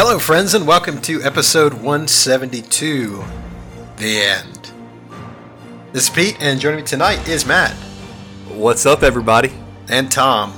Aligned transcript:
Hello, 0.00 0.20
friends, 0.20 0.54
and 0.54 0.64
welcome 0.64 1.00
to 1.00 1.20
episode 1.24 1.72
172 1.72 3.24
The 3.96 4.20
End. 4.20 4.70
This 5.90 6.04
is 6.04 6.10
Pete, 6.10 6.36
and 6.38 6.60
joining 6.60 6.78
me 6.78 6.86
tonight 6.86 7.26
is 7.26 7.44
Matt 7.44 7.72
What's 8.46 8.86
up, 8.86 9.02
everybody? 9.02 9.52
and 9.88 10.08
Tom. 10.08 10.56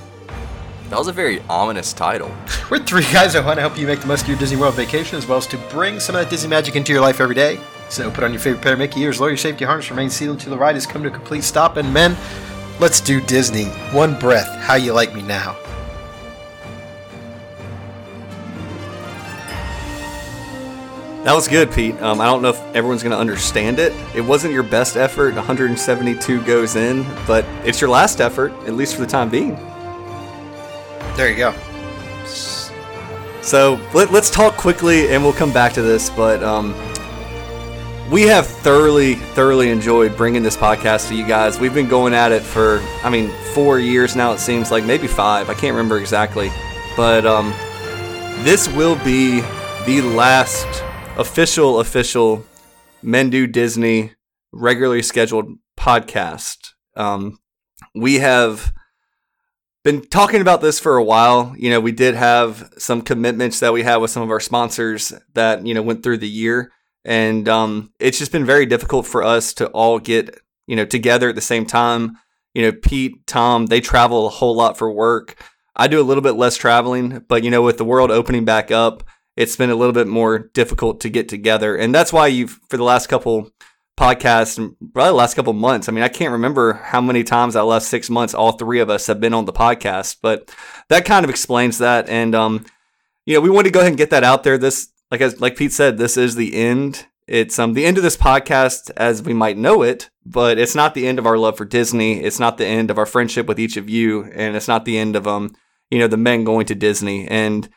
That 0.90 0.98
was 0.98 1.08
a 1.08 1.12
very 1.12 1.40
ominous 1.48 1.95
title. 1.95 2.30
We're 2.71 2.80
three 2.80 3.11
guys 3.11 3.32
that 3.32 3.46
want 3.46 3.56
to 3.56 3.62
help 3.62 3.79
you 3.79 3.87
make 3.87 4.00
the 4.00 4.06
most 4.06 4.24
of 4.24 4.29
your 4.29 4.37
Disney 4.37 4.58
World 4.58 4.74
vacation, 4.74 5.17
as 5.17 5.26
well 5.26 5.38
as 5.38 5.47
to 5.47 5.57
bring 5.71 6.01
some 6.01 6.15
of 6.15 6.21
that 6.21 6.29
Disney 6.29 6.51
magic 6.51 6.77
into 6.77 6.93
your 6.93 7.01
life 7.01 7.19
every 7.19 7.35
day. 7.35 7.59
So 7.88 8.11
put 8.11 8.25
on 8.25 8.35
your 8.35 8.41
favorite 8.41 8.61
pair 8.61 8.75
of 8.75 8.79
Mickey 8.79 9.01
ears, 9.01 9.22
lower 9.22 9.31
your 9.31 9.38
safety 9.38 9.65
harness, 9.65 9.88
remain 9.88 10.11
seated 10.11 10.33
until 10.33 10.51
the 10.51 10.59
ride 10.59 10.75
has 10.75 10.87
come 10.87 11.03
to 11.03 11.09
a 11.09 11.11
complete 11.11 11.45
stop, 11.45 11.79
and 11.79 11.95
men, 11.95 12.15
let's 12.79 13.01
do 13.01 13.22
Disney. 13.22 13.71
One 13.95 14.19
breath, 14.19 14.54
how 14.59 14.75
you 14.75 14.93
like 14.93 15.15
me 15.15 15.22
now. 15.22 15.57
That 21.24 21.34
was 21.34 21.48
good, 21.48 21.70
Pete. 21.70 22.01
Um, 22.01 22.19
I 22.19 22.24
don't 22.24 22.41
know 22.41 22.48
if 22.48 22.60
everyone's 22.74 23.02
going 23.02 23.12
to 23.12 23.19
understand 23.19 23.78
it. 23.78 23.92
It 24.15 24.23
wasn't 24.23 24.55
your 24.55 24.62
best 24.62 24.97
effort. 24.97 25.34
172 25.34 26.42
goes 26.45 26.77
in, 26.77 27.05
but 27.27 27.45
it's 27.62 27.78
your 27.78 27.91
last 27.91 28.23
effort, 28.23 28.52
at 28.66 28.73
least 28.73 28.95
for 28.95 29.02
the 29.02 29.06
time 29.06 29.28
being. 29.28 29.55
There 31.16 31.28
you 31.28 31.37
go. 31.37 31.55
So 33.42 33.78
let, 33.92 34.11
us 34.14 34.30
talk 34.30 34.56
quickly, 34.56 35.11
and 35.12 35.23
we'll 35.23 35.34
come 35.34 35.52
back 35.52 35.75
to 35.75 35.83
this. 35.83 36.09
But 36.09 36.42
um, 36.42 36.75
we 38.11 38.23
have 38.23 38.47
thoroughly, 38.47 39.16
thoroughly 39.16 39.69
enjoyed 39.69 40.16
bringing 40.16 40.42
this 40.42 40.56
podcast 40.56 41.09
to 41.09 41.14
you 41.14 41.27
guys. 41.27 41.61
We've 41.61 41.75
been 41.75 41.89
going 41.89 42.14
at 42.14 42.33
it 42.33 42.41
for, 42.41 42.80
I 43.05 43.11
mean, 43.11 43.28
four 43.52 43.78
years 43.78 44.16
now. 44.16 44.33
It 44.33 44.39
seems 44.39 44.70
like 44.70 44.87
maybe 44.87 45.06
five. 45.06 45.50
I 45.50 45.55
can't 45.55 45.75
remember 45.75 45.98
exactly, 45.98 46.50
but 46.97 47.27
um, 47.27 47.50
this 48.42 48.69
will 48.69 48.97
be 49.05 49.42
the 49.84 50.00
last 50.00 50.83
official, 51.20 51.80
official 51.80 52.45
Men 53.03 53.31
Do 53.31 53.47
Disney 53.47 54.12
regularly 54.53 55.03
scheduled 55.03 55.53
podcast. 55.78 56.72
Um, 56.97 57.39
we 57.95 58.19
have 58.19 58.72
been 59.84 60.00
talking 60.00 60.41
about 60.41 60.62
this 60.62 60.80
for 60.80 60.97
a 60.97 61.05
while. 61.05 61.55
You 61.56 61.70
know, 61.70 61.80
we 61.80 61.92
did 61.92 62.14
have 62.14 62.72
some 62.78 63.03
commitments 63.03 63.61
that 63.61 63.72
we 63.72 63.83
had 63.83 63.98
with 63.98 64.11
some 64.11 64.22
of 64.22 64.30
our 64.30 64.41
sponsors 64.41 65.12
that, 65.34 65.64
you 65.67 65.75
know, 65.75 65.83
went 65.83 66.03
through 66.03 66.19
the 66.19 66.28
year. 66.28 66.72
And 67.05 67.48
um, 67.48 67.92
it's 67.98 68.19
just 68.19 68.33
been 68.33 68.45
very 68.45 68.67
difficult 68.67 69.06
for 69.06 69.23
us 69.23 69.52
to 69.55 69.69
all 69.69 69.98
get, 69.98 70.39
you 70.67 70.77
know, 70.77 70.84
together 70.84 71.28
at 71.28 71.34
the 71.34 71.41
same 71.41 71.67
time. 71.67 72.17
You 72.55 72.62
know, 72.62 72.73
Pete, 72.73 73.27
Tom, 73.27 73.67
they 73.67 73.80
travel 73.80 74.27
a 74.27 74.30
whole 74.30 74.56
lot 74.56 74.77
for 74.77 74.91
work. 74.91 75.41
I 75.77 75.86
do 75.86 76.00
a 76.00 76.05
little 76.05 76.23
bit 76.23 76.33
less 76.33 76.56
traveling, 76.56 77.25
but, 77.28 77.45
you 77.45 77.50
know, 77.50 77.62
with 77.62 77.78
the 77.78 77.84
world 77.84 78.11
opening 78.11 78.45
back 78.45 78.70
up, 78.70 79.05
it's 79.36 79.56
been 79.56 79.70
a 79.70 79.75
little 79.75 79.92
bit 79.92 80.06
more 80.06 80.39
difficult 80.39 81.00
to 81.00 81.09
get 81.09 81.28
together. 81.28 81.77
And 81.77 81.95
that's 81.95 82.12
why 82.12 82.27
you've, 82.27 82.61
for 82.69 82.77
the 82.77 82.84
last 82.84 83.09
couple 83.09 83.50
podcasts 83.97 84.59
and 84.59 84.75
probably 84.92 85.11
the 85.11 85.14
last 85.14 85.34
couple 85.34 85.53
months, 85.53 85.89
I 85.89 85.92
mean, 85.92 86.05
I 86.05 86.09
can't 86.09 86.33
remember 86.33 86.75
how 86.75 87.00
many 87.00 87.23
times 87.23 87.56
I 87.56 87.62
last 87.62 87.89
six 87.89 88.11
months 88.11 88.34
all 88.34 88.53
three 88.53 88.81
of 88.81 88.91
us 88.91 89.06
have 89.06 89.20
been 89.20 89.34
on 89.34 89.45
the 89.45 89.53
podcast, 89.53 90.17
but 90.23 90.55
that 90.89 91.05
kind 91.05 91.25
of 91.25 91.31
explains 91.31 91.78
that. 91.78 92.08
And, 92.08 92.34
um, 92.34 92.67
you 93.27 93.34
know, 93.34 93.41
we 93.41 93.51
wanted 93.51 93.69
to 93.69 93.73
go 93.73 93.81
ahead 93.81 93.92
and 93.92 93.98
get 93.98 94.11
that 94.11 94.25
out 94.25 94.42
there. 94.42 94.58
This, 94.58 94.89
like, 95.11 95.20
as, 95.20 95.41
like 95.41 95.56
Pete 95.56 95.73
said, 95.73 95.98
this 95.98 96.17
is 96.17 96.34
the 96.34 96.55
end. 96.55 97.06
It's 97.27 97.58
um, 97.58 97.75
the 97.75 97.84
end 97.84 97.97
of 97.97 98.03
this 98.03 98.17
podcast 98.17 98.91
as 98.97 99.23
we 99.23 99.33
might 99.33 99.56
know 99.56 99.83
it, 99.83 100.11
but 100.27 100.58
it's 100.58 100.75
not 100.75 100.95
the 100.95 101.06
end 101.06 101.19
of 101.19 101.27
our 101.27 101.39
love 101.39 101.56
for 101.56 101.64
Disney. 101.64 102.20
It's 102.25 102.41
not 102.41 102.58
the 102.58 102.67
end 102.67 102.91
of 102.91 102.98
our 102.98 103.06
friendship 103.06 103.47
with 103.47 103.61
each 103.61 103.77
of 103.77 103.89
you, 103.89 104.25
and 104.25 104.56
it's 104.56 104.67
not 104.67 104.84
the 104.84 104.98
end 104.98 105.14
of 105.14 105.28
um, 105.28 105.55
you 105.91 105.98
know, 105.98 106.08
the 106.08 106.17
men 106.17 106.45
going 106.45 106.67
to 106.67 106.75
Disney. 106.75 107.28
And 107.28 107.69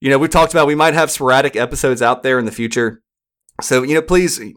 you 0.00 0.10
know, 0.10 0.18
we've 0.18 0.30
talked 0.30 0.52
about 0.52 0.66
we 0.66 0.74
might 0.74 0.94
have 0.94 1.10
sporadic 1.10 1.56
episodes 1.56 2.02
out 2.02 2.22
there 2.22 2.38
in 2.38 2.44
the 2.44 2.52
future. 2.52 3.02
So, 3.60 3.82
you 3.82 3.94
know, 3.94 4.02
please, 4.02 4.38
you 4.38 4.54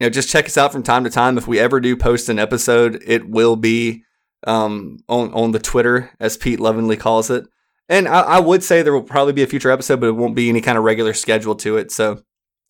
know, 0.00 0.08
just 0.08 0.30
check 0.30 0.46
us 0.46 0.56
out 0.56 0.72
from 0.72 0.82
time 0.82 1.04
to 1.04 1.10
time. 1.10 1.36
If 1.36 1.46
we 1.46 1.58
ever 1.58 1.80
do 1.80 1.96
post 1.96 2.28
an 2.28 2.38
episode, 2.38 3.02
it 3.06 3.28
will 3.28 3.56
be 3.56 4.04
um, 4.46 4.98
on 5.08 5.32
on 5.34 5.52
the 5.52 5.58
Twitter, 5.58 6.10
as 6.18 6.36
Pete 6.36 6.60
lovingly 6.60 6.96
calls 6.96 7.30
it. 7.30 7.46
And 7.88 8.08
I, 8.08 8.20
I, 8.22 8.40
would 8.40 8.62
say 8.62 8.82
there 8.82 8.92
will 8.92 9.02
probably 9.02 9.32
be 9.32 9.42
a 9.42 9.46
future 9.46 9.70
episode, 9.70 10.00
but 10.00 10.08
it 10.08 10.12
won't 10.12 10.34
be 10.34 10.48
any 10.48 10.60
kind 10.60 10.78
of 10.78 10.84
regular 10.84 11.12
schedule 11.12 11.54
to 11.56 11.76
it. 11.76 11.92
So 11.92 12.22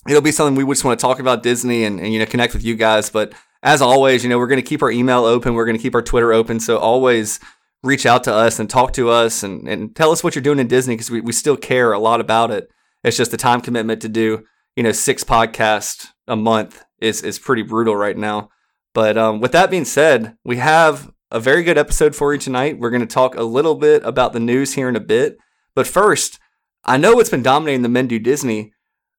it'll 0.08 0.20
be 0.20 0.32
something 0.32 0.54
we 0.54 0.70
just 0.74 0.84
want 0.84 0.98
to 0.98 1.02
talk 1.02 1.20
about 1.20 1.42
Disney 1.42 1.84
and, 1.84 2.00
and 2.00 2.12
you 2.12 2.18
know 2.18 2.26
connect 2.26 2.54
with 2.54 2.64
you 2.64 2.74
guys. 2.74 3.08
But 3.08 3.32
as 3.62 3.80
always, 3.80 4.24
you 4.24 4.28
know, 4.28 4.38
we're 4.38 4.48
going 4.48 4.60
to 4.60 4.68
keep 4.68 4.82
our 4.82 4.90
email 4.90 5.24
open. 5.24 5.54
We're 5.54 5.64
going 5.64 5.76
to 5.76 5.82
keep 5.82 5.94
our 5.94 6.02
Twitter 6.02 6.32
open. 6.32 6.60
So 6.60 6.78
always 6.78 7.38
reach 7.82 8.06
out 8.06 8.24
to 8.24 8.32
us 8.32 8.58
and 8.58 8.70
talk 8.70 8.92
to 8.94 9.10
us 9.10 9.42
and, 9.42 9.68
and 9.68 9.94
tell 9.94 10.12
us 10.12 10.22
what 10.22 10.34
you're 10.34 10.42
doing 10.42 10.58
in 10.58 10.68
Disney 10.68 10.94
because 10.94 11.10
we, 11.10 11.20
we 11.20 11.32
still 11.32 11.56
care 11.56 11.92
a 11.92 11.98
lot 11.98 12.20
about 12.20 12.50
it. 12.50 12.68
It's 13.02 13.16
just 13.16 13.30
the 13.30 13.36
time 13.36 13.60
commitment 13.60 14.00
to 14.02 14.08
do, 14.08 14.44
you 14.76 14.82
know, 14.82 14.92
six 14.92 15.24
podcasts 15.24 16.08
a 16.28 16.36
month 16.36 16.84
is, 17.00 17.22
is 17.22 17.38
pretty 17.38 17.62
brutal 17.62 17.96
right 17.96 18.16
now. 18.16 18.50
But 18.94 19.16
um, 19.18 19.40
with 19.40 19.52
that 19.52 19.70
being 19.70 19.84
said, 19.84 20.36
we 20.44 20.58
have 20.58 21.10
a 21.30 21.40
very 21.40 21.64
good 21.64 21.78
episode 21.78 22.14
for 22.14 22.32
you 22.32 22.38
tonight. 22.38 22.78
We're 22.78 22.90
going 22.90 23.00
to 23.00 23.06
talk 23.06 23.34
a 23.34 23.42
little 23.42 23.74
bit 23.74 24.04
about 24.04 24.32
the 24.32 24.40
news 24.40 24.74
here 24.74 24.88
in 24.88 24.96
a 24.96 25.00
bit. 25.00 25.38
But 25.74 25.86
first, 25.86 26.38
I 26.84 26.98
know 26.98 27.14
what's 27.14 27.30
been 27.30 27.42
dominating 27.42 27.82
the 27.82 27.88
Men 27.88 28.06
Do 28.06 28.18
Disney 28.18 28.72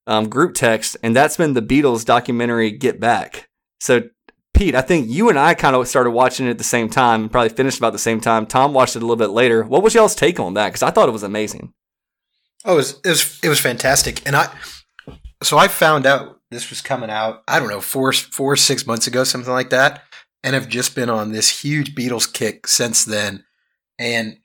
um, 0.06 0.30
group 0.30 0.54
text, 0.54 0.96
and 1.02 1.16
that's 1.16 1.38
been 1.38 1.54
the 1.54 1.62
Beatles 1.62 2.06
documentary 2.06 2.72
Get 2.72 3.00
Back. 3.00 3.50
So 3.80 4.04
Pete, 4.54 4.76
I 4.76 4.82
think 4.82 5.10
you 5.10 5.30
and 5.30 5.40
I 5.40 5.54
kind 5.56 5.76
of 5.76 5.88
started 5.88 6.12
watching 6.12 6.48
it 6.48 6.52
at 6.52 6.58
the 6.58 6.64
same 6.64 6.90
time, 6.90 7.28
probably 7.28 7.50
finished 7.50 7.80
about 7.80 7.92
the 7.92 8.00
same 8.00 8.22
time. 8.22 8.46
Tom 8.46 8.74
watched 8.74 8.96
it 8.96 9.00
a 9.00 9.06
little 9.06 9.16
bit 9.16 9.32
later. 9.32 9.64
What 9.64 9.82
was 9.82 9.96
y'all's 9.96 10.16
take 10.16 10.40
on 10.40 10.54
that? 10.54 10.68
Because 10.68 10.84
I 10.84 10.92
thought 10.92 11.10
it 11.10 11.14
was 11.14 11.24
amazing. 11.24 11.74
Oh, 12.66 12.74
it 12.74 12.78
was, 12.78 13.00
it 13.04 13.10
was 13.10 13.40
it 13.44 13.50
was 13.50 13.60
fantastic, 13.60 14.26
and 14.26 14.36
I 14.36 14.54
so 15.42 15.58
I 15.58 15.68
found 15.68 16.06
out 16.06 16.40
this 16.50 16.70
was 16.70 16.82
coming 16.82 17.10
out. 17.10 17.44
I 17.48 17.60
don't 17.60 17.70
know 17.70 17.82
four 17.82 18.14
four 18.14 18.56
six 18.56 18.88
months 18.88 19.08
ago, 19.08 19.24
something 19.24 19.52
like 19.52 19.72
that, 19.72 20.04
and 20.44 20.54
have 20.54 20.70
just 20.70 20.96
been 20.96 21.10
on 21.10 21.32
this 21.32 21.62
huge 21.62 21.94
Beatles 21.94 22.32
kick 22.32 22.68
since 22.68 23.04
then, 23.04 23.44
and 24.00 24.38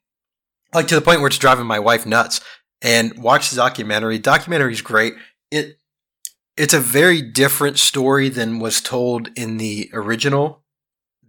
like 0.74 0.88
to 0.88 0.94
the 0.94 1.00
point 1.00 1.20
where 1.20 1.28
it's 1.28 1.38
driving 1.38 1.66
my 1.66 1.78
wife 1.78 2.06
nuts. 2.06 2.40
And 2.80 3.18
watch 3.18 3.50
the 3.50 3.56
documentary. 3.56 4.20
Documentary 4.20 4.72
is 4.72 4.82
great. 4.82 5.14
It 5.50 5.77
it's 6.58 6.74
a 6.74 6.80
very 6.80 7.22
different 7.22 7.78
story 7.78 8.28
than 8.28 8.58
was 8.58 8.80
told 8.80 9.30
in 9.36 9.56
the 9.58 9.90
original 9.92 10.64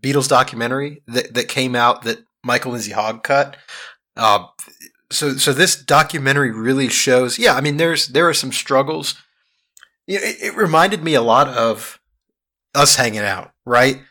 Beatles 0.01 0.28
documentary 0.28 1.03
that, 1.07 1.34
that 1.35 1.47
came 1.47 1.75
out 1.75 2.01
that 2.03 2.19
Michael 2.44 2.72
Lindsay 2.72 2.91
Hogg 2.91 3.23
cut. 3.23 3.56
Uh, 4.17 4.47
so 5.12 5.34
so 5.34 5.53
this 5.53 5.75
documentary 5.75 6.51
really 6.51 6.90
shows. 6.90 7.38
Yeah, 7.38 7.53
I 7.53 7.62
mean, 7.62 7.78
there's 7.78 8.07
there 8.07 8.28
are 8.28 8.34
some 8.34 8.51
struggles. 8.51 9.16
It, 10.07 10.38
it 10.41 10.56
reminded 10.56 11.03
me 11.03 11.13
a 11.13 11.22
lot 11.22 11.47
of 11.47 12.00
us 12.73 12.96
hanging 12.96 13.19
out, 13.19 13.51
right? 13.66 14.01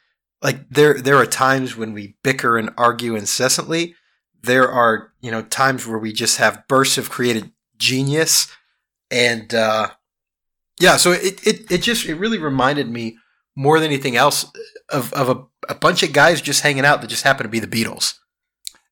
Like 0.43 0.69
there 0.71 0.95
there 0.95 1.17
are 1.17 1.27
times 1.27 1.77
when 1.77 1.93
we 1.93 2.17
bicker 2.23 2.59
and 2.59 2.71
argue 2.77 3.17
incessantly. 3.17 3.97
There 4.43 4.71
are 4.71 5.13
you 5.21 5.31
know 5.31 5.43
times 5.43 5.87
where 5.87 5.99
we 5.99 6.13
just 6.13 6.39
have 6.39 6.67
bursts 6.69 6.99
of 6.99 7.11
creative 7.11 7.51
genius, 7.77 8.49
and 9.11 9.53
uh, 9.55 9.91
yeah, 10.81 10.97
so 10.97 11.13
it, 11.13 11.47
it, 11.47 11.71
it 11.71 11.83
just 11.83 12.07
it 12.07 12.15
really 12.15 12.39
reminded 12.39 12.89
me 12.89 13.19
more 13.57 13.81
than 13.81 13.87
anything 13.87 14.17
else 14.17 14.47
of, 14.91 15.13
of 15.13 15.29
a, 15.29 15.73
a 15.73 15.75
bunch 15.75 16.03
of 16.03 16.13
guys 16.13 16.41
just 16.41 16.63
hanging 16.63 16.85
out 16.85 17.01
that 17.01 17.09
just 17.09 17.25
happen 17.25 17.43
to 17.45 17.51
be 17.51 17.59
the 17.59 17.67
Beatles. 17.67 18.15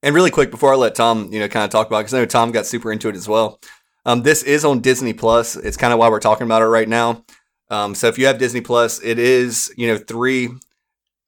And 0.02 0.14
really 0.14 0.30
quick 0.30 0.50
before 0.50 0.72
I 0.72 0.76
let 0.76 0.94
Tom, 0.94 1.32
you 1.32 1.38
know, 1.38 1.48
kind 1.48 1.64
of 1.64 1.70
talk 1.70 1.86
about 1.86 1.98
because 1.98 2.14
I 2.14 2.18
know 2.18 2.26
Tom 2.26 2.50
got 2.52 2.66
super 2.66 2.92
into 2.92 3.08
it 3.08 3.16
as 3.16 3.28
well. 3.28 3.60
Um, 4.04 4.22
this 4.22 4.42
is 4.42 4.64
on 4.64 4.80
Disney 4.80 5.12
Plus. 5.12 5.56
It's 5.56 5.76
kind 5.76 5.92
of 5.92 5.98
why 5.98 6.08
we're 6.08 6.20
talking 6.20 6.44
about 6.44 6.62
it 6.62 6.66
right 6.66 6.88
now. 6.88 7.24
Um, 7.70 7.94
so 7.94 8.06
if 8.08 8.18
you 8.18 8.26
have 8.26 8.38
Disney 8.38 8.60
Plus, 8.60 9.02
it 9.02 9.18
is 9.18 9.72
you 9.76 9.88
know 9.88 9.98
three, 9.98 10.48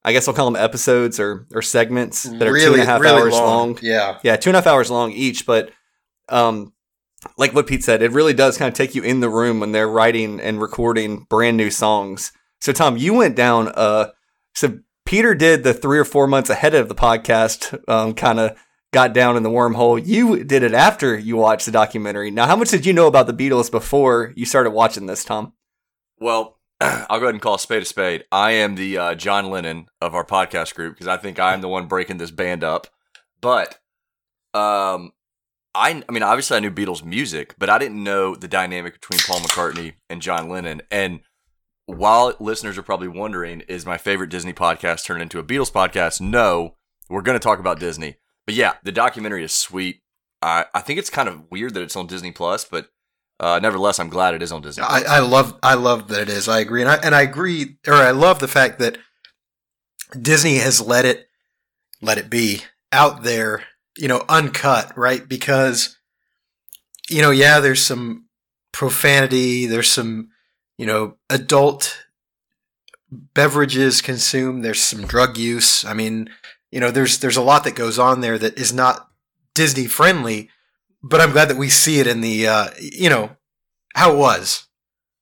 I 0.05 0.13
guess 0.13 0.29
I'll 0.29 0.35
call 0.35 0.51
them 0.51 0.63
episodes 0.63 1.19
or 1.19 1.47
or 1.53 1.63
segments 1.63 2.23
that 2.23 2.47
are 2.47 2.53
really, 2.53 2.67
two 2.67 2.73
and 2.75 2.83
a 2.83 2.87
half 2.87 3.01
really 3.01 3.21
hours 3.21 3.35
long. 3.35 3.69
long. 3.71 3.79
Yeah, 3.83 4.19
yeah, 4.23 4.37
two 4.37 4.51
and 4.51 4.57
a 4.57 4.61
half 4.61 4.67
hours 4.67 4.91
long 4.91 5.13
each. 5.13 5.47
But 5.47 5.71
um, 6.29 6.73
like 7.37 7.55
what 7.55 7.67
Pete 7.67 7.85
said, 7.85 8.03
it 8.03 8.13
really 8.13 8.35
does 8.35 8.59
kind 8.59 8.69
of 8.69 8.75
take 8.75 8.95
you 8.95 9.03
in 9.03 9.21
the 9.21 9.29
room 9.29 9.61
when 9.61 9.73
they're 9.73 9.89
writing 9.89 10.41
and 10.41 10.61
recording 10.61 11.27
brand 11.29 11.57
new 11.57 11.71
songs. 11.71 12.33
So 12.61 12.73
Tom, 12.73 12.97
you 12.97 13.15
went 13.15 13.37
down. 13.37 13.69
Uh, 13.75 14.11
so 14.55 14.79
Peter 15.05 15.35
did 15.35 15.65
the 15.65 15.75
three 15.75 15.99
or 15.99 16.05
four 16.05 16.27
months 16.27 16.51
ahead 16.51 16.75
of 16.75 16.89
the 16.89 16.95
podcast. 16.95 17.79
Um, 17.89 18.15
kind 18.15 18.39
of 18.39 18.57
got 18.93 19.13
down 19.13 19.37
in 19.37 19.43
the 19.43 19.51
wormhole. 19.51 20.05
You 20.05 20.45
did 20.45 20.63
it 20.63 20.75
after 20.75 21.19
you 21.19 21.37
watched 21.37 21.67
the 21.67 21.73
documentary. 21.73 22.31
Now, 22.31 22.47
how 22.47 22.57
much 22.57 22.71
did 22.71 22.87
you 22.87 22.93
know 22.93 23.07
about 23.07 23.27
the 23.27 23.33
Beatles 23.33 23.71
before 23.71 24.33
you 24.37 24.47
started 24.47 24.71
watching 24.71 25.07
this, 25.07 25.25
Tom? 25.25 25.53
Well, 26.19 26.59
I'll 26.81 27.19
go 27.19 27.27
ahead 27.27 27.35
and 27.35 27.43
call 27.43 27.55
a 27.55 27.59
spade 27.59 27.83
a 27.83 27.87
spade. 27.87 28.25
I 28.31 28.53
am 28.53 28.75
the 28.75 28.99
uh, 28.99 29.15
John 29.15 29.51
Lennon 29.51 29.89
of 30.01 30.15
our 30.15 30.25
podcast 30.25 30.75
group 30.75 30.95
because 30.95 31.09
I 31.09 31.17
think 31.17 31.39
I'm 31.39 31.61
the 31.61 31.69
one 31.69 31.87
breaking 31.87 32.19
this 32.19 32.31
band 32.31 32.65
up. 32.65 32.87
But 33.41 33.79
um, 34.55 35.13
I, 35.75 36.03
I 36.09 36.13
mean, 36.13 36.23
obviously 36.23 36.57
I 36.57 36.61
knew 36.61 36.71
Beatles 36.71 37.05
music, 37.05 37.55
but 37.59 37.71
I 37.71 37.79
didn't 37.79 38.03
know 38.03 38.35
the 38.35 38.49
dynamic 38.49 38.95
between 38.95 39.21
Paul 39.21 39.41
McCartney 39.41 39.95
and 40.09 40.23
John 40.23 40.49
Lennon. 40.49 40.83
And 40.91 41.21
while 41.87 42.35
listeners 42.41 42.77
are 42.79 42.83
probably 42.83 43.09
wondering, 43.09 43.61
is 43.63 43.87
my 43.87 43.99
favorite 43.99 44.31
Disney 44.31 44.53
podcast 44.53 45.05
turned 45.05 45.23
into 45.23 45.39
a 45.39 45.45
Beatles 45.45 45.73
podcast? 45.73 46.21
No, 46.21 46.75
we're 47.09 47.23
going 47.23 47.39
to 47.39 47.43
talk 47.43 47.59
about 47.59 47.79
Disney. 47.81 48.17
But 48.47 48.55
yeah, 48.55 48.75
the 48.83 48.93
documentary 48.93 49.45
is 49.45 49.53
sweet. 49.53 50.03
I, 50.43 50.65
I 50.75 50.81
think 50.81 50.99
it's 50.99 51.11
kind 51.11 51.29
of 51.29 51.51
weird 51.51 51.75
that 51.75 51.83
it's 51.83 51.97
on 51.97 52.07
Disney 52.07 52.33
Plus, 52.33 52.65
but 52.65 52.89
Uh, 53.41 53.61
nevertheless, 53.63 54.01
I'm 54.01 54.09
glad 54.11 54.35
it 54.35 54.43
is 54.43 54.51
on 54.51 54.63
Disney. 54.63 54.83
I, 54.83 55.03
I 55.07 55.19
love 55.21 55.57
I 55.63 55.75
love 55.75 56.09
that 56.09 56.23
it 56.23 56.29
is. 56.29 56.49
I 56.49 56.59
agree, 56.59 56.83
and 56.83 56.91
I 56.91 56.97
and 56.97 57.15
I 57.15 57.23
agree, 57.23 57.79
or 57.87 57.95
I 57.95 58.11
love 58.11 58.41
the 58.41 58.49
fact 58.49 58.81
that 58.81 58.99
Disney 60.21 60.59
has 60.59 60.81
let 60.81 61.05
it 61.05 61.29
let 62.03 62.19
it 62.19 62.29
be 62.29 62.63
out 62.91 63.23
there, 63.23 63.63
you 63.99 64.09
know, 64.09 64.25
uncut, 64.29 64.97
right? 64.97 65.29
Because 65.29 65.97
you 67.11 67.23
know, 67.23 67.31
yeah, 67.31 67.61
there's 67.61 67.83
some 67.83 68.27
profanity, 68.73 69.67
there's 69.67 69.91
some 69.91 70.31
you 70.77 70.87
know 70.87 71.17
adult 71.29 72.05
beverages 73.11 74.01
consumed, 74.01 74.65
there's 74.65 74.81
some 74.81 75.07
drug 75.07 75.37
use. 75.37 75.85
I 75.85 75.95
mean, 75.95 76.31
you 76.71 76.81
know, 76.81 76.91
there's 76.91 77.19
there's 77.19 77.37
a 77.37 77.43
lot 77.43 77.65
that 77.65 77.75
goes 77.75 77.99
on 77.99 78.21
there 78.21 78.39
that 78.39 78.59
is 78.59 78.73
not 78.73 79.09
Disney 79.55 79.87
friendly. 79.87 80.51
But 81.03 81.21
I'm 81.21 81.31
glad 81.31 81.49
that 81.49 81.57
we 81.57 81.69
see 81.69 82.01
it 82.01 82.07
in 82.07 82.21
the 82.21 82.49
uh, 82.49 82.69
you 82.81 83.09
know 83.09 83.37
how 83.95 84.13
it 84.13 84.17
was. 84.17 84.67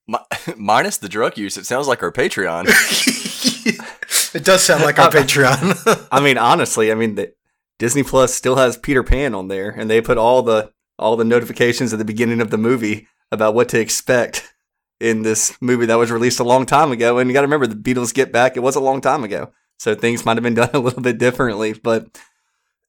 Mi- 0.08 0.18
minus 0.56 0.96
the 0.98 1.08
drug 1.08 1.36
use, 1.36 1.56
it 1.56 1.66
sounds 1.66 1.88
like 1.88 2.02
our 2.02 2.12
Patreon. 2.12 2.66
it 4.34 4.44
does 4.44 4.62
sound 4.62 4.84
like 4.84 4.98
our 4.98 5.10
Patreon. 5.10 6.08
I 6.10 6.20
mean, 6.20 6.38
honestly, 6.38 6.90
I 6.90 6.94
mean, 6.94 7.16
the, 7.16 7.32
Disney 7.78 8.02
Plus 8.02 8.34
still 8.34 8.56
has 8.56 8.76
Peter 8.76 9.02
Pan 9.02 9.34
on 9.34 9.48
there, 9.48 9.70
and 9.70 9.90
they 9.90 10.00
put 10.00 10.18
all 10.18 10.42
the 10.42 10.72
all 10.98 11.16
the 11.16 11.24
notifications 11.24 11.92
at 11.92 11.98
the 11.98 12.04
beginning 12.04 12.40
of 12.40 12.50
the 12.50 12.58
movie 12.58 13.06
about 13.30 13.54
what 13.54 13.68
to 13.68 13.80
expect 13.80 14.54
in 14.98 15.22
this 15.22 15.56
movie 15.60 15.86
that 15.86 15.98
was 15.98 16.10
released 16.10 16.40
a 16.40 16.44
long 16.44 16.64
time 16.64 16.90
ago. 16.90 17.18
And 17.18 17.28
you 17.28 17.34
got 17.34 17.42
to 17.42 17.46
remember, 17.46 17.66
the 17.66 17.74
Beatles 17.74 18.14
Get 18.14 18.32
Back, 18.32 18.56
it 18.56 18.60
was 18.60 18.76
a 18.76 18.80
long 18.80 19.02
time 19.02 19.24
ago, 19.24 19.52
so 19.78 19.94
things 19.94 20.24
might 20.24 20.36
have 20.36 20.44
been 20.44 20.54
done 20.54 20.70
a 20.72 20.78
little 20.78 21.02
bit 21.02 21.18
differently. 21.18 21.74
But 21.74 22.18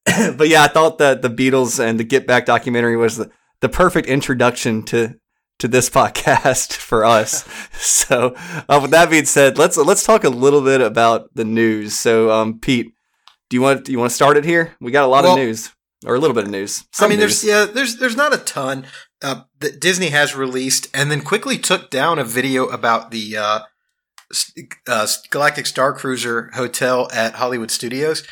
but 0.37 0.47
yeah, 0.47 0.63
I 0.63 0.67
thought 0.67 0.99
that 0.99 1.21
the 1.21 1.29
Beatles 1.29 1.83
and 1.83 1.99
the 1.99 2.03
Get 2.03 2.27
Back 2.27 2.45
documentary 2.45 2.95
was 2.95 3.17
the, 3.17 3.31
the 3.59 3.69
perfect 3.69 4.07
introduction 4.07 4.83
to 4.83 5.15
to 5.59 5.67
this 5.67 5.89
podcast 5.99 6.73
for 6.73 7.03
us. 7.03 7.47
so, 7.73 8.35
uh, 8.69 8.79
with 8.81 8.91
that 8.91 9.09
being 9.09 9.25
said, 9.25 9.57
let's 9.57 9.77
let's 9.77 10.05
talk 10.05 10.23
a 10.23 10.29
little 10.29 10.61
bit 10.61 10.81
about 10.81 11.33
the 11.33 11.45
news. 11.45 11.97
So, 11.97 12.31
um, 12.31 12.59
Pete, 12.59 12.93
do 13.49 13.55
you 13.57 13.61
want 13.61 13.85
do 13.85 13.91
you 13.91 13.99
want 13.99 14.09
to 14.09 14.15
start 14.15 14.37
it 14.37 14.45
here? 14.45 14.75
We 14.79 14.91
got 14.91 15.03
a 15.05 15.07
lot 15.07 15.23
Well- 15.23 15.33
of 15.33 15.39
news, 15.39 15.71
or 16.05 16.15
a 16.15 16.19
little 16.19 16.35
bit 16.35 16.45
of 16.45 16.51
news. 16.51 16.85
I 16.99 17.07
mean, 17.07 17.19
news. 17.19 17.41
there's 17.41 17.43
yeah, 17.43 17.71
there's 17.73 17.97
there's 17.97 18.15
not 18.15 18.33
a 18.33 18.37
ton 18.37 18.85
uh, 19.21 19.41
that 19.59 19.79
Disney 19.79 20.09
has 20.09 20.35
released, 20.35 20.87
and 20.93 21.09
then 21.09 21.21
quickly 21.21 21.57
took 21.57 21.89
down 21.89 22.19
a 22.19 22.23
video 22.23 22.65
about 22.67 23.11
the 23.11 23.37
uh, 23.37 23.59
uh, 24.87 25.07
Galactic 25.29 25.65
Star 25.65 25.93
Cruiser 25.93 26.51
hotel 26.53 27.09
at 27.13 27.35
Hollywood 27.35 27.71
Studios. 27.71 28.23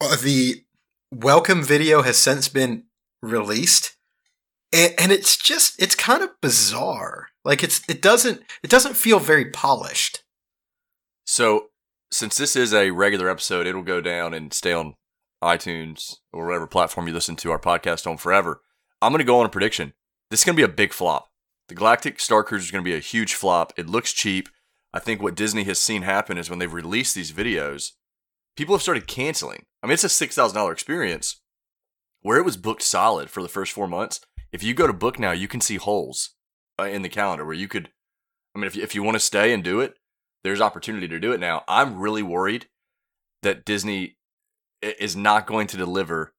Uh, 0.00 0.16
the 0.16 0.64
welcome 1.10 1.62
video 1.62 2.02
has 2.02 2.18
since 2.18 2.48
been 2.48 2.84
released, 3.22 3.96
and, 4.72 4.94
and 4.98 5.12
it's 5.12 5.36
just 5.36 5.80
it's 5.82 5.94
kind 5.94 6.22
of 6.22 6.30
bizarre. 6.40 7.28
Like 7.44 7.62
it's 7.64 7.80
it 7.88 8.02
doesn't 8.02 8.42
it 8.62 8.70
doesn't 8.70 8.94
feel 8.96 9.18
very 9.18 9.46
polished. 9.50 10.22
So, 11.24 11.69
since 12.10 12.36
this 12.36 12.56
is 12.56 12.74
a 12.74 12.90
regular 12.90 13.28
episode, 13.28 13.66
it'll 13.66 13.82
go 13.82 14.00
down 14.00 14.34
and 14.34 14.52
stay 14.52 14.72
on 14.72 14.94
iTunes 15.42 16.16
or 16.32 16.46
whatever 16.46 16.66
platform 16.66 17.06
you 17.06 17.14
listen 17.14 17.36
to 17.36 17.50
our 17.50 17.58
podcast 17.58 18.06
on 18.06 18.16
forever. 18.16 18.62
I'm 19.00 19.12
going 19.12 19.20
to 19.20 19.24
go 19.24 19.40
on 19.40 19.46
a 19.46 19.50
prediction. 19.50 19.94
This 20.30 20.40
is 20.40 20.44
going 20.44 20.56
to 20.56 20.60
be 20.60 20.70
a 20.70 20.74
big 20.74 20.92
flop. 20.92 21.28
The 21.68 21.74
Galactic 21.74 22.20
Star 22.20 22.42
Cruiser 22.42 22.64
is 22.64 22.70
going 22.70 22.84
to 22.84 22.90
be 22.90 22.96
a 22.96 23.00
huge 23.00 23.34
flop. 23.34 23.72
It 23.76 23.88
looks 23.88 24.12
cheap. 24.12 24.48
I 24.92 24.98
think 24.98 25.22
what 25.22 25.36
Disney 25.36 25.64
has 25.64 25.78
seen 25.78 26.02
happen 26.02 26.36
is 26.36 26.50
when 26.50 26.58
they've 26.58 26.72
released 26.72 27.14
these 27.14 27.32
videos, 27.32 27.92
people 28.56 28.74
have 28.74 28.82
started 28.82 29.06
canceling. 29.06 29.66
I 29.82 29.86
mean, 29.86 29.94
it's 29.94 30.04
a 30.04 30.08
$6,000 30.08 30.72
experience 30.72 31.40
where 32.22 32.38
it 32.38 32.44
was 32.44 32.56
booked 32.56 32.82
solid 32.82 33.30
for 33.30 33.40
the 33.40 33.48
first 33.48 33.72
four 33.72 33.86
months. 33.86 34.20
If 34.52 34.62
you 34.62 34.74
go 34.74 34.86
to 34.86 34.92
book 34.92 35.18
now, 35.18 35.30
you 35.30 35.48
can 35.48 35.60
see 35.60 35.76
holes 35.76 36.30
uh, 36.78 36.84
in 36.84 37.02
the 37.02 37.08
calendar 37.08 37.44
where 37.44 37.54
you 37.54 37.68
could, 37.68 37.90
I 38.54 38.58
mean, 38.58 38.66
if 38.66 38.74
you, 38.74 38.82
if 38.82 38.94
you 38.94 39.02
want 39.02 39.14
to 39.14 39.20
stay 39.20 39.52
and 39.52 39.62
do 39.62 39.80
it, 39.80 39.94
there's 40.44 40.60
opportunity 40.60 41.08
to 41.08 41.18
do 41.18 41.32
it 41.32 41.40
now. 41.40 41.64
I'm 41.68 41.98
really 41.98 42.22
worried 42.22 42.66
that 43.42 43.64
Disney 43.64 44.16
is 44.82 45.16
not 45.16 45.46
going 45.46 45.66
to 45.68 45.76
deliver 45.76 46.32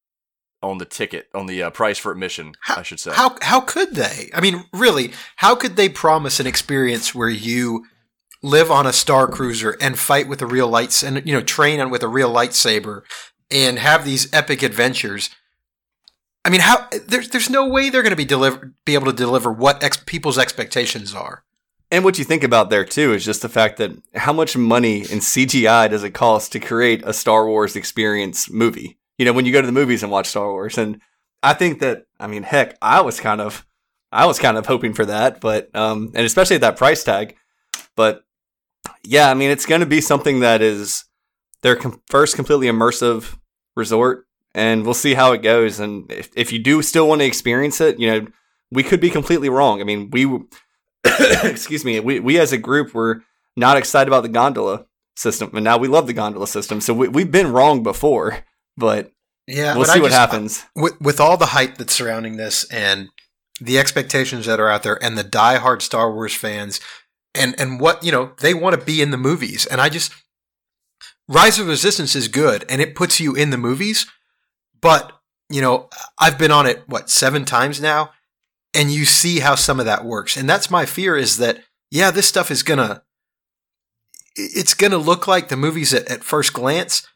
on 0.63 0.77
the 0.77 0.85
ticket, 0.85 1.27
on 1.33 1.47
the 1.47 1.63
uh, 1.63 1.69
price 1.71 1.97
for 1.97 2.11
admission, 2.11 2.53
I 2.67 2.83
should 2.83 2.99
say. 2.99 3.11
How 3.13 3.37
how 3.41 3.61
could 3.61 3.95
they? 3.95 4.29
I 4.33 4.41
mean, 4.41 4.65
really, 4.73 5.11
how 5.37 5.55
could 5.55 5.75
they 5.75 5.89
promise 5.89 6.39
an 6.39 6.47
experience 6.47 7.15
where 7.15 7.29
you 7.29 7.85
live 8.43 8.71
on 8.71 8.87
a 8.87 8.93
star 8.93 9.27
cruiser 9.27 9.77
and 9.81 9.97
fight 9.97 10.27
with 10.27 10.41
a 10.41 10.47
real 10.47 10.67
lights 10.67 11.03
and 11.03 11.25
you 11.25 11.33
know 11.33 11.41
train 11.41 11.79
on 11.79 11.89
with 11.89 12.03
a 12.03 12.07
real 12.07 12.31
lightsaber 12.31 13.01
and 13.49 13.79
have 13.79 14.05
these 14.05 14.31
epic 14.33 14.61
adventures? 14.61 15.29
I 16.43 16.49
mean, 16.49 16.61
how 16.61 16.87
there's 17.07 17.29
there's 17.29 17.49
no 17.49 17.67
way 17.67 17.89
they're 17.89 18.03
going 18.03 18.11
to 18.11 18.15
be 18.15 18.25
deliver 18.25 18.73
be 18.85 18.93
able 18.93 19.07
to 19.07 19.13
deliver 19.13 19.51
what 19.51 19.83
ex- 19.83 20.03
people's 20.05 20.37
expectations 20.37 21.13
are. 21.15 21.43
And 21.91 22.05
what 22.05 22.17
you 22.17 22.23
think 22.23 22.43
about 22.43 22.69
there 22.69 22.85
too 22.85 23.13
is 23.13 23.25
just 23.25 23.41
the 23.41 23.49
fact 23.49 23.77
that 23.77 23.91
how 24.15 24.31
much 24.31 24.55
money 24.55 24.99
in 24.99 25.19
CGI 25.19 25.89
does 25.89 26.03
it 26.05 26.11
cost 26.11 26.53
to 26.53 26.59
create 26.59 27.03
a 27.05 27.11
Star 27.11 27.45
Wars 27.45 27.75
experience 27.75 28.49
movie? 28.49 28.97
You 29.17 29.25
know, 29.25 29.33
when 29.33 29.45
you 29.45 29.51
go 29.51 29.59
to 29.59 29.67
the 29.67 29.73
movies 29.73 30.01
and 30.01 30.11
watch 30.11 30.27
Star 30.27 30.49
Wars, 30.49 30.77
and 30.77 31.01
I 31.43 31.53
think 31.53 31.79
that 31.79 32.05
I 32.19 32.27
mean, 32.27 32.43
heck, 32.43 32.77
I 32.81 33.01
was 33.01 33.19
kind 33.19 33.41
of, 33.41 33.65
I 34.11 34.25
was 34.25 34.39
kind 34.39 34.57
of 34.57 34.65
hoping 34.65 34.93
for 34.93 35.05
that, 35.05 35.41
but 35.41 35.73
um, 35.75 36.11
and 36.15 36.25
especially 36.25 36.55
at 36.55 36.61
that 36.61 36.77
price 36.77 37.03
tag, 37.03 37.35
but 37.95 38.23
yeah, 39.03 39.29
I 39.29 39.33
mean, 39.33 39.51
it's 39.51 39.65
going 39.65 39.81
to 39.81 39.87
be 39.87 40.01
something 40.01 40.39
that 40.39 40.61
is 40.61 41.05
their 41.61 41.75
com- 41.75 42.01
first 42.09 42.35
completely 42.35 42.67
immersive 42.67 43.37
resort, 43.75 44.27
and 44.55 44.85
we'll 44.85 44.93
see 44.93 45.13
how 45.13 45.33
it 45.33 45.41
goes. 45.41 45.79
And 45.81 46.09
if 46.09 46.29
if 46.37 46.53
you 46.53 46.59
do 46.59 46.81
still 46.81 47.07
want 47.07 47.19
to 47.19 47.27
experience 47.27 47.81
it, 47.81 47.99
you 47.99 48.09
know, 48.09 48.27
we 48.71 48.81
could 48.81 49.01
be 49.01 49.09
completely 49.09 49.49
wrong. 49.49 49.81
I 49.81 49.83
mean, 49.83 50.09
we 50.09 50.39
excuse 51.43 51.83
me, 51.85 51.99
we, 51.99 52.19
we 52.19 52.39
as 52.39 52.51
a 52.51 52.57
group 52.57 52.93
were 52.93 53.23
not 53.55 53.77
excited 53.77 54.07
about 54.07 54.23
the 54.23 54.29
gondola 54.29 54.85
system, 55.15 55.51
and 55.55 55.63
now 55.63 55.77
we 55.77 55.87
love 55.87 56.07
the 56.07 56.13
gondola 56.13 56.47
system. 56.47 56.81
So 56.81 56.93
we, 56.93 57.07
we've 57.07 57.31
been 57.31 57.51
wrong 57.51 57.83
before, 57.83 58.39
but 58.77 59.11
Yeah, 59.47 59.73
we'll 59.75 59.85
but 59.85 59.91
see 59.93 59.99
I 59.99 60.01
what 60.01 60.09
just- 60.09 60.19
happens. 60.19 60.65
with 60.75 60.99
with 61.01 61.19
all 61.19 61.37
the 61.37 61.47
hype 61.47 61.77
that's 61.77 61.93
surrounding 61.93 62.37
this 62.37 62.63
and 62.71 63.09
the 63.59 63.77
expectations 63.77 64.45
that 64.47 64.59
are 64.59 64.69
out 64.69 64.83
there 64.83 65.01
and 65.03 65.17
the 65.17 65.23
diehard 65.23 65.81
Star 65.81 66.11
Wars 66.13 66.33
fans 66.33 66.79
and 67.35 67.53
and 67.59 67.79
what 67.79 68.03
you 68.03 68.11
know 68.11 68.31
they 68.39 68.53
want 68.53 68.77
to 68.79 68.83
be 68.85 69.01
in 69.01 69.11
the 69.11 69.17
movies 69.17 69.65
and 69.67 69.79
I 69.79 69.89
just 69.89 70.11
Rise 71.27 71.59
of 71.59 71.67
Resistance 71.67 72.15
is 72.15 72.27
good 72.27 72.65
and 72.69 72.81
it 72.81 72.95
puts 72.95 73.19
you 73.19 73.35
in 73.35 73.51
the 73.51 73.57
movies 73.57 74.05
but 74.81 75.11
you 75.49 75.61
know 75.61 75.89
I've 76.19 76.37
been 76.39 76.51
on 76.51 76.65
it 76.65 76.83
what 76.87 77.09
seven 77.09 77.45
times 77.45 77.79
now 77.79 78.11
and 78.73 78.91
you 78.91 79.05
see 79.05 79.39
how 79.39 79.55
some 79.55 79.79
of 79.79 79.85
that 79.85 80.05
works. 80.05 80.37
And 80.37 80.49
that's 80.49 80.69
my 80.69 80.85
fear 80.85 81.17
is 81.17 81.37
that 81.37 81.63
yeah 81.89 82.11
this 82.11 82.27
stuff 82.27 82.51
is 82.51 82.63
gonna 82.63 83.03
it's 84.35 84.73
gonna 84.73 84.97
look 84.97 85.27
like 85.27 85.49
the 85.49 85.57
movies 85.57 85.93
at, 85.93 86.09
at 86.09 86.23
first 86.23 86.53
glance 86.53 87.07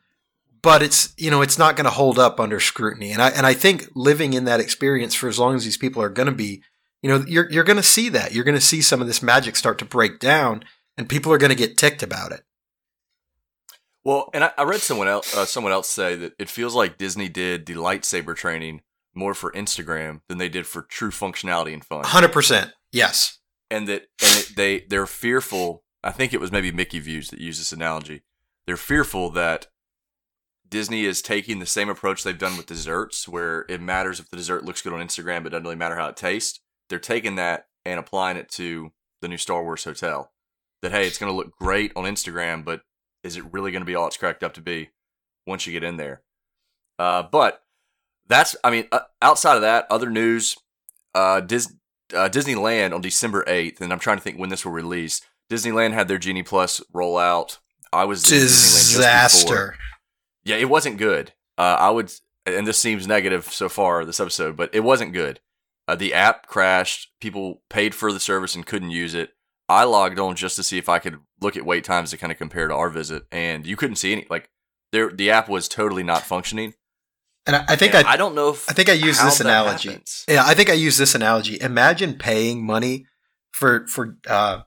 but 0.65 0.81
it's 0.81 1.13
you 1.15 1.29
know 1.29 1.43
it's 1.43 1.59
not 1.59 1.75
going 1.75 1.85
to 1.85 1.91
hold 1.91 2.17
up 2.17 2.39
under 2.39 2.59
scrutiny. 2.59 3.11
And 3.11 3.21
i 3.21 3.29
and 3.29 3.45
i 3.45 3.53
think 3.53 3.87
living 3.93 4.33
in 4.33 4.45
that 4.45 4.59
experience 4.59 5.13
for 5.13 5.29
as 5.29 5.37
long 5.37 5.55
as 5.55 5.63
these 5.63 5.77
people 5.77 6.01
are 6.01 6.09
going 6.09 6.25
to 6.25 6.33
be 6.33 6.63
you 7.03 7.09
know 7.09 7.23
you're 7.27 7.49
you're 7.51 7.63
going 7.63 7.77
to 7.77 7.83
see 7.83 8.09
that. 8.09 8.33
You're 8.33 8.43
going 8.43 8.57
to 8.57 8.61
see 8.61 8.81
some 8.81 8.99
of 8.99 9.05
this 9.05 9.21
magic 9.21 9.55
start 9.55 9.77
to 9.77 9.85
break 9.85 10.19
down 10.19 10.63
and 10.97 11.07
people 11.07 11.31
are 11.31 11.37
going 11.37 11.51
to 11.51 11.55
get 11.55 11.77
ticked 11.77 12.01
about 12.01 12.31
it. 12.31 12.41
Well, 14.03 14.29
and 14.33 14.43
I, 14.43 14.51
I 14.57 14.63
read 14.63 14.81
someone 14.81 15.07
else, 15.07 15.35
uh, 15.37 15.45
someone 15.45 15.71
else 15.71 15.87
say 15.87 16.15
that 16.15 16.33
it 16.39 16.49
feels 16.49 16.73
like 16.73 16.97
Disney 16.97 17.29
did 17.29 17.67
the 17.67 17.75
lightsaber 17.75 18.35
training 18.35 18.81
more 19.15 19.33
for 19.33 19.51
Instagram 19.51 20.21
than 20.27 20.37
they 20.37 20.49
did 20.49 20.67
for 20.67 20.81
true 20.81 21.11
functionality 21.11 21.73
and 21.73 21.83
fun. 21.83 22.03
100% 22.03 22.71
yes 22.91 23.39
and 23.69 23.87
that 23.87 24.07
and 24.21 24.37
it, 24.37 24.53
they 24.55 24.79
they're 24.89 25.07
fearful. 25.07 25.83
I 26.03 26.11
think 26.11 26.33
it 26.33 26.39
was 26.39 26.51
maybe 26.51 26.71
Mickey 26.71 26.99
Views 26.99 27.29
that 27.29 27.39
used 27.39 27.59
this 27.59 27.71
analogy. 27.71 28.21
They're 28.67 28.77
fearful 28.77 29.29
that 29.31 29.67
Disney 30.67 31.05
is 31.05 31.21
taking 31.21 31.59
the 31.59 31.65
same 31.65 31.89
approach 31.89 32.23
they've 32.23 32.37
done 32.37 32.57
with 32.57 32.65
desserts, 32.65 33.27
where 33.27 33.65
it 33.69 33.81
matters 33.81 34.19
if 34.19 34.29
the 34.29 34.37
dessert 34.37 34.65
looks 34.65 34.81
good 34.81 34.93
on 34.93 35.05
Instagram, 35.05 35.43
but 35.43 35.47
it 35.47 35.49
doesn't 35.51 35.63
really 35.63 35.75
matter 35.75 35.95
how 35.95 36.07
it 36.07 36.17
tastes. 36.17 36.59
They're 36.89 36.99
taking 36.99 37.35
that 37.35 37.67
and 37.85 37.99
applying 37.99 38.37
it 38.37 38.49
to 38.51 38.91
the 39.21 39.27
new 39.27 39.37
Star 39.37 39.63
Wars 39.63 39.83
hotel. 39.83 40.31
That 40.81 40.91
hey, 40.91 41.07
it's 41.07 41.17
going 41.17 41.31
to 41.31 41.35
look 41.35 41.55
great 41.57 41.91
on 41.95 42.05
Instagram, 42.05 42.63
but 42.63 42.81
is 43.23 43.37
it 43.37 43.51
really 43.51 43.71
going 43.71 43.81
to 43.81 43.85
be 43.85 43.95
all 43.95 44.07
it's 44.07 44.17
cracked 44.17 44.43
up 44.43 44.53
to 44.53 44.61
be 44.61 44.89
once 45.47 45.65
you 45.65 45.73
get 45.73 45.83
in 45.83 45.97
there? 45.97 46.21
Uh, 46.99 47.23
but 47.23 47.61
that's, 48.27 48.55
I 48.63 48.71
mean, 48.71 48.87
uh, 48.91 49.01
outside 49.21 49.55
of 49.55 49.61
that, 49.61 49.87
other 49.89 50.09
news, 50.09 50.57
uh, 51.13 51.41
Dis- 51.41 51.73
uh, 52.13 52.29
Disneyland 52.29 52.93
on 52.93 53.01
December 53.01 53.43
8th, 53.45 53.81
and 53.81 53.91
I'm 53.91 53.99
trying 53.99 54.17
to 54.17 54.23
think 54.23 54.37
when 54.37 54.49
this 54.49 54.65
will 54.65 54.71
release. 54.71 55.21
Disneyland 55.49 55.93
had 55.93 56.07
their 56.07 56.17
Genie 56.17 56.43
Plus 56.43 56.81
rollout. 56.93 57.59
I 57.93 58.05
was 58.05 58.23
disaster 58.23 59.77
Yeah, 60.43 60.57
it 60.57 60.69
wasn't 60.69 60.97
good. 60.97 61.33
Uh, 61.57 61.77
I 61.79 61.89
would, 61.89 62.11
and 62.45 62.67
this 62.67 62.77
seems 62.77 63.07
negative 63.07 63.45
so 63.45 63.69
far 63.69 64.03
this 64.03 64.19
episode, 64.19 64.57
but 64.57 64.73
it 64.73 64.81
wasn't 64.81 65.13
good. 65.13 65.39
Uh, 65.87 65.95
the 65.95 66.13
app 66.13 66.47
crashed. 66.47 67.11
People 67.21 67.61
paid 67.69 67.95
for 67.95 68.11
the 68.11 68.19
service 68.19 68.55
and 68.55 68.65
couldn't 68.65 68.89
use 68.89 69.13
it. 69.13 69.31
I 69.69 69.83
logged 69.83 70.19
on 70.19 70.35
just 70.35 70.55
to 70.57 70.63
see 70.63 70.77
if 70.77 70.89
I 70.89 70.99
could 70.99 71.19
look 71.41 71.57
at 71.57 71.65
wait 71.65 71.83
times 71.83 72.11
to 72.11 72.17
kind 72.17 72.31
of 72.31 72.37
compare 72.37 72.67
to 72.67 72.73
our 72.73 72.89
visit, 72.89 73.23
and 73.31 73.65
you 73.65 73.75
couldn't 73.75 73.95
see 73.95 74.11
any. 74.11 74.27
Like, 74.29 74.49
there, 74.91 75.09
the 75.09 75.31
app 75.31 75.49
was 75.49 75.67
totally 75.67 76.03
not 76.03 76.21
functioning. 76.21 76.73
And 77.47 77.55
I, 77.55 77.65
I 77.69 77.75
think 77.75 77.93
And 77.93 78.07
I, 78.07 78.13
I 78.13 78.17
don't 78.17 78.35
know 78.35 78.49
if 78.49 78.69
I 78.69 78.73
think 78.73 78.89
I 78.89 78.93
use 78.93 79.21
this 79.21 79.39
analogy. 79.39 79.89
happens. 79.89 80.25
Yeah, 80.27 80.43
I 80.45 80.53
think 80.53 80.69
I 80.69 80.73
use 80.73 80.97
this 80.97 81.13
analogy. 81.15 81.59
Imagine 81.61 82.15
paying 82.15 82.65
money 82.65 83.05
for 83.51 83.85
for 83.87 84.17
uh, 84.27 84.61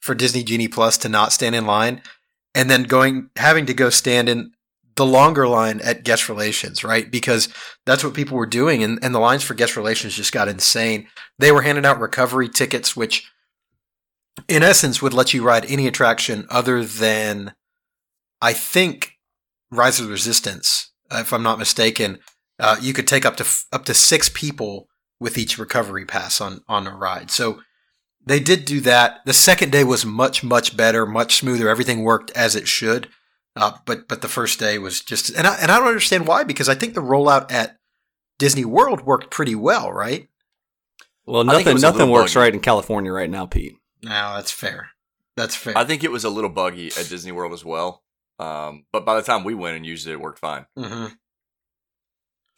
for 0.00 0.14
Disney 0.14 0.42
Genie 0.42 0.68
Plus 0.68 0.98
to 0.98 1.08
not 1.08 1.32
stand 1.32 1.54
in 1.54 1.66
line, 1.66 2.02
and 2.54 2.70
then 2.70 2.82
going 2.84 3.30
having 3.36 3.66
to 3.66 3.74
go 3.74 3.90
stand 3.90 4.28
in 4.28 4.52
the 4.96 5.06
longer 5.06 5.48
line 5.48 5.80
at 5.80 6.04
guest 6.04 6.28
relations, 6.28 6.84
right? 6.84 7.10
Because 7.10 7.48
that's 7.86 8.04
what 8.04 8.12
people 8.12 8.36
were 8.36 8.44
doing, 8.44 8.82
and, 8.82 8.98
and 9.02 9.14
the 9.14 9.18
lines 9.18 9.42
for 9.42 9.54
guest 9.54 9.76
relations 9.76 10.14
just 10.14 10.32
got 10.32 10.48
insane. 10.48 11.06
They 11.38 11.52
were 11.52 11.62
handing 11.62 11.86
out 11.86 12.00
recovery 12.00 12.50
tickets, 12.50 12.94
which 12.94 13.30
in 14.46 14.62
essence 14.62 15.00
would 15.00 15.14
let 15.14 15.32
you 15.32 15.42
ride 15.42 15.64
any 15.70 15.86
attraction 15.86 16.46
other 16.50 16.84
than 16.84 17.54
I 18.42 18.52
think 18.52 19.12
Rise 19.70 20.00
of 20.00 20.06
the 20.06 20.12
Resistance, 20.12 20.89
if 21.12 21.32
I'm 21.32 21.42
not 21.42 21.58
mistaken. 21.58 22.18
Uh, 22.58 22.76
you 22.80 22.92
could 22.92 23.08
take 23.08 23.24
up 23.24 23.36
to 23.36 23.44
f- 23.44 23.64
up 23.72 23.84
to 23.86 23.94
six 23.94 24.28
people 24.28 24.88
with 25.18 25.38
each 25.38 25.58
recovery 25.58 26.04
pass 26.04 26.40
on 26.40 26.62
on 26.68 26.86
a 26.86 26.94
ride. 26.94 27.30
So 27.30 27.60
they 28.24 28.40
did 28.40 28.64
do 28.64 28.80
that. 28.82 29.20
The 29.24 29.32
second 29.32 29.72
day 29.72 29.84
was 29.84 30.04
much 30.04 30.44
much 30.44 30.76
better, 30.76 31.06
much 31.06 31.36
smoother. 31.36 31.68
Everything 31.68 32.02
worked 32.02 32.30
as 32.32 32.54
it 32.54 32.68
should. 32.68 33.08
Uh, 33.56 33.72
but 33.86 34.08
but 34.08 34.22
the 34.22 34.28
first 34.28 34.58
day 34.60 34.78
was 34.78 35.00
just 35.00 35.30
and 35.30 35.46
I, 35.46 35.56
and 35.56 35.70
I 35.70 35.78
don't 35.78 35.88
understand 35.88 36.26
why 36.26 36.44
because 36.44 36.68
I 36.68 36.74
think 36.74 36.94
the 36.94 37.00
rollout 37.00 37.50
at 37.50 37.78
Disney 38.38 38.64
World 38.64 39.02
worked 39.02 39.30
pretty 39.30 39.54
well, 39.54 39.92
right? 39.92 40.28
Well, 41.26 41.48
I 41.48 41.54
think 41.56 41.66
it 41.66 41.70
nothing 41.74 41.82
nothing 41.82 42.10
works 42.10 42.34
buggy. 42.34 42.42
right 42.44 42.54
in 42.54 42.60
California 42.60 43.12
right 43.12 43.30
now, 43.30 43.46
Pete. 43.46 43.74
No, 44.02 44.34
that's 44.34 44.50
fair. 44.50 44.90
That's 45.36 45.54
fair. 45.54 45.76
I 45.76 45.84
think 45.84 46.04
it 46.04 46.10
was 46.10 46.24
a 46.24 46.30
little 46.30 46.50
buggy 46.50 46.88
at 46.88 47.08
Disney 47.08 47.32
World 47.32 47.52
as 47.52 47.64
well. 47.64 48.02
Um, 48.40 48.84
but 48.90 49.04
by 49.04 49.16
the 49.16 49.22
time 49.22 49.44
we 49.44 49.54
went 49.54 49.76
and 49.76 49.84
used 49.84 50.06
it, 50.06 50.12
it 50.12 50.20
worked 50.20 50.38
fine. 50.38 50.66
hmm 50.76 51.06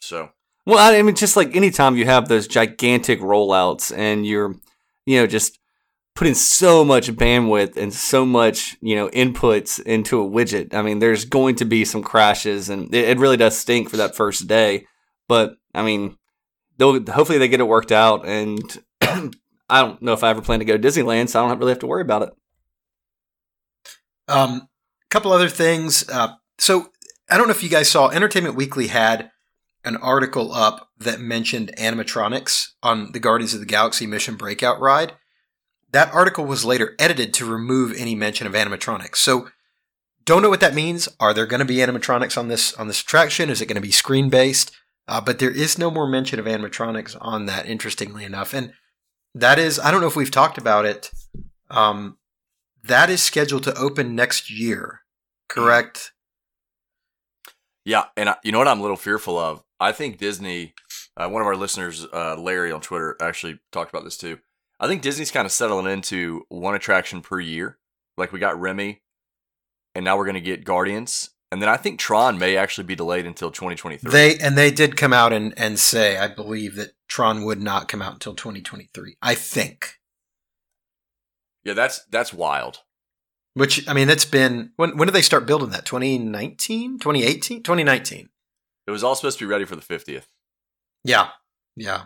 So 0.01 0.29
Well, 0.65 0.79
I 0.79 1.01
mean, 1.01 1.15
just 1.15 1.35
like 1.35 1.55
anytime 1.55 1.97
you 1.97 2.05
have 2.05 2.27
those 2.27 2.47
gigantic 2.47 3.19
rollouts 3.19 3.95
and 3.95 4.25
you're, 4.25 4.55
you 5.05 5.19
know, 5.19 5.27
just 5.27 5.59
putting 6.15 6.35
so 6.35 6.85
much 6.85 7.11
bandwidth 7.11 7.75
and 7.75 7.93
so 7.93 8.25
much, 8.25 8.77
you 8.81 8.95
know, 8.95 9.09
inputs 9.09 9.81
into 9.81 10.21
a 10.21 10.29
widget. 10.29 10.73
I 10.73 10.81
mean, 10.81 10.99
there's 10.99 11.25
going 11.25 11.55
to 11.55 11.65
be 11.65 11.83
some 11.85 12.03
crashes, 12.03 12.69
and 12.69 12.93
it, 12.93 13.09
it 13.09 13.19
really 13.19 13.37
does 13.37 13.57
stink 13.57 13.89
for 13.89 13.97
that 13.97 14.15
first 14.15 14.47
day. 14.47 14.85
But 15.27 15.57
I 15.73 15.83
mean, 15.83 16.17
they'll 16.77 17.03
hopefully 17.11 17.39
they 17.39 17.47
get 17.49 17.59
it 17.59 17.67
worked 17.67 17.91
out. 17.91 18.25
And 18.25 18.61
I 19.01 19.81
don't 19.81 20.01
know 20.01 20.13
if 20.13 20.23
I 20.23 20.29
ever 20.29 20.41
plan 20.41 20.59
to 20.59 20.65
go 20.65 20.77
to 20.77 20.87
Disneyland, 20.87 21.29
so 21.29 21.43
I 21.43 21.49
don't 21.49 21.59
really 21.59 21.71
have 21.71 21.79
to 21.79 21.87
worry 21.87 22.03
about 22.03 22.21
it. 22.21 22.29
Um, 24.27 24.61
a 24.61 24.72
couple 25.13 25.31
other 25.31 25.49
things. 25.49 26.09
Uh, 26.09 26.33
so 26.57 26.89
I 27.29 27.37
don't 27.37 27.47
know 27.47 27.53
if 27.53 27.63
you 27.63 27.69
guys 27.69 27.89
saw 27.89 28.09
Entertainment 28.09 28.55
Weekly 28.55 28.87
had 28.87 29.29
an 29.85 29.95
article 29.97 30.51
up 30.53 30.89
that 30.97 31.19
mentioned 31.19 31.71
animatronics 31.77 32.69
on 32.81 33.11
the 33.11 33.19
Guardians 33.19 33.53
of 33.53 33.59
the 33.59 33.65
Galaxy 33.65 34.07
Mission 34.07 34.35
Breakout 34.35 34.79
ride. 34.79 35.13
That 35.91 36.11
article 36.13 36.45
was 36.45 36.65
later 36.65 36.95
edited 36.97 37.33
to 37.35 37.45
remove 37.45 37.93
any 37.95 38.15
mention 38.15 38.47
of 38.47 38.53
animatronics. 38.53 39.17
So 39.17 39.49
don't 40.25 40.41
know 40.41 40.49
what 40.49 40.61
that 40.61 40.73
means. 40.73 41.07
Are 41.19 41.33
there 41.33 41.45
going 41.45 41.59
to 41.59 41.65
be 41.65 41.75
animatronics 41.75 42.37
on 42.37 42.47
this 42.47 42.73
on 42.73 42.87
this 42.87 43.01
attraction? 43.01 43.49
Is 43.49 43.61
it 43.61 43.67
going 43.67 43.75
to 43.75 43.81
be 43.81 43.91
screen 43.91 44.29
based? 44.29 44.71
Uh, 45.07 45.21
but 45.21 45.37
there 45.37 45.51
is 45.51 45.77
no 45.77 45.91
more 45.91 46.07
mention 46.07 46.39
of 46.39 46.45
animatronics 46.45 47.15
on 47.21 47.45
that. 47.45 47.67
Interestingly 47.67 48.23
enough, 48.23 48.53
and 48.53 48.73
that 49.35 49.59
is 49.59 49.79
I 49.79 49.91
don't 49.91 50.01
know 50.01 50.07
if 50.07 50.15
we've 50.15 50.31
talked 50.31 50.57
about 50.57 50.85
it. 50.85 51.11
Um, 51.69 52.17
that 52.83 53.09
is 53.09 53.21
scheduled 53.21 53.63
to 53.63 53.75
open 53.75 54.15
next 54.15 54.49
year, 54.49 55.01
correct? 55.53 56.13
yeah, 57.85 58.05
and 58.15 58.29
I, 58.29 58.35
you 58.43 58.51
know 58.51 58.59
what 58.59 58.67
I'm 58.67 58.79
a 58.79 58.81
little 58.81 58.97
fearful 58.97 59.37
of? 59.37 59.63
I 59.79 59.91
think 59.91 60.17
Disney. 60.17 60.73
Uh, 61.15 61.29
one 61.29 61.43
of 61.43 61.47
our 61.47 61.55
listeners, 61.55 62.07
uh, 62.11 62.35
Larry 62.39 62.71
on 62.71 62.81
Twitter, 62.81 63.15
actually 63.21 63.59
talked 63.71 63.91
about 63.93 64.03
this 64.03 64.17
too. 64.17 64.39
I 64.79 64.87
think 64.87 65.03
Disney's 65.03 65.29
kind 65.29 65.45
of 65.45 65.51
settling 65.51 65.85
into 65.85 66.41
one 66.49 66.73
attraction 66.73 67.21
per 67.21 67.39
year. 67.39 67.77
Like 68.17 68.31
we 68.31 68.39
got 68.39 68.59
Remy, 68.59 69.01
and 69.93 70.03
now 70.03 70.17
we're 70.17 70.25
going 70.25 70.33
to 70.35 70.41
get 70.41 70.65
Guardians, 70.65 71.29
and 71.51 71.61
then 71.61 71.69
I 71.69 71.77
think 71.77 71.99
Tron 71.99 72.39
may 72.39 72.57
actually 72.57 72.85
be 72.85 72.95
delayed 72.95 73.27
until 73.27 73.51
2023. 73.51 74.09
They 74.11 74.37
and 74.39 74.57
they 74.57 74.71
did 74.71 74.97
come 74.97 75.13
out 75.13 75.33
and, 75.33 75.53
and 75.55 75.77
say, 75.77 76.17
I 76.17 76.27
believe 76.27 76.75
that 76.75 76.93
Tron 77.07 77.43
would 77.43 77.61
not 77.61 77.87
come 77.87 78.01
out 78.01 78.13
until 78.13 78.33
2023. 78.33 79.17
I 79.21 79.35
think. 79.35 79.99
yeah, 81.63 81.73
that's 81.73 82.05
that's 82.05 82.33
wild. 82.33 82.79
Which 83.55 83.87
I 83.87 83.93
mean, 83.93 84.09
it's 84.09 84.25
been 84.25 84.71
when 84.77 84.97
when 84.97 85.07
did 85.07 85.13
they 85.13 85.21
start 85.21 85.45
building 85.45 85.69
that? 85.69 85.85
2019, 85.85 86.99
2018, 86.99 87.61
2019. 87.61 88.29
It 88.87 88.91
was 88.91 89.03
all 89.03 89.15
supposed 89.15 89.39
to 89.39 89.45
be 89.45 89.49
ready 89.49 89.65
for 89.65 89.75
the 89.75 89.81
50th. 89.81 90.25
Yeah, 91.03 91.29
yeah. 91.75 92.05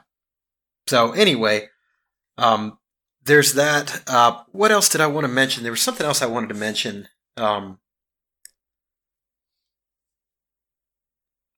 So 0.87 1.11
anyway, 1.13 1.69
um, 2.37 2.77
there's 3.23 3.53
that. 3.53 4.03
Uh, 4.07 4.43
what 4.51 4.71
else 4.71 4.89
did 4.89 5.01
I 5.01 5.07
want 5.07 5.25
to 5.25 5.31
mention? 5.31 5.63
There 5.63 5.71
was 5.71 5.81
something 5.81 6.05
else 6.05 6.21
I 6.21 6.27
wanted 6.27 6.49
to 6.49 6.55
mention. 6.55 7.07
Um, 7.37 7.79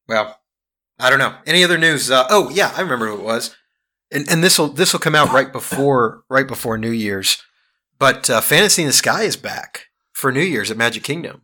well, 0.08 0.40
I 1.00 1.10
don't 1.10 1.20
know. 1.20 1.36
Any 1.46 1.64
other 1.64 1.78
news? 1.78 2.12
Uh, 2.12 2.28
oh 2.30 2.50
yeah, 2.50 2.74
I 2.76 2.82
remember 2.82 3.08
who 3.08 3.16
it 3.16 3.24
was. 3.24 3.56
And 4.12 4.30
and 4.30 4.44
this 4.44 4.60
will 4.60 4.68
this 4.68 4.94
will 4.94 5.00
come 5.00 5.16
out 5.16 5.32
right 5.32 5.52
before 5.52 6.24
right 6.30 6.48
before 6.48 6.78
New 6.78 6.92
Year's. 6.92 7.42
But 8.00 8.30
uh, 8.30 8.42
Fantasy 8.42 8.84
in 8.84 8.88
the 8.88 8.94
Sky 8.94 9.24
is 9.24 9.36
back 9.36 9.88
for 10.14 10.32
New 10.32 10.42
Year's 10.42 10.72
at 10.72 10.78
Magic 10.78 11.04
Kingdom. 11.04 11.42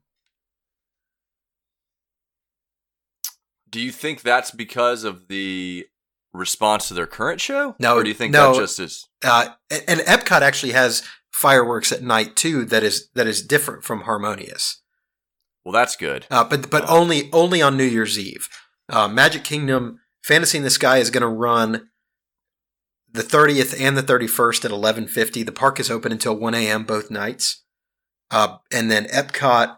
Do 3.69 3.81
you 3.81 3.91
think 3.91 4.21
that's 4.21 4.51
because 4.51 5.03
of 5.03 5.27
the 5.27 5.85
response 6.33 6.87
to 6.87 6.93
their 6.93 7.07
current 7.07 7.41
show? 7.41 7.75
No, 7.79 7.95
or 7.97 8.03
do 8.03 8.09
you 8.09 8.15
think 8.15 8.31
no. 8.31 8.53
that 8.53 8.59
just 8.59 8.79
is? 8.79 9.07
Uh, 9.23 9.49
and 9.69 9.99
Epcot 10.01 10.41
actually 10.41 10.71
has 10.71 11.03
fireworks 11.31 11.91
at 11.91 12.01
night 12.01 12.35
too. 12.37 12.63
That 12.65 12.83
is 12.83 13.09
that 13.15 13.27
is 13.27 13.41
different 13.41 13.83
from 13.83 14.01
Harmonious. 14.01 14.81
Well, 15.65 15.73
that's 15.73 15.95
good. 15.97 16.25
Uh, 16.31 16.43
but 16.45 16.69
but 16.69 16.83
Oh. 16.87 16.99
only 16.99 17.29
only 17.33 17.61
on 17.61 17.75
New 17.75 17.83
Year's 17.85 18.17
Eve. 18.17 18.47
Uh, 18.87 19.07
Magic 19.09 19.43
Kingdom 19.43 19.99
Fantasy 20.23 20.57
in 20.59 20.63
the 20.63 20.69
Sky 20.69 20.99
is 20.99 21.09
going 21.09 21.21
to 21.21 21.27
run 21.27 21.89
the 23.15 23.23
30th 23.23 23.79
and 23.79 23.97
the 23.97 24.03
31st 24.03 24.65
at 24.65 24.71
11:50. 24.71 25.43
The 25.45 25.51
park 25.51 25.79
is 25.79 25.89
open 25.89 26.11
until 26.11 26.35
1 26.35 26.53
a.m. 26.53 26.83
both 26.83 27.09
nights. 27.09 27.63
Uh, 28.31 28.57
and 28.71 28.89
then 28.91 29.05
Epcot 29.05 29.77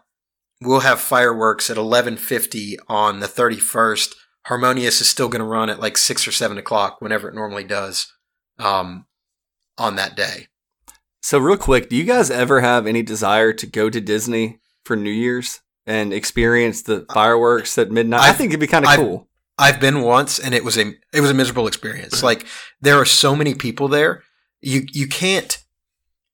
will 0.60 0.80
have 0.80 1.00
fireworks 1.00 1.70
at 1.70 1.76
11:50 1.76 2.76
on 2.88 3.20
the 3.20 3.28
31st. 3.28 4.14
Harmonious 4.46 5.00
is 5.00 5.08
still 5.08 5.28
going 5.28 5.40
to 5.40 5.46
run 5.46 5.68
at 5.70 5.80
like 5.80 5.96
six 5.96 6.26
or 6.26 6.32
seven 6.32 6.58
o'clock, 6.58 7.00
whenever 7.00 7.28
it 7.28 7.34
normally 7.34 7.64
does, 7.64 8.12
um, 8.58 9.06
on 9.76 9.96
that 9.96 10.16
day. 10.16 10.48
So, 11.22 11.38
real 11.38 11.56
quick, 11.58 11.88
do 11.90 11.96
you 11.96 12.04
guys 12.04 12.30
ever 12.30 12.60
have 12.60 12.86
any 12.86 13.02
desire 13.02 13.52
to 13.52 13.66
go 13.66 13.90
to 13.90 14.00
Disney 14.00 14.60
for 14.84 14.96
New 14.96 15.10
Year's 15.10 15.60
and 15.86 16.12
experience 16.12 16.82
the 16.82 17.04
fireworks 17.12 17.76
at 17.76 17.90
midnight? 17.90 18.22
i 18.22 18.28
I've- 18.28 18.38
think 18.38 18.50
it'd 18.50 18.60
be 18.60 18.66
kind 18.66 18.86
of 18.86 18.96
cool. 18.96 19.27
I've 19.58 19.80
been 19.80 20.02
once 20.02 20.38
and 20.38 20.54
it 20.54 20.64
was 20.64 20.78
a 20.78 20.92
it 21.12 21.20
was 21.20 21.30
a 21.30 21.34
miserable 21.34 21.66
experience. 21.66 22.16
Mm-hmm. 22.16 22.26
Like 22.26 22.46
there 22.80 22.96
are 22.96 23.04
so 23.04 23.34
many 23.34 23.54
people 23.54 23.88
there. 23.88 24.22
You 24.60 24.86
you 24.92 25.06
can't 25.06 25.62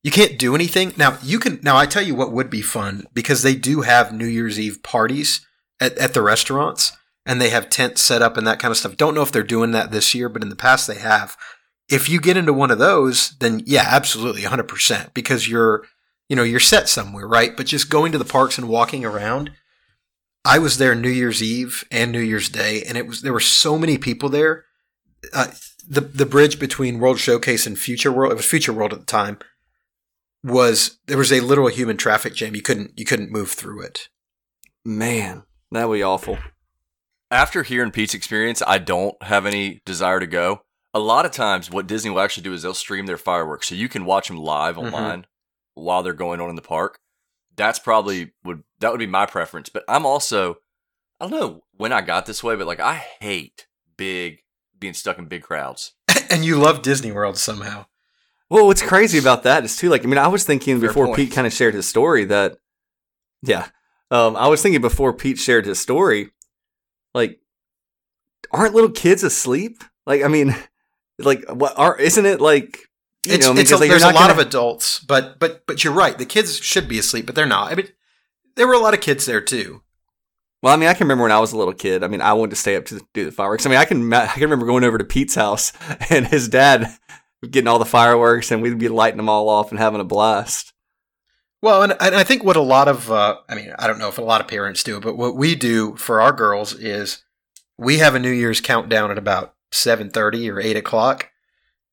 you 0.03 0.11
can't 0.11 0.39
do 0.39 0.55
anything. 0.55 0.93
Now 0.97 1.19
you 1.23 1.39
can 1.39 1.61
now 1.63 1.77
I 1.77 1.87
tell 1.87 2.03
you 2.03 2.15
what 2.15 2.33
would 2.33 2.51
be 2.51 2.63
fun 2.63 3.07
because 3.13 3.43
they 3.43 3.55
do 3.55 3.81
have 3.83 4.13
New 4.13 4.27
Year's 4.27 4.61
Eve 4.61 4.83
parties 4.83 5.47
at, 5.81 5.97
at 5.99 6.15
the 6.15 6.23
restaurants 6.23 6.93
and 7.27 7.41
they 7.41 7.51
have 7.51 7.71
tents 7.71 8.03
set 8.03 8.23
up 8.23 8.37
and 8.37 8.47
that 8.47 8.59
kind 8.59 8.71
of 8.71 8.77
stuff. 8.77 8.97
Don't 8.97 9.15
know 9.15 9.23
if 9.23 9.33
they're 9.33 9.43
doing 9.43 9.71
that 9.71 9.91
this 9.91 10.15
year, 10.15 10.29
but 10.29 10.43
in 10.43 10.51
the 10.51 10.57
past 10.57 10.87
they 10.87 10.99
have. 10.99 11.37
If 11.89 12.09
you 12.09 12.19
get 12.19 12.39
into 12.39 12.53
one 12.53 12.71
of 12.71 12.79
those, 12.79 13.37
then 13.41 13.63
yeah, 13.67 13.85
absolutely 13.87 14.43
100% 14.43 15.13
because 15.13 15.49
you're 15.49 15.85
you 16.29 16.37
know, 16.37 16.43
you're 16.43 16.61
set 16.61 16.89
somewhere, 16.89 17.29
right? 17.29 17.57
But 17.57 17.67
just 17.67 17.91
going 17.91 18.13
to 18.13 18.19
the 18.19 18.25
parks 18.25 18.57
and 18.57 18.69
walking 18.69 19.05
around 19.05 19.51
I 20.45 20.59
was 20.59 20.79
there 20.79 20.95
New 20.95 21.09
Year's 21.11 21.43
Eve 21.43 21.85
and 21.91 22.13
New 22.13 22.21
Year's 22.21 22.49
Day, 22.49 22.83
and 22.83 22.99
it 22.99 23.07
was 23.07 23.23
there 23.23 23.33
were 23.33 23.41
so 23.41 23.79
many 23.79 23.97
people 23.99 24.29
there. 24.29 24.65
Uh, 25.33 25.49
the 25.89 26.03
the 26.03 26.27
bridge 26.27 26.59
between 26.59 26.99
World 26.99 27.19
Showcase 27.19 27.67
and 27.67 27.79
Future 27.79 28.13
World, 28.13 28.33
it 28.33 28.37
was 28.37 28.45
Future 28.47 28.73
World 28.73 28.93
at 28.93 29.01
the 29.01 29.07
time, 29.07 29.39
was 30.43 30.99
there 31.07 31.19
was 31.19 31.33
a 31.33 31.41
literal 31.41 31.69
human 31.69 31.97
traffic 31.97 32.35
jam. 32.35 32.55
You 32.55 32.63
couldn't 32.63 32.93
you 32.99 33.05
couldn't 33.05 33.33
move 33.33 33.51
through 33.51 33.83
it. 33.83 34.09
Man, 34.85 35.45
that 35.73 35.89
would 35.89 35.97
be 35.97 36.03
awful. 36.03 36.39
After 37.31 37.63
hearing 37.63 37.91
Pete's 37.91 38.15
experience, 38.15 38.63
I 38.67 38.79
don't 38.79 39.21
have 39.23 39.47
any 39.47 39.81
desire 39.87 40.21
to 40.21 40.27
go. 40.27 40.61
A 40.93 40.99
lot 41.01 41.25
of 41.27 41.33
times, 41.33 41.71
what 41.71 41.87
Disney 41.87 42.11
will 42.11 42.21
actually 42.21 42.45
do 42.45 42.53
is 42.53 42.63
they'll 42.63 42.75
stream 42.75 43.07
their 43.07 43.17
fireworks, 43.17 43.69
so 43.69 43.75
you 43.75 43.89
can 43.89 44.05
watch 44.05 44.29
them 44.29 44.37
live 44.37 44.77
Mhm. 44.77 44.85
online 44.93 45.27
while 45.73 46.03
they're 46.03 46.13
going 46.13 46.41
on 46.41 46.51
in 46.51 46.55
the 46.57 46.63
park. 46.63 47.01
That's 47.57 47.79
probably 47.79 48.33
would 48.45 48.63
that 48.81 48.91
would 48.91 48.99
be 48.99 49.07
my 49.07 49.27
preference. 49.27 49.69
But 49.69 49.85
I'm 49.89 50.07
also, 50.07 50.57
I 51.21 51.29
don't 51.29 51.39
know 51.39 51.65
when 51.77 51.93
I 51.93 52.01
got 52.01 52.27
this 52.27 52.43
way, 52.43 52.57
but 52.57 52.67
like 52.67 52.81
I 52.81 53.05
hate 53.21 53.67
big 53.97 54.41
being 54.79 54.95
stuck 54.95 55.19
in 55.19 55.27
big 55.27 55.43
crowds. 55.43 55.93
and 56.31 56.45
you 56.45 56.59
love 56.59 56.83
Disney 56.83 57.13
World 57.13 57.39
somehow. 57.39 57.87
Well, 58.51 58.67
what's 58.67 58.83
crazy 58.83 59.19
about 59.19 59.45
that 59.45 59.65
is 59.65 59.77
too, 59.77 59.89
like, 59.89 60.05
I 60.05 60.07
mean, 60.07 60.19
I 60.19 60.29
was 60.29 60.45
thinking 60.45 60.79
Fair 60.79 60.89
before 60.89 61.07
point. 61.07 61.17
Pete 61.17 61.33
kind 61.33 61.47
of 61.47 61.53
shared 61.53 61.75
his 61.75 61.89
story 61.89 62.27
that, 62.27 62.59
yeah, 63.43 63.69
um, 64.11 64.37
I 64.37 64.49
was 64.49 64.61
thinking 64.61 64.83
before 64.83 65.15
Pete 65.15 65.39
shared 65.39 65.65
his 65.65 65.81
story, 65.81 66.31
like, 67.15 67.41
aren't 68.53 68.75
little 68.75 68.91
kids 68.91 69.25
asleep? 69.25 69.83
Like, 70.07 70.23
I 70.23 70.29
mean, 70.29 70.55
like 71.19 71.45
what 71.49 71.79
are 71.79 71.97
isn't 71.99 72.27
it 72.27 72.41
like 72.41 72.89
you 73.27 73.35
It's, 73.35 73.47
know, 73.47 73.55
because, 73.55 73.73
a, 73.73 73.77
like, 73.79 73.91
there's 73.91 74.03
a 74.03 74.07
lot 74.07 74.15
gonna- 74.29 74.33
of 74.35 74.39
adults, 74.39 74.99
but 75.01 75.39
but 75.39 75.67
but 75.67 75.83
you're 75.85 75.93
right. 75.93 76.17
The 76.17 76.27
kids 76.27 76.59
should 76.59 76.89
be 76.89 76.99
asleep, 76.99 77.27
but 77.27 77.35
they're 77.35 77.47
not. 77.47 77.73
I 77.73 77.75
mean, 77.75 77.89
there 78.57 78.67
were 78.67 78.75
a 78.75 78.79
lot 78.79 78.95
of 78.95 79.01
kids 79.01 79.27
there 79.27 79.41
too. 79.41 79.83
Well, 80.63 80.73
I 80.73 80.77
mean, 80.77 80.89
I 80.89 80.95
can 80.95 81.05
remember 81.07 81.25
when 81.25 81.33
I 81.33 81.41
was 81.41 81.53
a 81.53 81.59
little 81.59 81.75
kid. 81.75 82.03
I 82.03 82.09
mean, 82.09 82.23
I 82.23 82.33
wanted 82.33 82.51
to 82.51 82.57
stay 82.57 82.75
up 82.77 82.87
to 82.87 83.01
do 83.13 83.25
the 83.27 83.33
fireworks. 83.33 83.67
I 83.67 83.69
mean, 83.69 83.79
I 83.79 83.85
can 83.85 84.13
I 84.13 84.27
can 84.27 84.43
remember 84.43 84.67
going 84.67 84.85
over 84.85 84.99
to 84.99 85.05
Pete's 85.05 85.35
house 85.35 85.73
and 86.11 86.27
his 86.27 86.49
dad 86.49 86.91
getting 87.51 87.69
all 87.69 87.79
the 87.79 87.85
fireworks, 87.85 88.51
and 88.51 88.63
we'd 88.63 88.79
be 88.79 88.89
lighting 88.89 89.19
them 89.19 89.29
all 89.29 89.49
off 89.49 89.71
and 89.71 89.79
having 89.79 90.01
a 90.01 90.05
blast. 90.05 90.73
Well, 91.61 91.83
and, 91.83 91.95
and 92.01 92.15
I 92.15 92.25
think 92.25 92.45
what 92.45 92.57
a 92.57 92.61
lot 92.63 92.89
of, 92.89 93.11
uh, 93.11 93.37
I 93.49 93.55
mean, 93.55 93.73
I 93.79 93.87
don't 93.87 93.99
know 93.99 94.09
if 94.09 94.19
a 94.19 94.23
lot 94.23 94.43
of 94.43 94.49
parents 94.49 94.83
do, 94.83 95.01
but 95.01 95.17
what 95.17 95.35
we 95.35 95.55
do 95.55 95.97
for 95.97 96.21
our 96.21 96.33
girls 96.33 96.75
is 96.75 97.25
we 97.79 97.99
have 97.99 98.15
a 98.15 98.19
New 98.19 98.31
Year's 98.31 98.61
countdown 98.61 99.11
at 99.11 99.17
about 99.19 99.55
seven 99.73 100.11
thirty 100.11 100.49
or 100.51 100.61
eight 100.61 100.77
o'clock, 100.77 101.31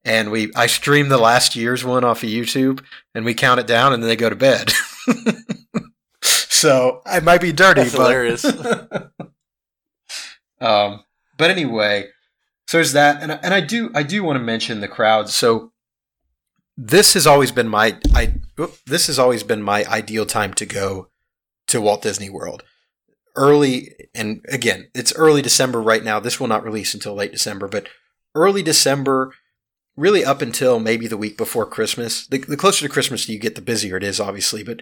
and 0.03 0.31
we 0.31 0.51
I 0.55 0.67
stream 0.67 1.10
the 1.10 1.17
last 1.17 1.55
year's 1.55 1.84
one 1.86 2.03
off 2.03 2.24
of 2.24 2.29
YouTube, 2.29 2.84
and 3.15 3.25
we 3.25 3.34
count 3.34 3.60
it 3.60 3.67
down, 3.67 3.93
and 3.93 4.01
then 4.01 4.08
they 4.08 4.15
go 4.15 4.29
to 4.29 4.36
bed. 4.36 4.72
so 6.24 7.01
I 7.05 7.20
might 7.20 7.41
be 7.41 7.51
dirty, 7.51 7.81
That's 7.81 7.96
but 7.96 8.03
hilarious. 8.03 8.46
um, 10.62 11.03
but 11.38 11.50
anyway, 11.50 12.08
so 12.67 12.77
there's 12.77 12.93
that, 12.93 13.22
and 13.22 13.31
I- 13.31 13.39
and 13.43 13.53
I 13.53 13.62
do 13.62 13.91
I 13.96 14.03
do 14.03 14.24
want 14.24 14.38
to 14.38 14.43
mention 14.43 14.81
the 14.81 14.88
crowds. 14.88 15.34
So 15.34 15.72
this 16.77 17.13
has 17.13 17.27
always 17.27 17.51
been 17.51 17.67
my 17.67 17.98
I 18.13 18.34
this 18.86 19.08
has 19.08 19.20
always 19.20 19.43
been 19.43 19.62
my 19.62 19.86
ideal 19.86 20.25
time 20.25 20.53
to 20.55 20.65
go 20.65 21.10
to 21.67 21.81
Walt 21.81 22.01
Disney 22.01 22.29
World. 22.29 22.63
Early 23.36 23.93
and 24.13 24.46
again, 24.50 24.89
it's 24.93 25.15
early 25.15 25.41
December 25.41 25.81
right 25.81 26.03
now. 26.03 26.20
This 26.20 26.39
will 26.39 26.48
not 26.48 26.63
release 26.63 26.93
until 26.93 27.15
late 27.15 27.31
December, 27.31 27.67
but 27.67 27.88
early 28.36 28.62
December, 28.62 29.34
really 29.95 30.24
up 30.24 30.41
until 30.41 30.79
maybe 30.79 31.07
the 31.07 31.17
week 31.17 31.38
before 31.38 31.65
Christmas. 31.65 32.25
The, 32.27 32.39
the 32.39 32.57
closer 32.57 32.86
to 32.86 32.91
Christmas 32.91 33.27
you 33.27 33.39
get, 33.39 33.55
the 33.55 33.62
busier 33.62 33.98
it 33.98 34.03
is, 34.03 34.19
obviously. 34.19 34.63
But 34.63 34.81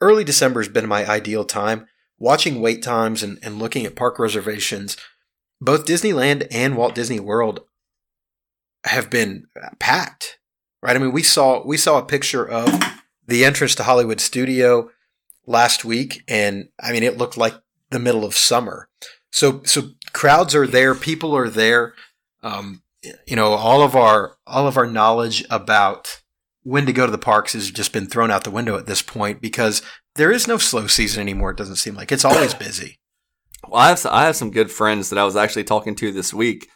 early 0.00 0.24
December 0.24 0.60
has 0.60 0.68
been 0.68 0.88
my 0.88 1.08
ideal 1.08 1.44
time. 1.44 1.86
Watching 2.18 2.60
wait 2.60 2.82
times 2.82 3.22
and, 3.22 3.38
and 3.42 3.58
looking 3.58 3.84
at 3.84 3.96
park 3.96 4.18
reservations, 4.18 4.96
both 5.60 5.86
Disneyland 5.86 6.46
and 6.50 6.76
Walt 6.76 6.94
Disney 6.94 7.18
World 7.18 7.60
have 8.84 9.10
been 9.10 9.46
packed. 9.78 10.38
Right? 10.82 10.96
I 10.96 10.98
mean, 10.98 11.12
we 11.12 11.22
saw 11.22 11.64
we 11.64 11.76
saw 11.76 11.98
a 11.98 12.04
picture 12.04 12.48
of 12.48 12.80
the 13.26 13.44
entrance 13.44 13.74
to 13.76 13.84
Hollywood 13.84 14.20
Studio 14.20 14.90
last 15.46 15.84
week, 15.84 16.22
and 16.28 16.68
I 16.80 16.92
mean, 16.92 17.02
it 17.02 17.18
looked 17.18 17.36
like 17.36 17.54
the 17.90 17.98
middle 17.98 18.24
of 18.24 18.34
summer. 18.34 18.88
So 19.30 19.62
so 19.64 19.90
crowds 20.12 20.54
are 20.54 20.66
there, 20.66 20.94
people 20.94 21.36
are 21.36 21.48
there. 21.48 21.94
Um, 22.42 22.81
you 23.26 23.36
know, 23.36 23.52
all 23.52 23.82
of 23.82 23.94
our 23.94 24.36
all 24.46 24.66
of 24.66 24.76
our 24.76 24.86
knowledge 24.86 25.44
about 25.50 26.22
when 26.62 26.86
to 26.86 26.92
go 26.92 27.06
to 27.06 27.12
the 27.12 27.18
parks 27.18 27.52
has 27.54 27.70
just 27.70 27.92
been 27.92 28.06
thrown 28.06 28.30
out 28.30 28.44
the 28.44 28.50
window 28.50 28.76
at 28.76 28.86
this 28.86 29.02
point 29.02 29.40
because 29.40 29.82
there 30.14 30.30
is 30.30 30.46
no 30.46 30.58
slow 30.58 30.86
season 30.86 31.20
anymore. 31.20 31.50
It 31.50 31.56
doesn't 31.56 31.76
seem 31.76 31.94
like 31.94 32.12
it's 32.12 32.24
always 32.24 32.54
busy. 32.68 32.98
Well, 33.66 33.80
I 33.80 33.88
have 33.88 33.98
some, 33.98 34.12
I 34.12 34.24
have 34.24 34.36
some 34.36 34.50
good 34.50 34.70
friends 34.70 35.10
that 35.10 35.18
I 35.18 35.24
was 35.24 35.36
actually 35.36 35.64
talking 35.64 35.94
to 35.96 36.12
this 36.12 36.34
week, 36.34 36.68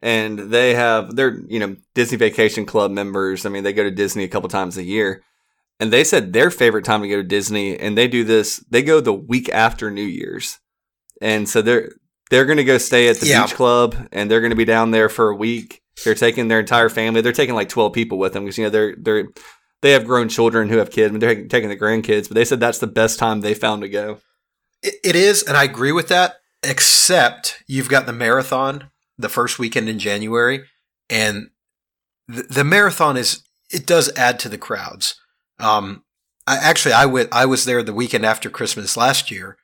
and 0.00 0.38
they 0.38 0.74
have 0.74 1.16
they're 1.16 1.40
you 1.48 1.58
know 1.58 1.76
Disney 1.94 2.18
Vacation 2.18 2.66
Club 2.66 2.90
members. 2.90 3.46
I 3.46 3.48
mean, 3.48 3.64
they 3.64 3.72
go 3.72 3.84
to 3.84 3.90
Disney 3.90 4.24
a 4.24 4.28
couple 4.28 4.48
times 4.48 4.76
a 4.76 4.84
year, 4.84 5.22
and 5.80 5.92
they 5.92 6.04
said 6.04 6.32
their 6.32 6.50
favorite 6.50 6.84
time 6.84 7.02
to 7.02 7.08
go 7.08 7.16
to 7.16 7.22
Disney, 7.22 7.78
and 7.78 7.96
they 7.96 8.08
do 8.08 8.24
this. 8.24 8.58
They 8.70 8.82
go 8.82 9.00
the 9.00 9.12
week 9.12 9.48
after 9.50 9.90
New 9.90 10.02
Year's, 10.02 10.58
and 11.20 11.48
so 11.48 11.62
they're 11.62 11.92
they're 12.32 12.46
going 12.46 12.56
to 12.56 12.64
go 12.64 12.78
stay 12.78 13.08
at 13.08 13.20
the 13.20 13.26
Yeah. 13.26 13.42
beach 13.44 13.54
club, 13.54 13.94
and 14.10 14.30
they're 14.30 14.40
going 14.40 14.50
to 14.50 14.56
be 14.56 14.64
down 14.64 14.90
there 14.90 15.10
for 15.10 15.28
a 15.28 15.36
week. 15.36 15.82
They're 16.02 16.14
taking 16.14 16.48
their 16.48 16.60
entire 16.60 16.88
family. 16.88 17.20
They're 17.20 17.32
taking 17.32 17.54
like 17.54 17.68
twelve 17.68 17.92
people 17.92 18.18
with 18.18 18.32
them 18.32 18.44
because 18.44 18.56
you 18.56 18.64
know 18.64 18.70
they're 18.70 18.96
they're 18.96 19.28
they 19.82 19.90
have 19.92 20.06
grown 20.06 20.30
children 20.30 20.70
who 20.70 20.78
have 20.78 20.90
kids, 20.90 21.12
and 21.12 21.20
they're 21.20 21.46
taking 21.46 21.68
the 21.68 21.76
grandkids. 21.76 22.28
But 22.28 22.36
they 22.36 22.46
said 22.46 22.58
that's 22.58 22.78
the 22.78 22.86
best 22.86 23.18
time 23.18 23.40
they 23.42 23.52
found 23.52 23.82
to 23.82 23.88
go. 23.90 24.18
It, 24.82 24.94
it 25.04 25.14
is, 25.14 25.42
and 25.42 25.56
I 25.56 25.64
agree 25.64 25.92
with 25.92 26.08
that. 26.08 26.36
Except 26.62 27.62
you've 27.66 27.88
got 27.90 28.06
the 28.06 28.12
marathon 28.12 28.90
the 29.18 29.28
first 29.28 29.58
weekend 29.58 29.88
in 29.90 29.98
January, 29.98 30.64
and 31.10 31.50
the, 32.26 32.42
the 32.44 32.64
marathon 32.64 33.16
is 33.18 33.42
it 33.70 33.86
does 33.86 34.10
add 34.16 34.38
to 34.40 34.48
the 34.48 34.58
crowds. 34.58 35.16
Um, 35.60 36.02
I, 36.46 36.56
actually, 36.56 36.94
I 36.94 37.04
went. 37.06 37.28
I 37.30 37.44
was 37.44 37.66
there 37.66 37.82
the 37.82 37.92
weekend 37.92 38.24
after 38.24 38.48
Christmas 38.48 38.96
last 38.96 39.30
year, 39.30 39.58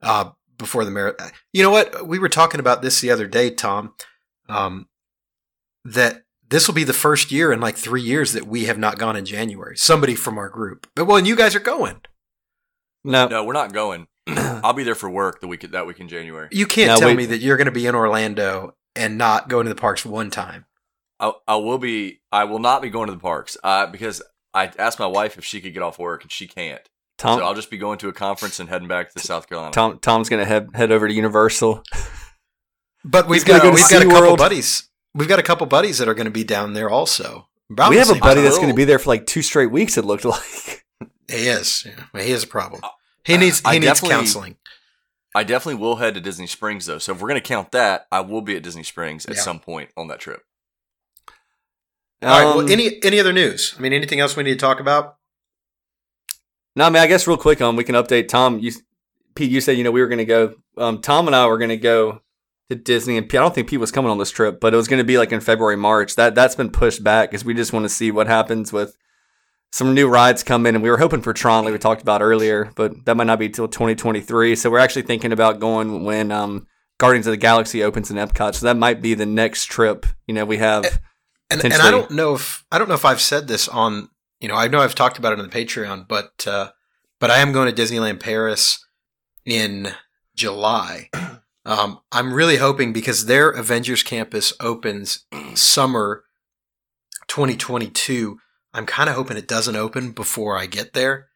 uh, 0.00 0.30
before 0.58 0.84
the 0.84 0.90
marathon. 0.90 1.30
You 1.52 1.62
know 1.62 1.70
what? 1.70 2.06
We 2.06 2.18
were 2.18 2.28
talking 2.28 2.60
about 2.60 2.82
this 2.82 3.00
the 3.00 3.10
other 3.10 3.26
day, 3.26 3.50
Tom. 3.50 3.94
Um, 4.48 4.88
that 5.84 6.22
this 6.48 6.66
will 6.68 6.74
be 6.74 6.84
the 6.84 6.92
first 6.92 7.32
year 7.32 7.52
in 7.52 7.60
like 7.60 7.76
three 7.76 8.02
years 8.02 8.32
that 8.32 8.46
we 8.46 8.64
have 8.64 8.78
not 8.78 8.98
gone 8.98 9.16
in 9.16 9.24
January. 9.24 9.76
Somebody 9.76 10.14
from 10.14 10.38
our 10.38 10.48
group, 10.48 10.86
but 10.94 11.06
well, 11.06 11.16
and 11.16 11.26
you 11.26 11.36
guys 11.36 11.54
are 11.54 11.60
going. 11.60 12.00
No, 13.04 13.28
no, 13.28 13.44
we're 13.44 13.52
not 13.52 13.72
going. 13.72 14.06
I'll 14.26 14.72
be 14.72 14.84
there 14.84 14.94
for 14.94 15.10
work 15.10 15.40
the 15.40 15.46
week 15.46 15.70
that 15.70 15.86
week 15.86 16.00
in 16.00 16.08
January. 16.08 16.48
You 16.50 16.66
can't 16.66 16.88
Now, 16.88 16.96
tell 16.96 17.08
wait. 17.08 17.16
me 17.18 17.26
that 17.26 17.38
you're 17.38 17.56
going 17.58 17.66
to 17.66 17.72
be 17.72 17.86
in 17.86 17.94
Orlando 17.94 18.74
and 18.96 19.18
not 19.18 19.48
going 19.48 19.66
to 19.66 19.68
the 19.74 19.80
parks 19.80 20.06
one 20.06 20.30
time. 20.30 20.64
I, 21.20 21.32
I 21.46 21.56
will 21.56 21.78
be. 21.78 22.20
I 22.32 22.44
will 22.44 22.58
not 22.58 22.80
be 22.82 22.90
going 22.90 23.08
to 23.08 23.12
the 23.14 23.20
parks 23.20 23.56
uh, 23.62 23.86
because 23.86 24.22
I 24.54 24.70
asked 24.78 24.98
my 24.98 25.06
wife 25.06 25.36
if 25.36 25.44
she 25.44 25.60
could 25.60 25.74
get 25.74 25.82
off 25.82 25.98
work 25.98 26.22
and 26.22 26.32
she 26.32 26.46
can't. 26.46 26.88
Tom. 27.18 27.38
so 27.38 27.44
I'll 27.44 27.54
just 27.54 27.70
be 27.70 27.78
going 27.78 27.98
to 27.98 28.08
a 28.08 28.12
conference 28.12 28.58
and 28.60 28.68
heading 28.68 28.88
back 28.88 29.12
to 29.12 29.18
South 29.20 29.48
Carolina. 29.48 29.72
Tom 29.72 29.98
Tom's 30.00 30.28
gonna 30.28 30.44
head 30.44 30.68
head 30.74 30.90
over 30.92 31.06
to 31.08 31.14
Universal. 31.14 31.82
But 33.06 33.28
we've 33.28 33.44
got 33.44 33.60
go 33.60 33.70
we've 33.70 33.86
got 33.90 34.00
a 34.02 34.06
couple 34.06 34.30
SeaWorld. 34.32 34.38
buddies. 34.38 34.88
We've 35.14 35.28
got 35.28 35.38
a 35.38 35.42
couple 35.42 35.66
buddies 35.66 35.98
that 35.98 36.08
are 36.08 36.14
going 36.14 36.24
to 36.24 36.30
be 36.30 36.42
down 36.42 36.72
there 36.72 36.88
also. 36.88 37.48
About 37.70 37.90
we 37.90 37.98
have 37.98 38.08
a 38.08 38.14
buddy 38.14 38.36
time. 38.36 38.44
that's 38.44 38.58
gonna 38.58 38.72
be 38.72 38.84
there 38.84 38.98
for 38.98 39.10
like 39.10 39.26
two 39.26 39.42
straight 39.42 39.70
weeks. 39.70 39.98
It 39.98 40.06
looked 40.06 40.24
like. 40.24 40.86
He 41.28 41.46
is. 41.48 41.86
Yeah, 41.86 42.22
he 42.22 42.30
is 42.30 42.44
a 42.44 42.46
problem. 42.46 42.80
He 43.22 43.36
needs 43.36 43.60
I 43.62 43.74
he 43.74 43.80
needs 43.80 44.00
counseling. 44.00 44.56
I 45.34 45.44
definitely 45.44 45.82
will 45.82 45.96
head 45.96 46.14
to 46.14 46.20
Disney 46.22 46.46
Springs 46.46 46.86
though. 46.86 46.96
So 46.98 47.12
if 47.12 47.20
we're 47.20 47.28
gonna 47.28 47.42
count 47.42 47.72
that, 47.72 48.06
I 48.10 48.20
will 48.20 48.40
be 48.40 48.56
at 48.56 48.62
Disney 48.62 48.84
Springs 48.84 49.26
at 49.26 49.34
Yeah. 49.36 49.42
some 49.42 49.60
point 49.60 49.90
on 49.98 50.08
that 50.08 50.20
trip. 50.20 50.40
All 52.22 52.28
right. 52.30 52.44
Um, 52.46 52.56
Well, 52.56 52.70
any 52.72 53.02
any 53.04 53.20
other 53.20 53.34
news? 53.34 53.74
I 53.76 53.82
mean, 53.82 53.92
anything 53.92 54.20
else 54.20 54.34
we 54.34 54.44
need 54.44 54.52
to 54.52 54.56
talk 54.58 54.80
about? 54.80 55.16
No, 56.76 56.84
I 56.84 56.90
mean, 56.90 57.02
I 57.02 57.06
guess 57.06 57.26
real 57.26 57.36
quick 57.36 57.60
on 57.60 57.76
we 57.76 57.84
can 57.84 57.94
update 57.94 58.28
Tom. 58.28 58.58
You, 58.58 58.72
Pete, 59.34 59.50
you 59.50 59.60
said 59.60 59.76
you 59.76 59.84
know 59.84 59.90
we 59.90 60.00
were 60.00 60.08
gonna 60.08 60.24
go. 60.24 60.54
Um, 60.76 61.00
Tom 61.00 61.26
and 61.26 61.36
I 61.36 61.46
were 61.46 61.58
gonna 61.58 61.76
go 61.76 62.20
to 62.68 62.76
Disney, 62.76 63.16
and 63.16 63.28
Pete, 63.28 63.38
I 63.38 63.42
don't 63.42 63.54
think 63.54 63.68
Pete 63.68 63.80
was 63.80 63.92
coming 63.92 64.10
on 64.10 64.18
this 64.18 64.30
trip, 64.30 64.60
but 64.60 64.74
it 64.74 64.76
was 64.76 64.88
gonna 64.88 65.04
be 65.04 65.18
like 65.18 65.32
in 65.32 65.40
February, 65.40 65.76
March. 65.76 66.16
That 66.16 66.34
that's 66.34 66.54
been 66.54 66.70
pushed 66.70 67.04
back 67.04 67.30
because 67.30 67.44
we 67.44 67.54
just 67.54 67.72
want 67.72 67.84
to 67.84 67.88
see 67.88 68.10
what 68.10 68.26
happens 68.26 68.72
with 68.72 68.96
some 69.74 69.92
new 69.92 70.08
rides 70.08 70.42
coming, 70.42 70.74
and 70.74 70.84
we 70.84 70.90
were 70.90 70.98
hoping 70.98 71.20
for 71.20 71.32
Tron, 71.32 71.64
like 71.64 71.72
we 71.72 71.78
talked 71.78 72.02
about 72.02 72.22
earlier, 72.22 72.70
but 72.76 73.04
that 73.06 73.16
might 73.16 73.26
not 73.26 73.40
be 73.40 73.48
till 73.48 73.66
2023. 73.66 74.54
So 74.54 74.70
we're 74.70 74.78
actually 74.78 75.02
thinking 75.02 75.32
about 75.32 75.58
going 75.58 76.04
when 76.04 76.30
um, 76.30 76.68
Guardians 76.98 77.26
of 77.26 77.32
the 77.32 77.38
Galaxy 77.38 77.82
opens 77.82 78.08
in 78.08 78.16
Epcot. 78.16 78.54
So 78.54 78.66
that 78.66 78.76
might 78.76 79.02
be 79.02 79.14
the 79.14 79.26
next 79.26 79.66
trip. 79.66 80.06
You 80.28 80.34
know, 80.34 80.44
we 80.44 80.58
have. 80.58 81.00
And, 81.50 81.64
and 81.64 81.74
I 81.74 81.90
don't 81.90 82.10
know 82.10 82.34
if 82.34 82.64
I 82.72 82.78
don't 82.78 82.88
know 82.88 82.94
if 82.94 83.04
I've 83.04 83.20
said 83.20 83.48
this 83.48 83.68
on 83.68 84.08
you 84.44 84.48
know 84.48 84.56
I 84.56 84.68
know 84.68 84.80
I've 84.80 84.94
talked 84.94 85.16
about 85.16 85.32
it 85.32 85.38
on 85.38 85.48
the 85.48 85.64
Patreon, 85.64 86.06
but 86.06 86.46
uh, 86.46 86.72
but 87.18 87.30
I 87.30 87.38
am 87.38 87.52
going 87.52 87.74
to 87.74 87.82
Disneyland 87.82 88.20
Paris 88.20 88.86
in 89.46 89.94
July. 90.36 91.08
Um, 91.66 92.00
I'm 92.12 92.34
really 92.34 92.58
hoping 92.58 92.92
because 92.92 93.24
their 93.24 93.48
Avengers 93.48 94.02
campus 94.02 94.52
opens 94.60 95.24
summer 95.54 96.24
2022. 97.26 98.36
I'm 98.74 98.84
kind 98.84 99.08
of 99.08 99.16
hoping 99.16 99.38
it 99.38 99.48
doesn't 99.48 99.74
open 99.74 100.12
before 100.12 100.58
I 100.58 100.66
get 100.66 100.92
there 100.92 101.28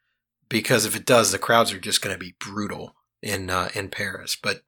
because 0.51 0.85
if 0.85 0.95
it 0.95 1.07
does, 1.07 1.33
the 1.33 1.39
crowds 1.39 1.73
are 1.73 1.81
just 1.81 2.03
going 2.03 2.15
to 2.15 2.21
be 2.21 2.35
brutal 2.39 2.95
in 3.23 3.49
uh, 3.49 3.71
in 3.75 3.89
Paris. 3.89 4.37
But 4.37 4.61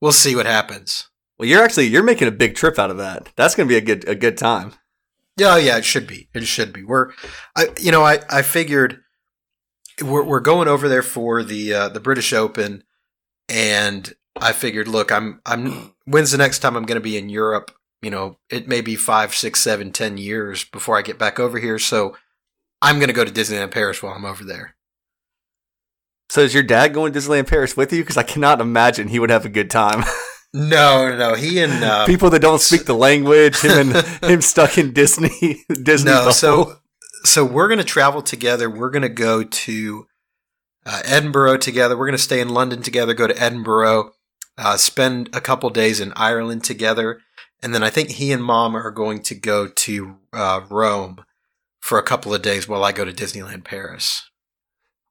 we'll 0.00 0.10
see 0.10 0.34
what 0.34 0.46
happens. 0.46 1.10
Well, 1.38 1.48
you're 1.48 1.62
actually 1.62 1.86
you're 1.86 2.02
making 2.02 2.26
a 2.26 2.32
big 2.32 2.56
trip 2.56 2.76
out 2.76 2.90
of 2.90 2.96
that. 2.96 3.30
That's 3.36 3.54
going 3.54 3.68
to 3.68 3.72
be 3.72 3.78
a 3.78 3.80
good 3.80 4.08
a 4.08 4.16
good 4.16 4.36
time. 4.36 4.72
Yeah, 5.36 5.56
yeah, 5.56 5.76
it 5.78 5.84
should 5.84 6.06
be. 6.06 6.28
It 6.32 6.44
should 6.44 6.72
be. 6.72 6.84
We're, 6.84 7.10
I, 7.56 7.68
you 7.80 7.90
know, 7.90 8.04
I, 8.04 8.20
I 8.30 8.42
figured 8.42 9.00
we're, 10.02 10.22
we're 10.22 10.40
going 10.40 10.68
over 10.68 10.88
there 10.88 11.02
for 11.02 11.42
the 11.42 11.74
uh, 11.74 11.88
the 11.88 12.00
British 12.00 12.32
Open, 12.32 12.84
and 13.48 14.14
I 14.40 14.52
figured, 14.52 14.88
look, 14.88 15.10
I'm, 15.10 15.40
I'm. 15.44 15.94
When's 16.04 16.30
the 16.30 16.38
next 16.38 16.60
time 16.60 16.76
I'm 16.76 16.84
going 16.84 17.00
to 17.00 17.04
be 17.04 17.18
in 17.18 17.28
Europe? 17.28 17.72
You 18.00 18.10
know, 18.10 18.38
it 18.50 18.68
may 18.68 18.80
be 18.80 18.96
five, 18.96 19.34
six, 19.34 19.60
seven, 19.60 19.90
ten 19.90 20.18
years 20.18 20.64
before 20.64 20.96
I 20.96 21.02
get 21.02 21.18
back 21.18 21.40
over 21.40 21.58
here. 21.58 21.78
So 21.78 22.16
I'm 22.80 22.96
going 22.96 23.08
to 23.08 23.14
go 23.14 23.24
to 23.24 23.32
Disneyland 23.32 23.70
Paris 23.70 24.02
while 24.02 24.12
I'm 24.12 24.24
over 24.26 24.44
there. 24.44 24.76
So 26.28 26.42
is 26.42 26.54
your 26.54 26.62
dad 26.62 26.94
going 26.94 27.12
to 27.12 27.18
Disneyland 27.18 27.48
Paris 27.48 27.76
with 27.76 27.92
you? 27.92 28.02
Because 28.02 28.16
I 28.16 28.22
cannot 28.22 28.60
imagine 28.60 29.08
he 29.08 29.18
would 29.18 29.30
have 29.30 29.44
a 29.44 29.50
good 29.50 29.70
time. 29.70 30.04
No, 30.54 31.08
no, 31.10 31.16
no. 31.16 31.34
He 31.34 31.60
and 31.60 31.72
uh, 31.84 32.06
People 32.06 32.30
that 32.30 32.40
don't 32.40 32.60
speak 32.60 32.84
the 32.84 32.94
language, 32.94 33.60
him 33.60 33.90
and 33.90 34.06
him 34.24 34.40
stuck 34.40 34.78
in 34.78 34.92
Disney, 34.92 35.64
Disney. 35.82 36.10
no. 36.12 36.18
bubble. 36.20 36.32
So, 36.32 36.76
so 37.24 37.44
we're 37.44 37.66
going 37.68 37.78
to 37.78 37.84
travel 37.84 38.22
together. 38.22 38.70
We're 38.70 38.90
going 38.90 39.02
to 39.02 39.08
go 39.08 39.42
to 39.42 40.06
uh, 40.86 41.02
Edinburgh 41.04 41.58
together. 41.58 41.96
We're 41.96 42.06
going 42.06 42.16
to 42.16 42.22
stay 42.22 42.40
in 42.40 42.50
London 42.50 42.82
together. 42.82 43.14
Go 43.14 43.26
to 43.26 43.38
Edinburgh, 43.42 44.12
uh, 44.56 44.76
spend 44.76 45.28
a 45.32 45.40
couple 45.40 45.68
days 45.70 45.98
in 46.00 46.12
Ireland 46.14 46.62
together, 46.62 47.20
and 47.62 47.74
then 47.74 47.82
I 47.82 47.90
think 47.90 48.10
he 48.10 48.30
and 48.30 48.42
mom 48.44 48.76
are 48.76 48.90
going 48.92 49.22
to 49.24 49.34
go 49.34 49.66
to 49.66 50.16
uh, 50.32 50.60
Rome 50.70 51.24
for 51.80 51.98
a 51.98 52.02
couple 52.02 52.32
of 52.32 52.42
days 52.42 52.68
while 52.68 52.84
I 52.84 52.92
go 52.92 53.04
to 53.04 53.12
Disneyland 53.12 53.64
Paris. 53.64 54.22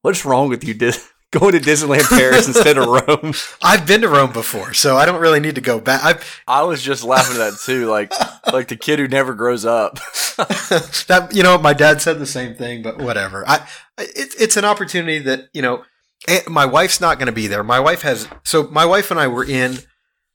What's 0.02 0.24
wrong 0.26 0.50
with 0.50 0.64
you? 0.64 0.74
Dis- 0.74 1.13
going 1.34 1.52
to 1.52 1.60
Disneyland 1.60 2.08
Paris 2.08 2.48
instead 2.48 2.78
of 2.78 2.88
Rome? 2.88 3.34
I've 3.62 3.86
been 3.86 4.02
to 4.02 4.08
Rome 4.10 4.32
before, 4.32 4.74
so 4.74 4.96
I 4.96 5.06
don't 5.06 5.20
really 5.20 5.40
need 5.42 5.56
to 5.56 5.62
go 5.62 5.80
back. 5.80 6.04
I've, 6.04 6.42
I 6.48 6.64
was 6.64 6.82
just 6.82 7.04
laughing 7.04 7.36
at 7.36 7.52
that 7.52 7.60
too, 7.60 7.88
like 7.88 8.14
like 8.54 8.68
the 8.70 8.78
kid 8.78 9.00
who 9.00 9.08
never 9.08 9.34
grows 9.34 9.66
up. 9.66 9.96
that 10.38 11.30
you 11.34 11.44
know, 11.44 11.58
my 11.58 11.74
dad 11.74 12.02
said 12.02 12.20
the 12.20 12.26
same 12.26 12.56
thing, 12.56 12.82
but 12.82 12.98
whatever. 13.00 13.44
I 13.48 13.68
it, 13.98 14.34
it's 14.40 14.56
an 14.58 14.66
opportunity 14.66 15.20
that 15.20 15.50
you 15.54 15.62
know. 15.62 15.84
eh, 16.28 16.42
My 16.48 16.66
wife's 16.66 17.02
not 17.02 17.18
going 17.20 17.26
to 17.28 17.32
be 17.34 17.48
there. 17.48 17.64
My 17.64 17.80
wife 17.80 18.02
has 18.04 18.28
so 18.44 18.64
my 18.68 18.86
wife 18.86 19.12
and 19.12 19.20
I 19.20 19.28
were 19.28 19.44
in 19.46 19.80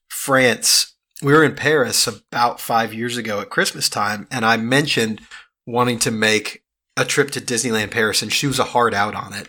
France. 0.09 0.95
We 1.23 1.33
were 1.33 1.43
in 1.45 1.55
Paris 1.57 2.07
about 2.07 2.61
five 2.61 2.95
years 2.95 3.17
ago 3.17 3.41
at 3.41 3.51
Christmas 3.51 3.89
time, 3.89 4.29
and 4.31 4.45
I 4.45 4.57
mentioned 4.57 5.21
wanting 5.67 5.99
to 6.01 6.11
make 6.11 6.63
a 6.97 7.05
trip 7.05 7.31
to 7.33 7.41
Disneyland 7.41 7.91
Paris, 7.91 8.23
and 8.23 8.33
she 8.33 8.47
was 8.47 8.59
a 8.59 8.65
hard 8.65 8.95
out 8.95 9.15
on 9.15 9.33
it. 9.33 9.49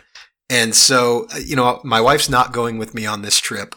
And 0.49 0.75
so, 0.75 1.27
uh, 1.33 1.37
you 1.37 1.55
know, 1.55 1.79
my 1.83 2.01
wife's 2.01 2.29
not 2.29 2.51
going 2.51 2.77
with 2.77 2.95
me 2.95 3.05
on 3.05 3.21
this 3.21 3.39
trip. 3.39 3.75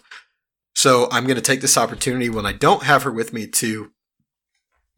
So 0.74 1.08
I'm 1.12 1.24
going 1.24 1.36
to 1.36 1.42
take 1.42 1.60
this 1.60 1.76
opportunity 1.76 2.30
when 2.30 2.46
I 2.46 2.52
don't 2.52 2.84
have 2.84 3.02
her 3.02 3.12
with 3.12 3.32
me 3.32 3.46
to 3.46 3.92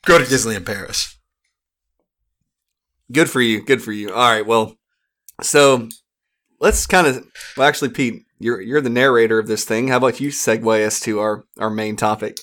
go 0.04 0.18
to 0.18 0.24
Disneyland 0.24 0.66
Paris. 0.66 1.18
Good 3.10 3.28
for 3.28 3.40
you. 3.40 3.62
Good 3.62 3.82
for 3.82 3.92
you. 3.92 4.14
All 4.14 4.30
right. 4.30 4.46
Well, 4.46 4.76
so 5.42 5.88
let's 6.60 6.86
kind 6.86 7.06
of. 7.06 7.26
Well, 7.56 7.66
actually, 7.66 7.90
Pete, 7.90 8.22
you're 8.38 8.60
you're 8.60 8.80
the 8.80 8.88
narrator 8.88 9.38
of 9.38 9.46
this 9.46 9.64
thing. 9.64 9.88
How 9.88 9.98
about 9.98 10.20
you 10.20 10.30
segue 10.30 10.86
us 10.86 11.00
to 11.00 11.18
our 11.18 11.44
our 11.58 11.70
main 11.70 11.96
topic? 11.96 12.38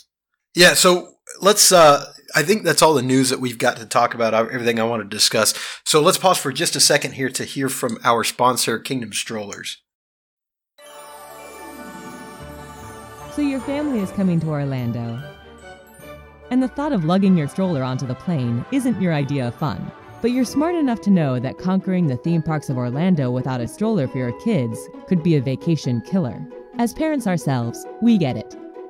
Yeah, 0.53 0.73
so 0.73 1.13
let's. 1.41 1.71
Uh, 1.71 2.05
I 2.35 2.43
think 2.43 2.63
that's 2.63 2.81
all 2.81 2.93
the 2.93 3.01
news 3.01 3.29
that 3.29 3.39
we've 3.39 3.57
got 3.57 3.77
to 3.77 3.85
talk 3.85 4.13
about. 4.13 4.33
uh, 4.33 4.47
Everything 4.51 4.79
I 4.79 4.83
want 4.83 5.03
to 5.03 5.07
discuss. 5.07 5.53
So 5.85 6.01
let's 6.01 6.17
pause 6.17 6.37
for 6.37 6.51
just 6.51 6.75
a 6.75 6.79
second 6.79 7.13
here 7.13 7.29
to 7.29 7.43
hear 7.43 7.69
from 7.69 7.97
our 8.03 8.23
sponsor, 8.23 8.79
Kingdom 8.79 9.13
Strollers. 9.13 9.81
So 13.33 13.41
your 13.41 13.61
family 13.61 13.99
is 14.01 14.11
coming 14.11 14.39
to 14.41 14.49
Orlando. 14.49 15.21
And 16.49 16.61
the 16.61 16.67
thought 16.67 16.91
of 16.91 17.05
lugging 17.05 17.37
your 17.37 17.47
stroller 17.47 17.81
onto 17.81 18.05
the 18.05 18.15
plane 18.15 18.65
isn't 18.71 19.01
your 19.01 19.13
idea 19.13 19.47
of 19.47 19.55
fun. 19.55 19.91
But 20.21 20.31
you're 20.31 20.45
smart 20.45 20.75
enough 20.75 21.01
to 21.01 21.09
know 21.09 21.39
that 21.39 21.57
conquering 21.57 22.07
the 22.07 22.17
theme 22.17 22.43
parks 22.43 22.69
of 22.69 22.77
Orlando 22.77 23.31
without 23.31 23.61
a 23.61 23.67
stroller 23.67 24.07
for 24.07 24.17
your 24.17 24.37
kids 24.41 24.77
could 25.07 25.23
be 25.23 25.35
a 25.35 25.41
vacation 25.41 26.01
killer. 26.01 26.45
As 26.77 26.93
parents 26.93 27.25
ourselves, 27.25 27.85
we 28.01 28.17
get 28.17 28.37
it. 28.37 28.55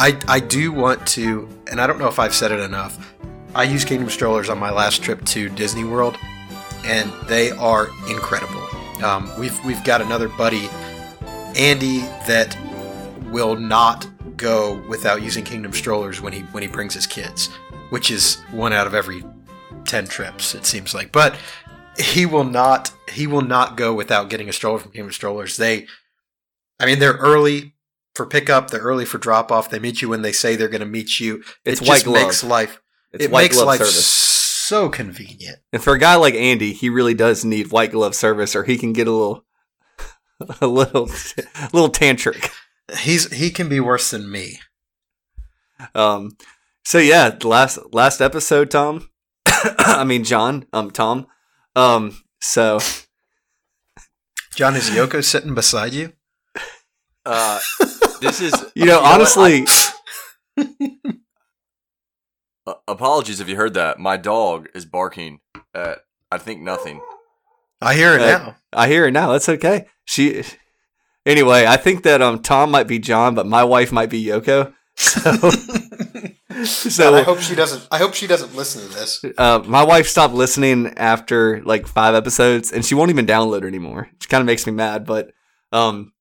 I 0.00 0.18
I 0.26 0.40
do 0.40 0.72
want 0.72 1.06
to, 1.08 1.46
and 1.70 1.78
I 1.78 1.86
don't 1.86 1.98
know 1.98 2.08
if 2.08 2.18
I've 2.18 2.34
said 2.34 2.52
it 2.52 2.60
enough. 2.60 3.14
I 3.54 3.64
used 3.64 3.86
Kingdom 3.86 4.08
Strollers 4.08 4.48
on 4.48 4.58
my 4.58 4.70
last 4.70 5.02
trip 5.02 5.22
to 5.26 5.50
Disney 5.50 5.84
World, 5.84 6.16
and 6.86 7.12
they 7.28 7.50
are 7.50 7.90
incredible. 8.08 8.66
Um, 9.04 9.30
we've 9.38 9.62
we've 9.62 9.84
got 9.84 10.00
another 10.00 10.30
buddy, 10.30 10.70
Andy, 11.54 11.98
that 12.26 12.56
will 13.26 13.56
not 13.56 14.08
go 14.38 14.82
without 14.88 15.20
using 15.20 15.44
Kingdom 15.44 15.74
Strollers 15.74 16.22
when 16.22 16.32
he 16.32 16.40
when 16.44 16.62
he 16.62 16.68
brings 16.68 16.94
his 16.94 17.06
kids, 17.06 17.48
which 17.90 18.10
is 18.10 18.36
one 18.52 18.72
out 18.72 18.86
of 18.86 18.94
every 18.94 19.22
ten 19.84 20.06
trips 20.06 20.54
it 20.54 20.64
seems 20.64 20.94
like. 20.94 21.12
But 21.12 21.36
he 21.98 22.24
will 22.24 22.44
not 22.44 22.90
he 23.12 23.26
will 23.26 23.42
not 23.42 23.76
go 23.76 23.92
without 23.92 24.30
getting 24.30 24.48
a 24.48 24.52
stroller 24.54 24.78
from 24.78 24.92
Kingdom 24.92 25.12
Strollers. 25.12 25.58
They 25.58 25.86
I 26.78 26.86
mean, 26.86 27.00
they're 27.00 27.12
early 27.12 27.74
for 28.14 28.26
pickup. 28.26 28.70
They're 28.70 28.80
early 28.80 29.04
for 29.04 29.18
drop 29.18 29.50
off. 29.52 29.70
They 29.70 29.78
meet 29.78 30.02
you 30.02 30.08
when 30.08 30.22
they 30.22 30.32
say 30.32 30.56
they're 30.56 30.68
going 30.68 30.80
to 30.80 30.86
meet 30.86 31.20
you. 31.20 31.42
It's 31.64 31.80
it 31.80 31.88
white 31.88 31.94
just 31.96 32.04
glove. 32.06 32.22
makes 32.22 32.44
life. 32.44 32.80
It's 33.12 33.24
it 33.24 33.30
white 33.30 33.42
makes 33.44 33.56
glove 33.56 33.66
life 33.66 33.78
service. 33.78 34.04
so 34.06 34.88
convenient. 34.88 35.58
And 35.72 35.82
for 35.82 35.94
a 35.94 35.98
guy 35.98 36.14
like 36.16 36.34
Andy, 36.34 36.72
he 36.72 36.88
really 36.88 37.14
does 37.14 37.44
need 37.44 37.72
white 37.72 37.92
glove 37.92 38.14
service, 38.14 38.54
or 38.54 38.64
he 38.64 38.76
can 38.78 38.92
get 38.92 39.08
a 39.08 39.12
little, 39.12 39.44
a 40.60 40.66
little, 40.66 41.04
a 41.06 41.70
little 41.72 41.90
tantric. 41.90 42.50
He's 42.98 43.32
he 43.32 43.50
can 43.50 43.68
be 43.68 43.80
worse 43.80 44.10
than 44.10 44.30
me. 44.30 44.58
Um, 45.94 46.36
so 46.84 46.98
yeah, 46.98 47.36
last 47.42 47.78
last 47.92 48.20
episode, 48.20 48.70
Tom. 48.70 49.10
I 49.46 50.04
mean, 50.04 50.24
John. 50.24 50.66
Um, 50.72 50.90
Tom. 50.90 51.26
Um, 51.76 52.22
so 52.40 52.80
John, 54.54 54.76
is 54.76 54.90
Yoko 54.90 55.22
sitting 55.24 55.54
beside 55.54 55.94
you? 55.94 56.12
Uh, 57.24 57.60
this 58.20 58.40
is 58.40 58.54
you 58.74 58.86
know, 58.86 59.00
what? 59.00 59.14
honestly, 59.14 59.66
Uh, 62.66 62.74
apologies 62.86 63.40
if 63.40 63.48
you 63.48 63.56
heard 63.56 63.72
that. 63.74 63.98
My 63.98 64.16
dog 64.18 64.68
is 64.74 64.84
barking 64.84 65.40
at 65.74 65.98
I 66.30 66.38
think 66.38 66.60
nothing. 66.60 67.00
I 67.80 67.94
hear 67.94 68.14
it 68.14 68.20
Uh, 68.20 68.26
now. 68.38 68.56
I 68.72 68.86
hear 68.88 69.06
it 69.06 69.12
now. 69.12 69.32
That's 69.32 69.48
okay. 69.48 69.86
She. 70.04 70.44
Anyway, 71.24 71.64
I 71.66 71.76
think 71.78 72.02
that 72.04 72.20
um 72.20 72.40
Tom 72.42 72.70
might 72.70 72.86
be 72.86 72.98
John, 72.98 73.34
but 73.34 73.46
my 73.46 73.64
wife 73.64 73.92
might 73.92 74.10
be 74.10 74.22
Yoko. 74.24 74.74
So, 74.96 75.20
so 76.64 77.14
I 77.14 77.22
hope 77.22 77.40
she 77.40 77.54
doesn't. 77.54 77.88
I 77.90 77.96
hope 77.98 78.12
she 78.14 78.26
doesn't 78.26 78.54
listen 78.54 78.82
to 78.86 78.94
this. 78.94 79.24
Uh, 79.38 79.62
my 79.64 79.82
wife 79.82 80.06
stopped 80.06 80.34
listening 80.34 80.92
after 80.98 81.62
like 81.62 81.86
five 81.86 82.14
episodes, 82.14 82.70
and 82.72 82.84
she 82.84 82.94
won't 82.94 83.10
even 83.10 83.24
download 83.26 83.62
it 83.64 83.68
anymore. 83.68 84.08
Which 84.12 84.28
kind 84.28 84.42
of 84.42 84.46
makes 84.46 84.66
me 84.66 84.72
mad, 84.74 85.06
but 85.06 85.32
um, 85.72 86.12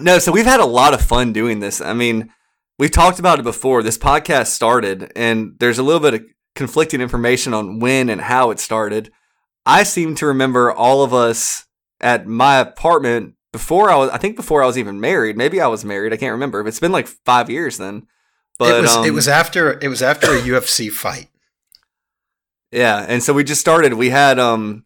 no. 0.00 0.18
So 0.18 0.32
we've 0.32 0.46
had 0.46 0.60
a 0.60 0.66
lot 0.66 0.94
of 0.94 1.00
fun 1.00 1.32
doing 1.32 1.60
this. 1.60 1.80
I 1.80 1.92
mean, 1.92 2.32
we've 2.78 2.90
talked 2.90 3.18
about 3.18 3.38
it 3.38 3.44
before. 3.44 3.82
This 3.82 3.98
podcast 3.98 4.48
started, 4.48 5.12
and 5.16 5.54
there's 5.58 5.78
a 5.78 5.82
little 5.82 6.00
bit 6.00 6.14
of 6.14 6.22
conflicting 6.54 7.00
information 7.00 7.54
on 7.54 7.78
when 7.78 8.08
and 8.08 8.20
how 8.20 8.50
it 8.50 8.60
started. 8.60 9.10
I 9.64 9.82
seem 9.82 10.14
to 10.16 10.26
remember 10.26 10.72
all 10.72 11.02
of 11.02 11.12
us 11.12 11.66
at 12.00 12.26
my 12.26 12.58
apartment 12.58 13.34
before 13.52 13.90
I 13.90 13.96
was. 13.96 14.10
I 14.10 14.18
think 14.18 14.36
before 14.36 14.62
I 14.62 14.66
was 14.66 14.78
even 14.78 15.00
married. 15.00 15.36
Maybe 15.36 15.60
I 15.60 15.66
was 15.66 15.84
married. 15.84 16.12
I 16.12 16.16
can't 16.16 16.32
remember. 16.32 16.66
It's 16.66 16.80
been 16.80 16.92
like 16.92 17.06
five 17.06 17.50
years 17.50 17.78
then. 17.78 18.06
But 18.58 18.78
it 18.78 18.82
was. 18.82 18.96
it 18.96 19.08
um, 19.08 19.14
was 19.14 19.28
after. 19.28 19.78
It 19.82 19.88
was 19.88 20.02
after 20.02 20.34
a 20.34 20.40
UFC 20.40 20.90
fight. 20.90 21.28
Yeah, 22.72 23.04
and 23.08 23.22
so 23.22 23.32
we 23.32 23.44
just 23.44 23.60
started. 23.60 23.94
We 23.94 24.10
had 24.10 24.38
um, 24.38 24.84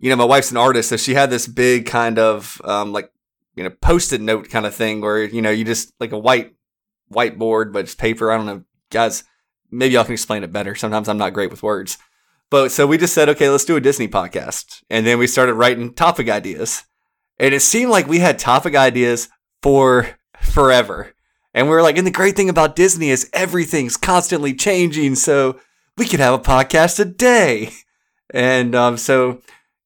you 0.00 0.10
know, 0.10 0.16
my 0.16 0.24
wife's 0.24 0.50
an 0.50 0.56
artist, 0.56 0.88
so 0.88 0.96
she 0.96 1.14
had 1.14 1.30
this 1.30 1.46
big 1.46 1.86
kind 1.86 2.18
of 2.18 2.60
um, 2.64 2.92
like 2.92 3.10
you 3.56 3.64
know, 3.64 3.70
post-it 3.70 4.20
note 4.20 4.48
kind 4.50 4.66
of 4.66 4.74
thing 4.74 5.00
where 5.00 5.24
you 5.24 5.42
know 5.42 5.50
you 5.50 5.64
just 5.64 5.92
like 5.98 6.12
a 6.12 6.18
white 6.18 6.54
whiteboard, 7.12 7.72
but 7.72 7.80
it's 7.80 7.94
paper. 7.94 8.30
I 8.30 8.36
don't 8.36 8.46
know, 8.46 8.62
guys. 8.90 9.24
Maybe 9.70 9.94
y'all 9.94 10.04
can 10.04 10.12
explain 10.12 10.44
it 10.44 10.52
better. 10.52 10.76
Sometimes 10.76 11.08
I'm 11.08 11.18
not 11.18 11.32
great 11.32 11.50
with 11.50 11.62
words, 11.62 11.98
but 12.50 12.70
so 12.70 12.86
we 12.86 12.98
just 12.98 13.14
said, 13.14 13.28
okay, 13.30 13.48
let's 13.48 13.64
do 13.64 13.76
a 13.76 13.80
Disney 13.80 14.06
podcast, 14.06 14.82
and 14.88 15.04
then 15.04 15.18
we 15.18 15.26
started 15.26 15.54
writing 15.54 15.92
topic 15.92 16.28
ideas, 16.28 16.84
and 17.40 17.52
it 17.52 17.60
seemed 17.60 17.90
like 17.90 18.06
we 18.06 18.20
had 18.20 18.38
topic 18.38 18.76
ideas 18.76 19.28
for 19.62 20.10
forever. 20.40 21.12
And 21.56 21.68
we 21.68 21.74
were 21.74 21.82
like, 21.82 21.96
and 21.96 22.06
the 22.06 22.10
great 22.12 22.36
thing 22.36 22.50
about 22.50 22.76
Disney 22.76 23.08
is 23.08 23.30
everything's 23.32 23.96
constantly 23.96 24.52
changing. 24.52 25.14
So 25.14 25.58
we 25.96 26.06
could 26.06 26.20
have 26.20 26.34
a 26.34 26.38
podcast 26.38 27.00
a 27.00 27.06
day. 27.06 27.70
And 28.28 28.74
um, 28.74 28.98
so, 28.98 29.40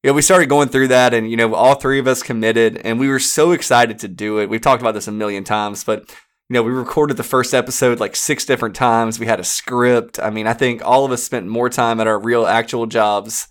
know, 0.08 0.14
we 0.14 0.22
started 0.22 0.48
going 0.48 0.68
through 0.68 0.88
that, 0.88 1.12
and, 1.12 1.30
you 1.30 1.36
know, 1.36 1.54
all 1.54 1.74
three 1.74 1.98
of 1.98 2.06
us 2.06 2.22
committed, 2.22 2.78
and 2.78 2.98
we 2.98 3.08
were 3.08 3.18
so 3.18 3.52
excited 3.52 3.98
to 3.98 4.08
do 4.08 4.38
it. 4.38 4.48
We've 4.48 4.60
talked 4.60 4.80
about 4.80 4.94
this 4.94 5.08
a 5.08 5.12
million 5.12 5.44
times, 5.44 5.84
but, 5.84 6.08
You 6.48 6.54
know, 6.54 6.62
we 6.64 6.72
recorded 6.72 7.16
the 7.16 7.22
first 7.22 7.54
episode 7.54 8.00
like 8.00 8.16
six 8.16 8.44
different 8.44 8.74
times. 8.74 9.20
We 9.20 9.26
had 9.26 9.38
a 9.38 9.44
script. 9.44 10.18
I 10.18 10.30
mean, 10.30 10.48
I 10.48 10.52
think 10.52 10.84
all 10.84 11.04
of 11.04 11.12
us 11.12 11.22
spent 11.22 11.46
more 11.46 11.70
time 11.70 12.00
at 12.00 12.08
our 12.08 12.18
real 12.18 12.44
actual 12.44 12.86
jobs 12.86 13.46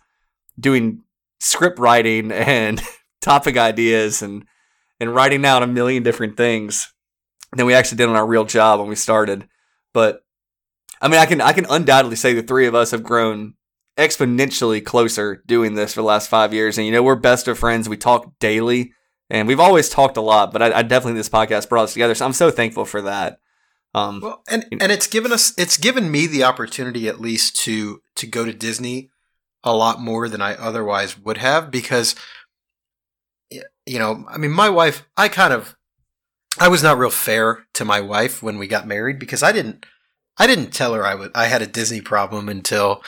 doing 0.59 1.03
script 1.39 1.79
writing 1.79 2.31
and 2.33 2.81
topic 3.21 3.57
ideas 3.57 4.21
and 4.21 4.45
and 4.99 5.15
writing 5.15 5.45
out 5.45 5.63
a 5.63 5.67
million 5.67 6.03
different 6.03 6.35
things 6.35 6.93
than 7.55 7.65
we 7.65 7.73
actually 7.73 7.97
did 7.97 8.09
on 8.09 8.15
our 8.15 8.27
real 8.27 8.43
job 8.43 8.79
when 8.79 8.89
we 8.89 8.95
started. 8.95 9.47
But 9.93 10.21
I 11.01 11.07
mean, 11.07 11.19
I 11.19 11.25
can 11.25 11.41
I 11.41 11.53
can 11.53 11.65
undoubtedly 11.69 12.15
say 12.15 12.33
the 12.33 12.43
three 12.43 12.67
of 12.67 12.75
us 12.75 12.91
have 12.91 13.03
grown 13.03 13.53
exponentially 13.99 14.83
closer 14.83 15.43
doing 15.45 15.75
this 15.75 15.93
for 15.93 16.01
the 16.01 16.07
last 16.07 16.29
five 16.29 16.53
years. 16.53 16.77
And 16.77 16.87
you 16.87 16.93
know, 16.93 17.03
we're 17.03 17.15
best 17.15 17.47
of 17.47 17.59
friends. 17.59 17.89
We 17.89 17.97
talk 17.97 18.39
daily, 18.39 18.93
and 19.29 19.47
we've 19.47 19.59
always 19.59 19.89
talked 19.89 20.17
a 20.17 20.21
lot. 20.21 20.51
But 20.51 20.61
I, 20.61 20.79
I 20.79 20.81
definitely 20.83 21.19
this 21.19 21.29
podcast 21.29 21.69
brought 21.69 21.83
us 21.83 21.93
together. 21.93 22.15
So 22.15 22.25
I'm 22.25 22.33
so 22.33 22.49
thankful 22.49 22.85
for 22.85 23.01
that. 23.01 23.39
Um, 23.93 24.21
Well, 24.21 24.43
and 24.49 24.65
and 24.71 24.91
it's 24.91 25.07
given 25.07 25.31
us 25.31 25.53
it's 25.57 25.77
given 25.77 26.11
me 26.11 26.27
the 26.27 26.43
opportunity 26.43 27.07
at 27.07 27.19
least 27.19 27.55
to 27.63 28.01
to 28.15 28.27
go 28.27 28.45
to 28.45 28.53
Disney 28.53 29.09
a 29.63 29.75
lot 29.75 29.99
more 29.99 30.29
than 30.29 30.41
I 30.41 30.55
otherwise 30.55 31.17
would 31.17 31.37
have 31.37 31.69
because 31.69 32.15
you 33.85 33.97
know, 33.97 34.25
I 34.29 34.37
mean 34.37 34.51
my 34.51 34.69
wife, 34.69 35.07
I 35.17 35.27
kind 35.27 35.53
of 35.53 35.75
I 36.59 36.67
was 36.67 36.83
not 36.83 36.97
real 36.97 37.09
fair 37.09 37.65
to 37.73 37.85
my 37.85 37.99
wife 38.01 38.43
when 38.43 38.57
we 38.57 38.67
got 38.67 38.87
married 38.87 39.17
because 39.17 39.41
I 39.41 39.51
didn't 39.51 39.85
I 40.37 40.45
didn't 40.45 40.71
tell 40.71 40.93
her 40.93 41.05
I 41.05 41.15
would 41.15 41.31
I 41.33 41.45
had 41.45 41.61
a 41.63 41.67
Disney 41.67 42.01
problem 42.01 42.47
until 42.47 43.03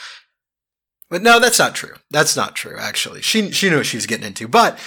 but 1.12 1.22
no, 1.22 1.38
that's 1.38 1.58
not 1.58 1.74
true. 1.74 1.94
That's 2.10 2.36
not 2.36 2.56
true 2.56 2.78
actually. 2.80 3.20
She 3.20 3.52
she 3.52 3.68
knew 3.68 3.76
what 3.76 3.86
she 3.86 3.98
was 3.98 4.06
getting 4.06 4.26
into. 4.26 4.48
But 4.48 4.78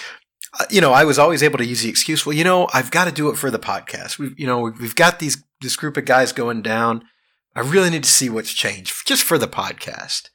uh, 0.59 0.65
you 0.69 0.81
know, 0.81 0.91
I 0.91 1.03
was 1.03 1.19
always 1.19 1.43
able 1.43 1.57
to 1.57 1.65
use 1.65 1.81
the 1.81 1.89
excuse, 1.89 2.25
well, 2.25 2.35
you 2.35 2.43
know, 2.43 2.67
I've 2.73 2.91
got 2.91 3.05
to 3.05 3.11
do 3.11 3.29
it 3.29 3.37
for 3.37 3.51
the 3.51 3.59
podcast. 3.59 4.17
We've, 4.17 4.37
you 4.39 4.47
know, 4.47 4.59
we've, 4.61 4.95
got 4.95 5.19
these, 5.19 5.43
this 5.61 5.75
group 5.75 5.97
of 5.97 6.05
guys 6.05 6.31
going 6.31 6.61
down. 6.61 7.03
I 7.55 7.59
really 7.61 7.89
need 7.89 8.03
to 8.03 8.09
see 8.09 8.29
what's 8.29 8.53
changed 8.53 9.05
just 9.05 9.23
for 9.23 9.37
the 9.37 9.47
podcast. 9.47 10.29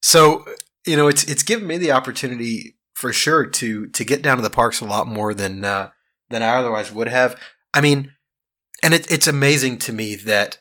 So, 0.00 0.44
you 0.86 0.96
know, 0.96 1.06
it's, 1.06 1.24
it's 1.24 1.42
given 1.42 1.66
me 1.66 1.76
the 1.76 1.92
opportunity 1.92 2.76
for 2.94 3.12
sure 3.12 3.44
to, 3.44 3.88
to 3.88 4.04
get 4.04 4.22
down 4.22 4.36
to 4.38 4.42
the 4.42 4.50
parks 4.50 4.80
a 4.80 4.86
lot 4.86 5.06
more 5.06 5.34
than, 5.34 5.64
uh, 5.64 5.90
than 6.30 6.42
I 6.42 6.56
otherwise 6.56 6.90
would 6.90 7.08
have. 7.08 7.38
I 7.74 7.80
mean, 7.80 8.12
and 8.82 8.94
it, 8.94 9.10
it's 9.10 9.26
amazing 9.26 9.78
to 9.80 9.92
me 9.92 10.14
that, 10.14 10.58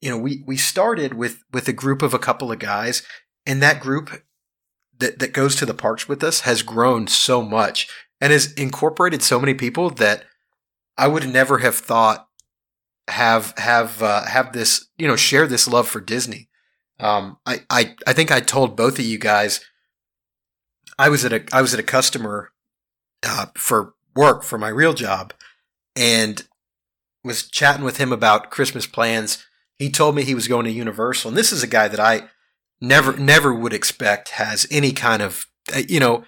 you 0.00 0.10
know, 0.10 0.18
we, 0.18 0.42
we 0.46 0.56
started 0.56 1.14
with, 1.14 1.42
with 1.52 1.68
a 1.68 1.72
group 1.72 2.00
of 2.00 2.14
a 2.14 2.18
couple 2.18 2.50
of 2.50 2.58
guys 2.58 3.02
and 3.46 3.62
that 3.62 3.80
group 3.80 4.22
that, 4.98 5.18
that 5.18 5.32
goes 5.32 5.56
to 5.56 5.66
the 5.66 5.74
parks 5.74 6.08
with 6.08 6.22
us 6.22 6.40
has 6.40 6.62
grown 6.62 7.06
so 7.06 7.42
much 7.42 7.88
and 8.20 8.32
has 8.32 8.52
incorporated 8.54 9.22
so 9.22 9.38
many 9.38 9.54
people 9.54 9.90
that 9.90 10.24
I 10.96 11.08
would 11.08 11.28
never 11.28 11.58
have 11.58 11.76
thought 11.76 12.28
have 13.08 13.54
have 13.56 14.02
uh, 14.02 14.24
have 14.24 14.52
this 14.52 14.88
you 14.98 15.06
know 15.06 15.16
share 15.16 15.46
this 15.46 15.68
love 15.68 15.88
for 15.88 16.00
Disney. 16.00 16.48
Um, 16.98 17.38
I, 17.46 17.60
I 17.70 17.94
I 18.06 18.12
think 18.12 18.30
I 18.30 18.40
told 18.40 18.76
both 18.76 18.98
of 18.98 19.04
you 19.04 19.18
guys 19.18 19.60
I 20.98 21.08
was 21.08 21.24
at 21.24 21.32
a 21.32 21.44
I 21.52 21.62
was 21.62 21.74
at 21.74 21.80
a 21.80 21.84
customer 21.84 22.52
uh, 23.22 23.46
for 23.56 23.94
work 24.14 24.42
for 24.42 24.58
my 24.58 24.68
real 24.68 24.94
job 24.94 25.34
and 25.94 26.46
was 27.22 27.48
chatting 27.48 27.84
with 27.84 27.98
him 27.98 28.12
about 28.12 28.50
Christmas 28.50 28.86
plans. 28.86 29.44
He 29.78 29.90
told 29.90 30.14
me 30.14 30.22
he 30.22 30.34
was 30.34 30.48
going 30.48 30.64
to 30.64 30.70
Universal, 30.70 31.28
and 31.28 31.38
this 31.38 31.52
is 31.52 31.62
a 31.62 31.68
guy 31.68 31.88
that 31.88 32.00
I 32.00 32.28
never 32.80 33.16
never 33.16 33.54
would 33.54 33.72
expect 33.72 34.30
has 34.30 34.66
any 34.70 34.92
kind 34.92 35.22
of 35.22 35.46
uh, 35.74 35.82
you 35.88 36.00
know 36.00 36.24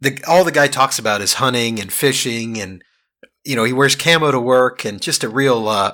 the 0.00 0.22
all 0.26 0.44
the 0.44 0.52
guy 0.52 0.66
talks 0.66 0.98
about 0.98 1.20
is 1.20 1.34
hunting 1.34 1.80
and 1.80 1.92
fishing 1.92 2.60
and 2.60 2.82
you 3.44 3.54
know 3.56 3.64
he 3.64 3.72
wears 3.72 3.96
camo 3.96 4.30
to 4.30 4.40
work 4.40 4.84
and 4.84 5.02
just 5.02 5.24
a 5.24 5.28
real 5.28 5.68
uh 5.68 5.92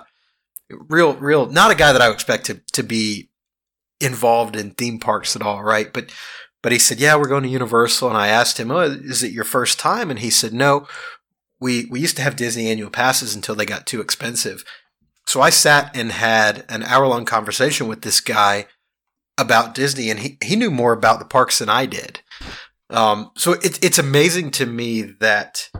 real 0.71 1.15
real 1.15 1.47
not 1.47 1.71
a 1.71 1.75
guy 1.75 1.93
that 1.93 2.03
I 2.03 2.09
would 2.09 2.15
expect 2.15 2.47
to 2.47 2.61
to 2.73 2.83
be 2.83 3.31
involved 4.01 4.57
in 4.57 4.71
theme 4.71 4.99
parks 4.99 5.37
at 5.37 5.43
all 5.43 5.63
right? 5.63 5.93
But 5.93 6.13
but 6.63 6.73
he 6.73 6.79
said 6.79 7.01
yeah 7.01 7.17
we're 7.17 7.29
going 7.29 7.43
to 7.43 7.49
Universal. 7.49 8.09
And 8.09 8.19
I 8.19 8.29
asked 8.29 8.59
him 8.59 8.71
oh 8.71 8.81
is 8.81 9.23
it 9.23 9.33
your 9.33 9.45
first 9.45 9.79
time? 9.79 10.11
And 10.11 10.21
he 10.21 10.31
said 10.31 10.53
no 10.53 10.87
we 11.59 11.87
we 11.91 12.01
used 12.01 12.17
to 12.17 12.23
have 12.23 12.37
Disney 12.37 12.69
annual 12.69 12.91
passes 12.91 13.35
until 13.35 13.55
they 13.55 13.67
got 13.67 13.87
too 13.87 14.01
expensive. 14.01 14.65
So 15.27 15.41
I 15.41 15.51
sat 15.51 15.95
and 15.97 16.11
had 16.11 16.65
an 16.69 16.83
hour 16.83 17.07
long 17.07 17.25
conversation 17.25 17.87
with 17.87 18.03
this 18.03 18.21
guy 18.21 18.67
about 19.41 19.75
Disney, 19.75 20.11
and 20.11 20.21
he, 20.21 20.39
he 20.43 20.55
knew 20.55 20.71
more 20.71 20.93
about 20.93 21.19
the 21.19 21.25
parks 21.25 21.59
than 21.59 21.69
I 21.69 21.87
did. 21.87 22.21
Um, 22.91 23.31
so 23.37 23.53
it's 23.63 23.79
it's 23.81 23.99
amazing 23.99 24.51
to 24.53 24.67
me 24.67 25.03
that 25.03 25.71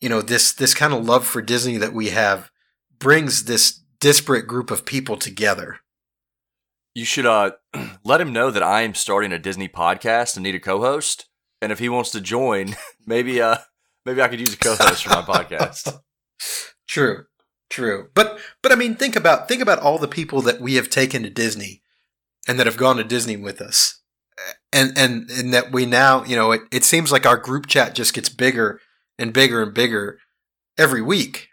you 0.00 0.08
know 0.08 0.22
this 0.22 0.52
this 0.52 0.74
kind 0.74 0.94
of 0.94 1.04
love 1.04 1.26
for 1.26 1.42
Disney 1.42 1.76
that 1.76 1.92
we 1.92 2.10
have 2.10 2.50
brings 2.98 3.44
this 3.44 3.80
disparate 4.00 4.46
group 4.46 4.70
of 4.70 4.84
people 4.84 5.16
together. 5.16 5.80
You 6.94 7.04
should 7.04 7.26
uh, 7.26 7.52
let 8.04 8.20
him 8.20 8.32
know 8.32 8.50
that 8.50 8.62
I 8.62 8.82
am 8.82 8.94
starting 8.94 9.32
a 9.32 9.38
Disney 9.38 9.68
podcast 9.68 10.36
and 10.36 10.44
need 10.44 10.54
a 10.54 10.60
co-host. 10.60 11.26
And 11.60 11.72
if 11.72 11.80
he 11.80 11.88
wants 11.88 12.10
to 12.12 12.20
join, 12.20 12.76
maybe 13.06 13.40
uh, 13.40 13.58
maybe 14.06 14.22
I 14.22 14.28
could 14.28 14.40
use 14.40 14.54
a 14.54 14.58
co-host 14.58 15.04
for 15.04 15.10
my 15.10 15.22
podcast. 15.22 15.98
True, 16.88 17.24
true. 17.68 18.08
But 18.14 18.38
but 18.62 18.72
I 18.72 18.74
mean, 18.74 18.94
think 18.94 19.14
about 19.14 19.46
think 19.46 19.60
about 19.60 19.80
all 19.80 19.98
the 19.98 20.08
people 20.08 20.40
that 20.42 20.58
we 20.58 20.76
have 20.76 20.88
taken 20.88 21.22
to 21.22 21.28
Disney 21.28 21.82
and 22.48 22.58
that 22.58 22.66
have 22.66 22.78
gone 22.78 22.96
to 22.96 23.04
Disney 23.04 23.36
with 23.36 23.60
us, 23.60 24.00
and 24.72 24.96
and 24.96 25.30
and 25.30 25.52
that 25.52 25.70
we 25.70 25.86
now 25.86 26.24
you 26.24 26.34
know 26.34 26.50
it, 26.52 26.62
it 26.72 26.84
seems 26.84 27.12
like 27.12 27.26
our 27.26 27.36
group 27.36 27.66
chat 27.66 27.94
just 27.94 28.14
gets 28.14 28.30
bigger 28.30 28.80
and 29.18 29.32
bigger 29.32 29.62
and 29.62 29.74
bigger 29.74 30.18
every 30.78 31.02
week. 31.02 31.48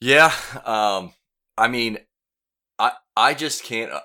Yeah, 0.00 0.32
um, 0.64 1.14
I 1.56 1.68
mean, 1.68 1.98
I 2.78 2.92
I 3.16 3.32
just 3.32 3.62
can't. 3.62 3.92
uh, 3.92 4.00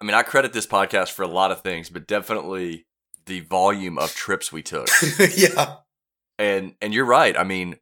I 0.00 0.04
mean, 0.04 0.14
I 0.14 0.22
credit 0.22 0.52
this 0.52 0.66
podcast 0.66 1.12
for 1.12 1.22
a 1.22 1.28
lot 1.28 1.52
of 1.52 1.62
things, 1.62 1.88
but 1.90 2.06
definitely 2.06 2.86
the 3.26 3.40
volume 3.40 3.98
of 3.98 4.14
trips 4.14 4.52
we 4.52 4.62
took. 4.62 4.88
yeah, 5.36 5.76
and 6.38 6.74
and 6.80 6.92
you're 6.94 7.04
right. 7.04 7.36
I 7.36 7.44
mean, 7.44 7.76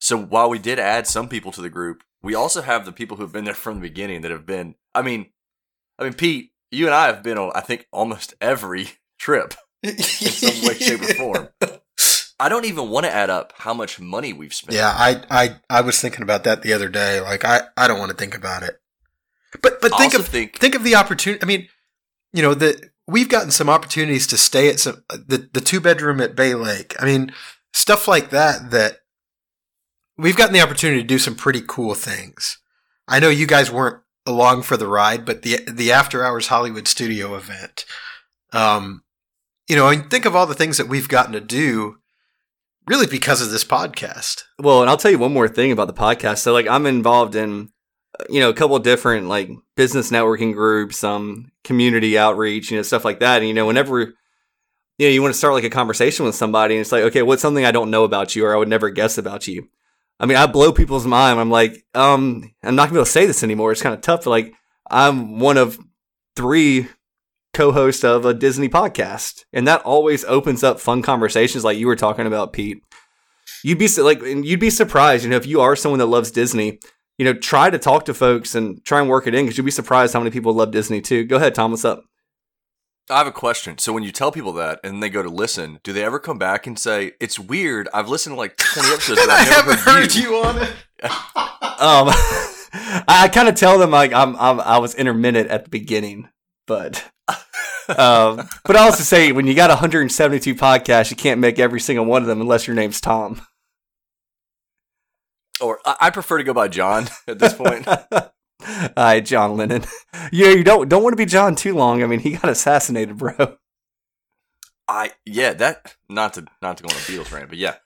so 0.00 0.16
while 0.16 0.50
we 0.50 0.58
did 0.58 0.78
add 0.78 1.06
some 1.06 1.28
people 1.28 1.52
to 1.52 1.62
the 1.62 1.70
group, 1.70 2.02
we 2.22 2.34
also 2.34 2.62
have 2.62 2.84
the 2.84 2.92
people 2.92 3.16
who've 3.16 3.32
been 3.32 3.44
there 3.44 3.54
from 3.54 3.76
the 3.76 3.80
beginning 3.88 4.20
that 4.22 4.30
have 4.30 4.46
been. 4.46 4.74
I 4.94 5.02
mean, 5.02 5.30
I 5.98 6.04
mean, 6.04 6.14
Pete, 6.14 6.52
you 6.70 6.86
and 6.86 6.94
I 6.94 7.06
have 7.06 7.22
been 7.22 7.38
on. 7.38 7.52
I 7.54 7.60
think 7.60 7.86
almost 7.92 8.34
every 8.40 8.88
trip 9.18 9.54
in 9.82 9.98
some 9.98 10.66
way, 10.66 10.74
shape, 10.74 11.02
or 11.02 11.14
form. 11.14 11.48
I 12.40 12.48
don't 12.48 12.64
even 12.64 12.90
want 12.90 13.06
to 13.06 13.12
add 13.12 13.30
up 13.30 13.52
how 13.56 13.72
much 13.72 14.00
money 14.00 14.32
we've 14.32 14.54
spent. 14.54 14.74
Yeah, 14.74 14.88
I, 14.88 15.22
I, 15.30 15.56
I 15.70 15.80
was 15.82 16.00
thinking 16.00 16.22
about 16.22 16.42
that 16.44 16.62
the 16.62 16.72
other 16.72 16.88
day. 16.88 17.20
Like, 17.20 17.44
I, 17.44 17.62
I 17.76 17.86
don't 17.86 18.00
want 18.00 18.10
to 18.10 18.16
think 18.16 18.36
about 18.36 18.64
it. 18.64 18.80
But, 19.60 19.80
but 19.80 19.96
think 19.96 20.14
of 20.14 20.26
think- 20.26 20.58
think 20.58 20.74
of 20.74 20.82
the 20.82 20.94
opportunity. 20.96 21.42
I 21.42 21.46
mean, 21.46 21.68
you 22.32 22.42
know, 22.42 22.54
the 22.54 22.90
we've 23.06 23.28
gotten 23.28 23.50
some 23.50 23.68
opportunities 23.68 24.26
to 24.28 24.38
stay 24.38 24.68
at 24.68 24.80
some 24.80 25.04
the 25.10 25.48
the 25.52 25.60
two 25.60 25.78
bedroom 25.78 26.20
at 26.20 26.34
Bay 26.34 26.54
Lake. 26.54 26.96
I 26.98 27.04
mean, 27.04 27.32
stuff 27.74 28.08
like 28.08 28.30
that. 28.30 28.70
That 28.70 28.98
we've 30.22 30.36
gotten 30.36 30.54
the 30.54 30.62
opportunity 30.62 31.02
to 31.02 31.06
do 31.06 31.18
some 31.18 31.34
pretty 31.34 31.62
cool 31.66 31.94
things. 31.94 32.58
I 33.08 33.18
know 33.18 33.28
you 33.28 33.46
guys 33.46 33.70
weren't 33.70 34.02
along 34.24 34.62
for 34.62 34.76
the 34.76 34.86
ride, 34.86 35.24
but 35.26 35.42
the 35.42 35.58
the 35.68 35.92
After 35.92 36.24
Hours 36.24 36.46
Hollywood 36.46 36.88
Studio 36.88 37.34
event. 37.34 37.84
Um, 38.52 39.02
you 39.68 39.76
know, 39.76 39.88
and 39.88 40.10
think 40.10 40.24
of 40.24 40.36
all 40.36 40.46
the 40.46 40.54
things 40.54 40.76
that 40.76 40.88
we've 40.88 41.08
gotten 41.08 41.32
to 41.32 41.40
do, 41.40 41.96
really 42.86 43.06
because 43.06 43.42
of 43.42 43.50
this 43.50 43.64
podcast. 43.64 44.44
Well, 44.58 44.80
and 44.80 44.88
I'll 44.88 44.96
tell 44.96 45.10
you 45.10 45.18
one 45.18 45.32
more 45.32 45.48
thing 45.48 45.72
about 45.72 45.88
the 45.88 45.94
podcast. 45.94 46.38
So, 46.38 46.52
like, 46.52 46.68
I'm 46.68 46.86
involved 46.86 47.34
in, 47.34 47.70
you 48.28 48.40
know, 48.40 48.50
a 48.50 48.54
couple 48.54 48.78
different 48.78 49.28
like 49.28 49.50
business 49.76 50.10
networking 50.10 50.54
groups, 50.54 51.02
um, 51.02 51.50
community 51.64 52.16
outreach, 52.16 52.70
you 52.70 52.76
know, 52.76 52.82
stuff 52.82 53.04
like 53.04 53.20
that. 53.20 53.38
And 53.38 53.48
you 53.48 53.54
know, 53.54 53.66
whenever 53.66 54.00
you 54.98 55.08
know 55.08 55.08
you 55.08 55.22
want 55.22 55.34
to 55.34 55.38
start 55.38 55.54
like 55.54 55.64
a 55.64 55.70
conversation 55.70 56.24
with 56.24 56.36
somebody, 56.36 56.74
and 56.74 56.82
it's 56.82 56.92
like, 56.92 57.04
okay, 57.04 57.22
what's 57.22 57.42
something 57.42 57.64
I 57.64 57.72
don't 57.72 57.90
know 57.90 58.04
about 58.04 58.36
you, 58.36 58.46
or 58.46 58.54
I 58.54 58.58
would 58.58 58.68
never 58.68 58.90
guess 58.90 59.18
about 59.18 59.48
you. 59.48 59.68
I 60.22 60.26
mean, 60.26 60.36
I 60.36 60.46
blow 60.46 60.72
people's 60.72 61.04
mind. 61.04 61.40
I'm 61.40 61.50
like, 61.50 61.84
um, 61.94 62.48
I'm 62.62 62.76
not 62.76 62.84
gonna 62.84 62.92
be 62.92 62.98
able 62.98 63.06
to 63.06 63.10
say 63.10 63.26
this 63.26 63.42
anymore. 63.42 63.72
It's 63.72 63.82
kind 63.82 63.94
of 63.94 64.02
tough. 64.02 64.24
Like, 64.24 64.54
I'm 64.88 65.40
one 65.40 65.58
of 65.58 65.78
three 66.36 66.86
co-hosts 67.52 68.04
of 68.04 68.24
a 68.24 68.32
Disney 68.32 68.68
podcast, 68.68 69.44
and 69.52 69.66
that 69.66 69.82
always 69.82 70.24
opens 70.24 70.62
up 70.62 70.78
fun 70.78 71.02
conversations, 71.02 71.64
like 71.64 71.76
you 71.76 71.88
were 71.88 71.96
talking 71.96 72.26
about, 72.26 72.52
Pete. 72.52 72.82
You'd 73.64 73.78
be 73.78 73.88
like, 74.00 74.22
and 74.22 74.46
you'd 74.46 74.60
be 74.60 74.70
surprised, 74.70 75.24
you 75.24 75.30
know, 75.30 75.36
if 75.36 75.46
you 75.46 75.60
are 75.60 75.74
someone 75.74 75.98
that 75.98 76.06
loves 76.06 76.30
Disney, 76.30 76.78
you 77.18 77.24
know, 77.24 77.34
try 77.34 77.68
to 77.68 77.78
talk 77.78 78.04
to 78.04 78.14
folks 78.14 78.54
and 78.54 78.84
try 78.84 79.00
and 79.00 79.08
work 79.08 79.26
it 79.26 79.34
in 79.34 79.44
because 79.44 79.58
you'd 79.58 79.64
be 79.64 79.72
surprised 79.72 80.14
how 80.14 80.20
many 80.20 80.30
people 80.30 80.54
love 80.54 80.70
Disney 80.70 81.00
too. 81.00 81.24
Go 81.24 81.36
ahead, 81.36 81.54
Tom. 81.54 81.72
What's 81.72 81.84
up? 81.84 82.04
I 83.10 83.18
have 83.18 83.26
a 83.26 83.32
question. 83.32 83.78
So 83.78 83.92
when 83.92 84.02
you 84.02 84.12
tell 84.12 84.32
people 84.32 84.52
that 84.54 84.80
and 84.84 85.02
they 85.02 85.10
go 85.10 85.22
to 85.22 85.28
listen, 85.28 85.80
do 85.82 85.92
they 85.92 86.04
ever 86.04 86.18
come 86.18 86.38
back 86.38 86.66
and 86.66 86.78
say, 86.78 87.12
"It's 87.20 87.38
weird. 87.38 87.88
I've 87.92 88.08
listened 88.08 88.34
to 88.34 88.38
like 88.38 88.56
20 88.56 88.88
episodes, 88.92 89.20
but 89.20 89.30
I 89.30 89.42
haven't 89.42 89.78
heard, 89.80 90.02
heard 90.02 90.14
you." 90.14 90.22
you 90.22 90.36
on 90.36 90.62
it. 90.62 90.72
Um, 91.82 92.06
I 93.08 93.28
kind 93.32 93.48
of 93.48 93.56
tell 93.56 93.76
them 93.76 93.90
like 93.90 94.12
I'm, 94.12 94.36
I'm 94.36 94.60
I 94.60 94.78
was 94.78 94.94
intermittent 94.94 95.50
at 95.50 95.64
the 95.64 95.70
beginning, 95.70 96.28
but 96.66 97.10
um, 97.88 98.48
but 98.64 98.76
I 98.76 98.84
also 98.84 99.02
say 99.02 99.32
when 99.32 99.48
you 99.48 99.54
got 99.54 99.70
172 99.70 100.54
podcasts, 100.54 101.10
you 101.10 101.16
can't 101.16 101.40
make 101.40 101.58
every 101.58 101.80
single 101.80 102.04
one 102.04 102.22
of 102.22 102.28
them 102.28 102.40
unless 102.40 102.68
your 102.68 102.76
name's 102.76 103.00
Tom. 103.00 103.42
Or 105.60 105.80
I, 105.84 105.96
I 106.02 106.10
prefer 106.10 106.38
to 106.38 106.44
go 106.44 106.54
by 106.54 106.68
John 106.68 107.08
at 107.26 107.40
this 107.40 107.52
point. 107.52 107.86
Hi, 108.96 109.20
John 109.20 109.56
Lennon. 109.56 109.84
Yeah, 110.30 110.50
you 110.50 110.62
don't 110.62 110.88
don't 110.88 111.02
want 111.02 111.14
to 111.14 111.16
be 111.16 111.26
John 111.26 111.56
too 111.56 111.74
long. 111.74 112.02
I 112.02 112.06
mean, 112.06 112.20
he 112.20 112.32
got 112.32 112.48
assassinated, 112.48 113.18
bro. 113.18 113.56
I 114.86 115.12
yeah, 115.24 115.52
that 115.54 115.96
not 116.08 116.34
to 116.34 116.46
not 116.60 116.76
to 116.76 116.84
go 116.84 116.94
on 116.94 116.96
a 116.96 117.00
Beatles 117.00 117.32
rant, 117.32 117.48
but 117.48 117.58
yeah, 117.58 117.76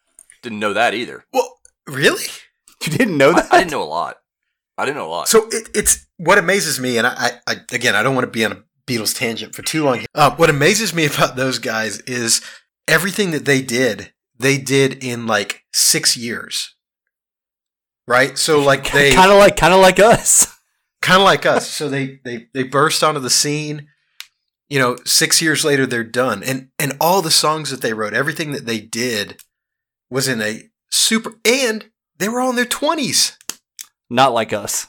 didn't 0.42 0.58
know 0.58 0.74
that 0.74 0.92
either. 0.92 1.24
Well, 1.32 1.58
really? 1.86 2.24
You 2.84 2.92
didn't 2.92 3.16
know 3.16 3.30
I, 3.30 3.40
that? 3.40 3.52
I 3.52 3.58
didn't 3.58 3.70
know 3.70 3.82
a 3.82 3.84
lot. 3.84 4.16
I 4.78 4.84
didn't 4.84 4.98
know 4.98 5.06
a 5.06 5.08
lot. 5.08 5.28
So 5.28 5.48
it, 5.50 5.68
it's 5.74 6.06
what 6.18 6.38
amazes 6.38 6.78
me, 6.78 6.98
and 6.98 7.06
I, 7.06 7.14
I, 7.16 7.30
I 7.46 7.56
again, 7.72 7.94
I 7.94 8.02
don't 8.02 8.14
want 8.14 8.26
to 8.26 8.30
be 8.30 8.44
on 8.44 8.52
a 8.52 8.62
Beatles 8.86 9.16
tangent 9.16 9.54
for 9.54 9.62
too 9.62 9.84
long. 9.84 10.04
Uh, 10.14 10.34
what 10.36 10.50
amazes 10.50 10.94
me 10.94 11.06
about 11.14 11.36
those 11.36 11.58
guys 11.58 12.00
is 12.00 12.42
everything 12.86 13.30
that 13.32 13.44
they 13.44 13.62
did, 13.62 14.12
they 14.38 14.58
did 14.58 15.02
in 15.02 15.26
like 15.26 15.64
six 15.72 16.16
years, 16.16 16.74
right? 18.06 18.36
So 18.38 18.60
like 18.60 18.90
they 18.92 19.12
kind 19.12 19.30
of 19.32 19.38
like 19.38 19.56
kind 19.56 19.74
of 19.74 19.80
like 19.80 19.98
us. 19.98 20.55
Kind 21.06 21.20
of 21.20 21.24
like 21.24 21.46
us. 21.46 21.70
So 21.70 21.88
they 21.88 22.20
they 22.24 22.48
they 22.52 22.64
burst 22.64 23.02
onto 23.04 23.20
the 23.20 23.30
scene. 23.30 23.88
You 24.68 24.80
know, 24.80 24.96
six 25.04 25.40
years 25.40 25.64
later 25.64 25.86
they're 25.86 26.02
done, 26.04 26.42
and 26.42 26.68
and 26.78 26.94
all 27.00 27.22
the 27.22 27.30
songs 27.30 27.70
that 27.70 27.80
they 27.80 27.92
wrote, 27.92 28.14
everything 28.14 28.50
that 28.52 28.66
they 28.66 28.80
did, 28.80 29.40
was 30.10 30.26
in 30.26 30.42
a 30.42 30.68
super, 30.90 31.34
and 31.44 31.90
they 32.18 32.28
were 32.28 32.40
all 32.40 32.50
in 32.50 32.56
their 32.56 32.64
twenties, 32.64 33.38
Not 34.10 34.32
like 34.32 34.52
us. 34.52 34.88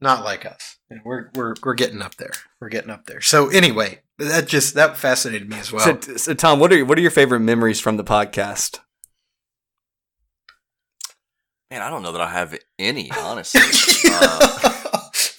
not 0.00 0.24
like 0.24 0.46
us. 0.46 0.78
And 0.88 1.00
we're 1.04 1.30
we're 1.34 1.54
we're 1.62 1.74
getting 1.74 2.00
up 2.00 2.14
there. 2.14 2.32
We're 2.60 2.70
getting 2.70 2.90
up 2.90 3.04
there. 3.04 3.20
So 3.20 3.50
anyway, 3.50 4.00
that 4.18 4.48
just 4.48 4.74
that 4.74 4.96
fascinated 4.96 5.50
me 5.50 5.58
as 5.58 5.70
well. 5.70 6.00
so, 6.00 6.16
so, 6.16 6.32
Tom, 6.34 6.58
what 6.58 6.72
are 6.72 6.82
what 6.86 6.96
are 6.96 7.02
your 7.02 7.10
favorite 7.10 7.40
memories 7.40 7.80
from 7.80 7.98
the 7.98 8.04
podcast? 8.04 8.80
Man, 11.70 11.82
I 11.82 11.90
don't 11.90 12.02
know 12.02 12.12
that 12.12 12.20
I 12.20 12.30
have 12.30 12.56
any, 12.78 13.10
honestly. 13.10 13.60
uh, 14.12 14.80
it 14.83 14.83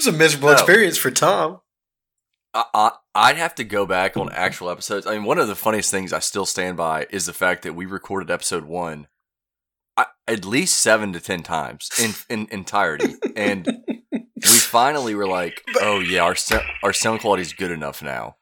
was 0.05 0.15
a 0.15 0.17
miserable 0.17 0.47
no. 0.49 0.53
experience 0.53 0.97
for 0.97 1.11
Tom. 1.11 1.61
I, 2.53 2.63
I, 2.73 2.91
I'd 3.13 3.37
have 3.37 3.55
to 3.55 3.63
go 3.63 3.85
back 3.85 4.15
on 4.17 4.31
actual 4.31 4.69
episodes. 4.69 5.05
I 5.05 5.13
mean, 5.15 5.23
one 5.25 5.37
of 5.39 5.47
the 5.47 5.55
funniest 5.55 5.91
things 5.91 6.13
I 6.13 6.19
still 6.19 6.45
stand 6.45 6.77
by 6.77 7.07
is 7.09 7.25
the 7.25 7.33
fact 7.33 7.63
that 7.63 7.73
we 7.73 7.85
recorded 7.85 8.31
episode 8.31 8.65
one 8.65 9.07
I, 9.97 10.05
at 10.27 10.43
least 10.45 10.79
seven 10.79 11.13
to 11.13 11.19
ten 11.21 11.41
times 11.43 11.89
in 12.01 12.11
in 12.29 12.47
entirety, 12.51 13.15
and 13.37 13.65
we 14.11 14.31
finally 14.41 15.15
were 15.15 15.27
like, 15.27 15.61
"Oh 15.79 15.99
yeah, 16.01 16.21
our 16.23 16.35
our 16.83 16.91
sound 16.91 17.21
quality 17.21 17.41
is 17.43 17.53
good 17.53 17.71
enough 17.71 18.03
now," 18.03 18.35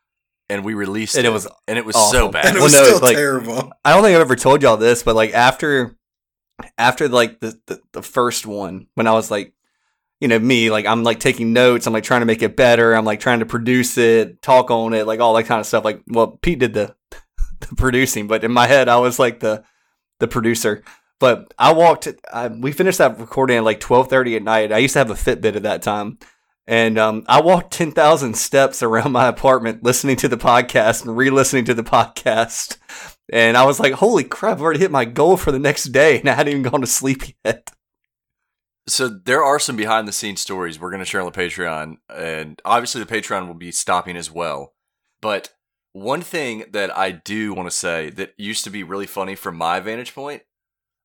and 0.50 0.66
we 0.66 0.74
released 0.74 1.16
And 1.16 1.26
it. 1.26 1.30
it 1.30 1.32
was 1.34 1.48
and 1.68 1.78
it 1.78 1.86
was 1.86 1.96
awful. 1.96 2.12
so 2.12 2.24
And 2.26 2.34
bad. 2.34 2.46
it 2.46 2.54
Well, 2.56 2.64
was 2.64 2.74
no, 2.74 2.84
still 2.86 3.00
like- 3.02 3.16
terrible. 3.16 3.72
I 3.86 3.94
don't 3.94 4.02
think 4.02 4.16
I've 4.16 4.22
ever 4.22 4.36
told 4.36 4.64
y'all 4.64 4.78
this, 4.78 5.04
but 5.04 5.16
like 5.16 5.32
after 5.36 5.96
after 6.78 7.08
like 7.08 7.40
the, 7.40 7.60
the 7.68 7.80
the 7.94 8.02
first 8.02 8.48
one, 8.48 8.88
when 8.96 9.06
I 9.06 9.12
was 9.12 9.30
like, 9.30 9.54
you 10.20 10.28
know, 10.28 10.40
me, 10.40 10.70
like 10.70 10.86
I'm 10.86 11.04
like 11.04 11.20
taking 11.20 11.54
notes, 11.54 11.86
I'm 11.86 11.94
like 11.94 12.04
trying 12.04 12.22
to 12.22 12.26
make 12.26 12.42
it 12.42 12.56
better, 12.56 12.94
I'm 12.94 13.06
like 13.06 13.20
trying 13.20 13.40
to 13.40 13.46
produce 13.46 13.98
it, 13.98 14.42
talk 14.42 14.72
on 14.72 14.94
it, 14.94 15.08
like 15.08 15.20
all 15.20 15.34
that 15.34 15.46
kind 15.46 15.60
of 15.60 15.66
stuff. 15.66 15.84
Like, 15.84 16.02
well, 16.08 16.40
Pete 16.42 16.60
did 16.60 16.74
the 16.74 16.96
the 17.60 17.76
producing, 17.76 18.28
but 18.28 18.44
in 18.44 18.52
my 18.52 18.68
head, 18.68 18.90
I 18.90 18.98
was 18.98 19.20
like 19.20 19.40
the 19.40 19.64
the 20.20 20.28
producer. 20.28 20.84
But 21.20 21.54
I 21.58 21.72
walked. 21.74 22.08
I, 22.34 22.48
we 22.48 22.72
finished 22.72 22.98
that 22.98 23.20
recording 23.20 23.58
at 23.58 23.64
like 23.64 23.80
twelve 23.80 24.10
thirty 24.10 24.36
at 24.36 24.44
night. 24.44 24.72
I 24.72 24.80
used 24.80 24.94
to 24.94 25.00
have 25.00 25.12
a 25.12 25.14
Fitbit 25.14 25.56
at 25.56 25.64
that 25.64 25.82
time, 25.82 26.18
and 26.68 26.98
um, 26.98 27.24
I 27.28 27.42
walked 27.42 27.72
ten 27.74 27.92
thousand 27.92 28.36
steps 28.36 28.84
around 28.84 29.12
my 29.12 29.28
apartment 29.28 29.84
listening 29.84 30.18
to 30.18 30.28
the 30.28 30.38
podcast 30.38 31.06
and 31.06 31.16
re-listening 31.16 31.66
to 31.66 31.74
the 31.74 31.84
podcast. 31.84 32.78
And 33.32 33.56
I 33.56 33.64
was 33.64 33.80
like, 33.80 33.94
"Holy 33.94 34.26
crap! 34.26 34.58
I've 34.58 34.62
already 34.62 34.80
hit 34.80 34.92
my 34.92 35.06
goal 35.06 35.38
for 35.38 35.52
the 35.52 35.60
next 35.60 35.86
day, 35.86 36.20
and 36.20 36.30
I 36.30 36.34
hadn't 36.34 36.52
even 36.52 36.70
gone 36.70 36.82
to 36.82 36.88
sleep 36.88 37.24
yet." 37.46 37.72
So 38.86 39.08
there 39.08 39.44
are 39.44 39.60
some 39.60 39.78
behind 39.78 40.08
the 40.08 40.12
scenes 40.12 40.42
stories 40.42 40.80
we're 40.80 40.90
going 40.90 41.00
to 41.00 41.06
share 41.06 41.22
on 41.22 41.32
the 41.32 41.38
Patreon, 41.38 41.98
and 42.14 42.62
obviously 42.66 43.02
the 43.04 43.14
Patreon 43.14 43.48
will 43.48 43.54
be 43.54 43.72
stopping 43.72 44.18
as 44.18 44.30
well. 44.30 44.74
But 45.22 45.54
one 45.94 46.22
thing 46.22 46.66
that 46.72 46.96
I 46.98 47.12
do 47.12 47.54
want 47.54 47.70
to 47.70 47.76
say 47.76 48.10
that 48.12 48.34
used 48.38 48.64
to 48.66 48.70
be 48.70 48.84
really 48.84 49.06
funny 49.06 49.36
from 49.36 49.56
my 49.56 49.80
vantage 49.80 50.14
point 50.14 50.42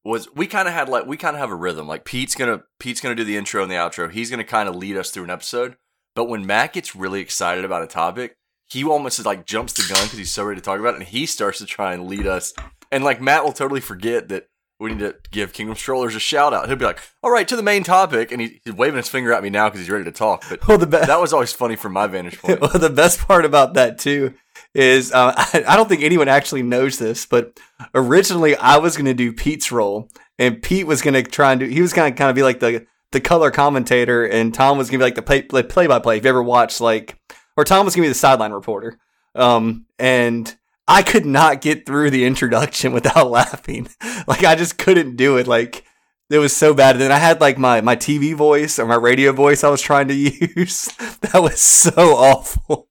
was 0.04 0.34
we 0.34 0.46
kind 0.46 0.66
of 0.66 0.74
had 0.74 0.88
like 0.88 1.06
we 1.06 1.16
kind 1.16 1.36
of 1.36 1.40
have 1.40 1.50
a 1.50 1.56
rhythm. 1.56 1.86
Like 1.86 2.04
Pete's 2.04 2.34
gonna 2.34 2.62
Pete's 2.80 3.00
gonna 3.00 3.14
do 3.14 3.24
the 3.24 3.36
intro 3.36 3.62
and 3.62 3.70
the 3.70 3.76
outro. 3.76 4.10
He's 4.10 4.30
gonna 4.30 4.44
kind 4.44 4.68
of 4.68 4.74
lead 4.74 4.96
us 4.96 5.10
through 5.10 5.24
an 5.24 5.30
episode. 5.30 5.76
But 6.16 6.28
when 6.28 6.46
Matt 6.46 6.72
gets 6.72 6.96
really 6.96 7.20
excited 7.20 7.64
about 7.64 7.82
a 7.82 7.86
topic, 7.86 8.36
he 8.66 8.82
almost 8.82 9.24
like 9.24 9.46
jumps 9.46 9.74
the 9.74 9.92
gun 9.92 10.04
because 10.04 10.18
he's 10.18 10.32
so 10.32 10.44
ready 10.44 10.60
to 10.60 10.64
talk 10.64 10.80
about 10.80 10.94
it, 10.94 11.00
and 11.00 11.08
he 11.08 11.26
starts 11.26 11.58
to 11.58 11.66
try 11.66 11.92
and 11.92 12.08
lead 12.08 12.26
us. 12.26 12.54
And 12.90 13.04
like 13.04 13.20
Matt 13.20 13.44
will 13.44 13.52
totally 13.52 13.80
forget 13.80 14.28
that 14.30 14.48
we 14.80 14.90
need 14.90 15.00
to 15.00 15.16
give 15.30 15.52
Kingdom 15.52 15.74
Strollers 15.76 16.14
a 16.14 16.20
shout 16.20 16.54
out. 16.54 16.68
He'll 16.68 16.76
be 16.76 16.84
like, 16.84 17.00
"All 17.22 17.30
right, 17.30 17.48
to 17.48 17.56
the 17.56 17.62
main 17.62 17.82
topic," 17.82 18.30
and 18.30 18.40
he, 18.40 18.60
he's 18.64 18.74
waving 18.74 18.96
his 18.96 19.08
finger 19.08 19.32
at 19.32 19.42
me 19.42 19.50
now 19.50 19.68
because 19.68 19.80
he's 19.80 19.90
ready 19.90 20.04
to 20.04 20.12
talk. 20.12 20.44
But 20.48 20.66
Well, 20.68 20.78
the 20.78 20.86
be- 20.86 20.98
that 20.98 21.20
was 21.20 21.32
always 21.32 21.52
funny 21.52 21.76
from 21.76 21.92
my 21.92 22.06
vantage 22.06 22.38
point. 22.42 22.60
well, 22.60 22.70
the 22.70 22.90
best 22.90 23.18
part 23.26 23.44
about 23.44 23.74
that 23.74 23.98
too 23.98 24.34
is 24.74 25.12
uh, 25.12 25.32
I, 25.36 25.64
I 25.68 25.76
don't 25.76 25.88
think 25.88 26.02
anyone 26.02 26.28
actually 26.28 26.62
knows 26.62 26.98
this, 26.98 27.26
but 27.26 27.58
originally 27.94 28.56
I 28.56 28.76
was 28.78 28.96
going 28.96 29.06
to 29.06 29.14
do 29.14 29.32
Pete's 29.32 29.72
role, 29.72 30.08
and 30.38 30.62
Pete 30.62 30.86
was 30.86 31.02
going 31.02 31.14
to 31.14 31.22
try 31.22 31.52
and 31.52 31.60
do. 31.60 31.66
He 31.66 31.82
was 31.82 31.92
going 31.92 32.12
to 32.12 32.16
kind 32.16 32.30
of 32.30 32.36
be 32.36 32.42
like 32.42 32.60
the 32.60 32.86
the 33.10 33.20
color 33.20 33.50
commentator, 33.50 34.24
and 34.24 34.54
Tom 34.54 34.78
was 34.78 34.90
going 34.90 35.00
to 35.00 35.02
be 35.02 35.06
like 35.06 35.14
the 35.16 35.22
play 35.22 35.62
play 35.62 35.86
by 35.86 35.98
play. 35.98 36.18
If 36.18 36.24
you 36.24 36.30
ever 36.30 36.42
watched 36.42 36.80
like, 36.80 37.18
or 37.56 37.64
Tom 37.64 37.84
was 37.84 37.96
going 37.96 38.04
to 38.04 38.08
be 38.08 38.12
the 38.12 38.14
sideline 38.14 38.52
reporter, 38.52 38.98
um, 39.34 39.86
and. 39.98 40.54
I 40.88 41.03
could 41.03 41.27
not 41.27 41.61
get 41.61 41.85
through 41.87 42.11
the 42.11 42.24
introduction 42.24 42.92
without 42.98 43.31
laughing. 43.31 43.88
Like 44.27 44.42
I 44.44 44.55
just 44.57 44.79
couldn't 44.79 45.16
do 45.16 45.37
it. 45.37 45.46
Like 45.46 45.85
it 46.31 46.38
was 46.38 46.57
so 46.57 46.74
bad. 46.74 46.96
And 46.96 47.03
then 47.03 47.12
I 47.12 47.18
had 47.18 47.40
like 47.40 47.59
my 47.59 47.81
my 47.83 47.94
TV 47.94 48.35
voice 48.35 48.79
or 48.79 48.87
my 48.87 48.94
radio 48.96 49.33
voice 49.33 49.62
I 49.62 49.68
was 49.68 49.83
trying 49.83 50.09
to 50.09 50.14
use. 50.57 50.87
that 51.20 51.40
was 51.42 51.61
so 51.61 51.92
awful. 52.16 52.88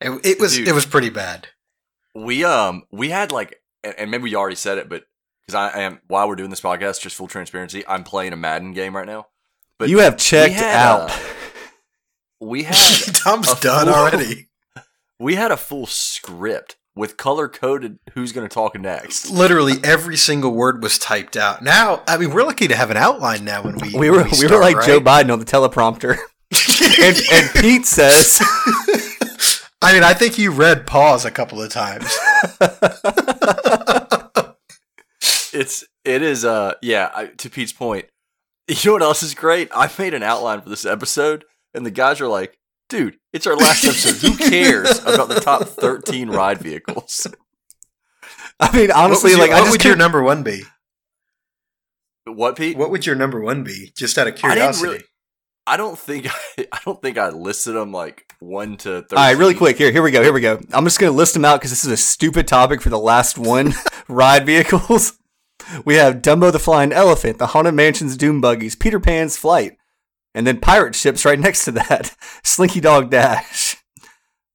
It, 0.00 0.10
it 0.26 0.38
was 0.40 0.56
Dude. 0.56 0.68
it 0.68 0.72
was 0.72 0.84
pretty 0.86 1.10
bad. 1.10 1.48
we 2.14 2.44
um 2.44 2.84
we 2.92 3.08
had 3.10 3.32
like 3.32 3.62
and 3.82 3.94
and 3.98 4.10
maybe 4.10 4.28
you 4.30 4.36
already 4.36 4.56
said 4.56 4.76
it 4.78 4.88
but 4.90 5.04
because 5.46 5.54
I 5.54 5.80
am 5.80 6.00
while 6.06 6.28
we're 6.28 6.36
doing 6.36 6.50
this 6.50 6.60
podcast 6.60 7.00
just 7.00 7.14
full 7.16 7.28
transparency 7.28 7.82
i'm 7.86 8.02
playing 8.04 8.32
a 8.32 8.36
madden 8.36 8.72
game 8.72 8.94
right 8.96 9.06
now 9.06 9.26
but 9.78 9.88
you 9.88 9.98
have 10.00 10.16
checked 10.16 10.54
we 10.54 10.58
had, 10.60 10.74
out. 10.76 11.10
uh, 11.10 11.18
we 12.40 12.62
had 12.64 12.76
Tom's 13.14 13.50
a 13.50 13.60
done 13.60 13.86
full- 13.86 13.94
already. 13.94 14.48
We 15.18 15.34
had 15.34 15.50
a 15.50 15.56
full 15.56 15.86
script 15.86 16.76
with 16.94 17.16
color 17.16 17.48
coded 17.48 17.98
who's 18.14 18.32
going 18.32 18.48
to 18.48 18.52
talk 18.52 18.78
next 18.78 19.30
Literally 19.30 19.74
every 19.84 20.16
single 20.16 20.52
word 20.52 20.82
was 20.82 20.98
typed 20.98 21.36
out. 21.36 21.62
Now, 21.62 22.02
I 22.08 22.16
mean, 22.16 22.30
we're 22.32 22.44
lucky 22.44 22.68
to 22.68 22.76
have 22.76 22.90
an 22.90 22.96
outline 22.96 23.44
now 23.44 23.62
when 23.62 23.76
we 23.76 23.94
we 23.94 24.10
were 24.10 24.18
when 24.18 24.30
we, 24.30 24.36
start, 24.36 24.52
were 24.52 24.60
like 24.60 24.76
right? 24.76 24.86
Joe 24.86 25.00
Biden 25.00 25.32
on 25.32 25.38
the 25.38 25.44
teleprompter. 25.44 26.16
and, 27.02 27.16
and 27.32 27.50
Pete 27.60 27.86
says 27.86 28.40
I 29.82 29.92
mean, 29.92 30.02
I 30.02 30.14
think 30.14 30.38
you 30.38 30.50
read 30.50 30.86
pause 30.86 31.24
a 31.24 31.30
couple 31.30 31.60
of 31.60 31.70
times. 31.70 32.16
it's 35.52 35.84
it 36.04 36.22
is 36.22 36.44
uh 36.44 36.74
yeah 36.82 37.10
I, 37.14 37.26
to 37.26 37.50
pete's 37.50 37.72
point 37.72 38.06
you 38.68 38.76
know 38.84 38.92
what 38.92 39.02
else 39.02 39.22
is 39.22 39.34
great 39.34 39.70
i 39.74 39.90
made 39.98 40.14
an 40.14 40.22
outline 40.22 40.60
for 40.60 40.68
this 40.68 40.84
episode 40.84 41.44
and 41.74 41.84
the 41.86 41.90
guys 41.90 42.20
are 42.20 42.28
like 42.28 42.58
dude 42.88 43.16
it's 43.32 43.46
our 43.46 43.56
last 43.56 43.84
episode 43.84 44.16
who 44.28 44.36
cares 44.36 44.98
about 45.06 45.28
the 45.28 45.40
top 45.40 45.64
13 45.64 46.28
ride 46.30 46.58
vehicles 46.58 47.26
I 48.60 48.74
mean 48.76 48.90
honestly 48.90 49.34
like 49.34 49.50
I 49.50 49.54
what 49.60 49.66
just 49.66 49.72
would 49.72 49.84
your 49.84 49.96
number 49.96 50.22
one 50.22 50.42
be? 50.42 50.62
what 52.26 52.56
pete 52.56 52.76
What 52.76 52.90
would 52.90 53.06
your 53.06 53.14
number 53.16 53.40
one 53.40 53.62
be? 53.64 53.92
Just 53.96 54.18
out 54.18 54.26
of 54.26 54.34
I 54.34 54.36
curiosity. 54.36 54.88
really- 54.88 55.04
I 55.68 55.76
don't 55.76 55.98
think 55.98 56.26
I, 56.58 56.66
I 56.72 56.78
don't 56.84 57.00
think 57.02 57.18
I 57.18 57.30
listed 57.30 57.74
them 57.74 57.92
like 57.92 58.32
one 58.38 58.76
to. 58.78 59.02
13. 59.02 59.18
All 59.18 59.24
right, 59.24 59.36
really 59.36 59.54
quick. 59.54 59.76
Here, 59.76 59.90
here 59.90 60.02
we 60.02 60.12
go. 60.12 60.22
Here 60.22 60.32
we 60.32 60.40
go. 60.40 60.60
I'm 60.72 60.84
just 60.84 61.00
going 61.00 61.12
to 61.12 61.16
list 61.16 61.34
them 61.34 61.44
out 61.44 61.58
because 61.60 61.70
this 61.70 61.84
is 61.84 61.90
a 61.90 61.96
stupid 61.96 62.46
topic 62.46 62.80
for 62.80 62.88
the 62.88 62.98
last 63.00 63.36
one. 63.36 63.74
Ride 64.08 64.46
vehicles. 64.46 65.14
We 65.84 65.96
have 65.96 66.22
Dumbo 66.22 66.52
the 66.52 66.60
Flying 66.60 66.92
Elephant, 66.92 67.38
the 67.38 67.48
Haunted 67.48 67.74
Mansion's 67.74 68.16
Doom 68.16 68.40
Buggies, 68.40 68.76
Peter 68.76 69.00
Pan's 69.00 69.36
Flight, 69.36 69.76
and 70.36 70.46
then 70.46 70.60
pirate 70.60 70.94
ships 70.94 71.24
right 71.24 71.40
next 71.40 71.64
to 71.64 71.72
that. 71.72 72.14
Slinky 72.44 72.80
Dog 72.80 73.10
Dash. 73.10 73.76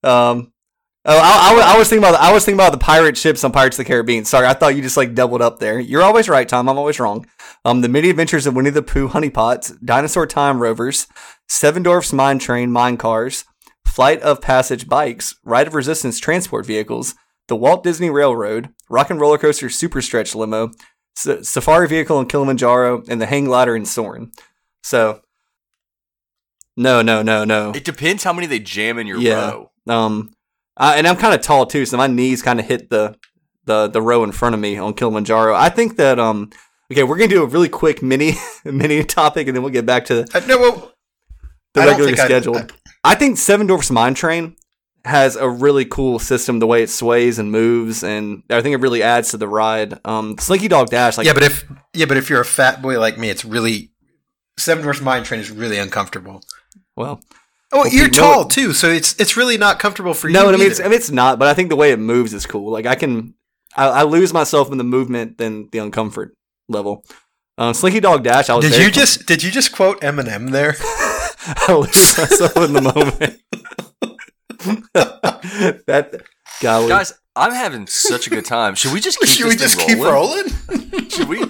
Um. 0.03 0.53
Oh, 1.03 1.17
I, 1.17 1.71
I, 1.71 1.73
I 1.73 1.77
was 1.79 1.89
thinking 1.89 2.07
about 2.07 2.21
I 2.21 2.31
was 2.31 2.45
thinking 2.45 2.59
about 2.59 2.73
the 2.73 2.77
pirate 2.77 3.17
ships 3.17 3.43
on 3.43 3.51
Pirates 3.51 3.79
of 3.79 3.85
the 3.85 3.87
Caribbean. 3.87 4.23
Sorry, 4.23 4.45
I 4.45 4.53
thought 4.53 4.75
you 4.75 4.83
just 4.83 4.97
like 4.97 5.15
doubled 5.15 5.41
up 5.41 5.57
there. 5.57 5.79
You're 5.79 6.03
always 6.03 6.29
right, 6.29 6.47
Tom. 6.47 6.69
I'm 6.69 6.77
always 6.77 6.99
wrong. 6.99 7.25
Um, 7.65 7.81
the 7.81 7.89
Mini 7.89 8.11
Adventures 8.11 8.45
of 8.45 8.55
Winnie 8.55 8.69
the 8.69 8.83
Pooh, 8.83 9.09
Honeypots, 9.09 9.83
Dinosaur 9.83 10.27
Time 10.27 10.61
Rovers, 10.61 11.07
Seven 11.49 11.81
Dwarfs 11.81 12.13
Mine 12.13 12.37
Train, 12.37 12.71
Mine 12.71 12.97
Cars, 12.97 13.45
Flight 13.87 14.21
of 14.21 14.41
Passage 14.41 14.87
Bikes, 14.87 15.35
Ride 15.43 15.65
of 15.65 15.73
Resistance 15.73 16.19
Transport 16.19 16.67
Vehicles, 16.67 17.15
the 17.47 17.55
Walt 17.55 17.83
Disney 17.83 18.11
Railroad, 18.11 18.69
Rock 18.87 19.09
and 19.09 19.19
Roller 19.19 19.39
Coaster 19.39 19.69
Super 19.69 20.03
Stretch 20.03 20.35
Limo, 20.35 20.69
Safari 21.15 21.87
Vehicle 21.87 22.19
in 22.19 22.27
Kilimanjaro, 22.27 23.03
and 23.09 23.19
the 23.19 23.25
Hang 23.25 23.45
Glider 23.45 23.75
in 23.75 23.85
Soarin'. 23.85 24.31
So, 24.83 25.21
No, 26.81 27.01
no, 27.01 27.21
no, 27.21 27.43
no. 27.43 27.71
It 27.75 27.83
depends 27.83 28.23
how 28.23 28.33
many 28.33 28.47
they 28.47 28.59
jam 28.59 28.97
in 28.97 29.07
your 29.07 29.19
Yeah. 29.19 29.51
row. 29.51 29.71
Um, 29.87 30.31
I, 30.77 30.97
and 30.97 31.07
I'm 31.07 31.15
kind 31.17 31.33
of 31.33 31.41
tall 31.41 31.65
too, 31.65 31.85
so 31.85 31.97
my 31.97 32.07
knees 32.07 32.41
kind 32.41 32.59
of 32.59 32.65
hit 32.65 32.89
the 32.89 33.15
the 33.65 33.87
the 33.87 34.01
row 34.01 34.23
in 34.23 34.31
front 34.31 34.55
of 34.55 34.61
me 34.61 34.77
on 34.77 34.93
Kilimanjaro. 34.93 35.53
I 35.55 35.69
think 35.69 35.97
that 35.97 36.19
um, 36.19 36.49
okay, 36.91 37.03
we're 37.03 37.17
gonna 37.17 37.29
do 37.29 37.43
a 37.43 37.47
really 37.47 37.69
quick 37.69 38.01
mini 38.01 38.33
mini 38.65 39.03
topic, 39.03 39.47
and 39.47 39.55
then 39.55 39.63
we'll 39.63 39.71
get 39.71 39.85
back 39.85 40.05
to 40.05 40.25
Uh, 40.33 40.39
no, 40.47 40.57
well, 40.59 40.93
the 41.73 41.81
I 41.81 41.85
don't 41.85 41.91
regularly 41.93 42.15
think 42.15 42.19
I- 42.19 42.25
scheduled. 42.25 42.73
I, 43.03 43.15
think 43.15 43.37
Seven 43.37 43.67
Dwarfs 43.67 43.89
Mine 43.91 44.13
Train 44.13 44.55
has 45.05 45.35
a 45.35 45.49
really 45.49 45.85
cool 45.85 46.19
system, 46.19 46.59
the 46.59 46.67
way 46.67 46.83
it 46.83 46.89
sways 46.89 47.39
and 47.39 47.51
moves, 47.51 48.03
and 48.03 48.43
I 48.49 48.61
think 48.61 48.73
it 48.75 48.81
really 48.81 49.01
adds 49.03 49.29
to 49.31 49.37
the 49.37 49.47
ride. 49.47 49.99
Um, 50.05 50.37
Slinky 50.39 50.67
Dog 50.67 50.89
Dash, 50.89 51.17
like 51.17 51.25
yeah, 51.27 51.33
but 51.33 51.43
if 51.43 51.65
yeah, 51.93 52.05
but 52.05 52.17
if 52.17 52.29
you're 52.29 52.41
a 52.41 52.45
fat 52.45 52.81
boy 52.81 52.99
like 52.99 53.17
me, 53.17 53.29
it's 53.29 53.43
really 53.45 53.91
Seven 54.57 54.83
Dwarfs 54.83 55.01
Mine 55.01 55.23
Train 55.23 55.39
is 55.41 55.51
really 55.51 55.77
uncomfortable. 55.77 56.43
Well, 57.01 57.21
Oh, 57.73 57.79
Well, 57.83 57.87
you're 57.93 58.07
no, 58.07 58.11
tall 58.13 58.41
it- 58.43 58.49
too, 58.49 58.73
so 58.73 58.89
it's 58.89 59.17
it's 59.19 59.37
really 59.37 59.57
not 59.57 59.79
comfortable 59.79 60.13
for 60.13 60.29
no, 60.29 60.41
you. 60.41 60.47
No, 60.47 60.53
I 60.53 60.57
mean 60.57 60.67
it's. 60.71 60.79
I 60.79 60.83
mean 60.83 60.93
it's 60.93 61.09
not, 61.11 61.39
but 61.39 61.47
I 61.47 61.53
think 61.53 61.69
the 61.69 61.75
way 61.77 61.91
it 61.91 61.99
moves 61.99 62.33
is 62.33 62.45
cool. 62.45 62.69
Like 62.71 62.85
I 62.85 62.95
can, 62.95 63.33
I, 63.75 63.87
I 63.87 64.03
lose 64.03 64.33
myself 64.33 64.71
in 64.71 64.77
the 64.77 64.83
movement 64.83 65.37
than 65.37 65.69
the 65.71 65.77
uncomfort 65.79 66.31
level. 66.67 67.05
Um, 67.57 67.73
Slinky 67.73 67.99
Dog 68.01 68.23
Dash, 68.23 68.49
I 68.49 68.55
was 68.55 68.65
did 68.65 68.73
very 68.73 68.85
you 68.85 68.91
just 68.91 69.25
did 69.25 69.41
you 69.43 69.51
just 69.51 69.71
quote 69.71 70.01
Eminem 70.01 70.51
there? 70.51 70.75
I 71.67 71.73
lose 71.73 72.17
myself 72.17 72.57
in 72.57 72.73
the 72.73 72.81
moment. 72.81 73.37
that 75.87 76.21
golly. 76.61 76.87
Guys, 76.89 77.13
I'm 77.35 77.51
having 77.53 77.87
such 77.87 78.27
a 78.27 78.29
good 78.29 78.45
time. 78.45 78.75
Should 78.75 78.93
we 78.93 78.99
just 78.99 79.19
keep 79.19 79.29
Should 79.29 79.45
this 79.45 79.53
we 79.53 79.55
just 79.57 79.77
thing 79.77 79.87
keep 79.87 79.99
rolling? 79.99 80.45
rolling? 80.69 81.09
Should 81.09 81.27
we? 81.29 81.41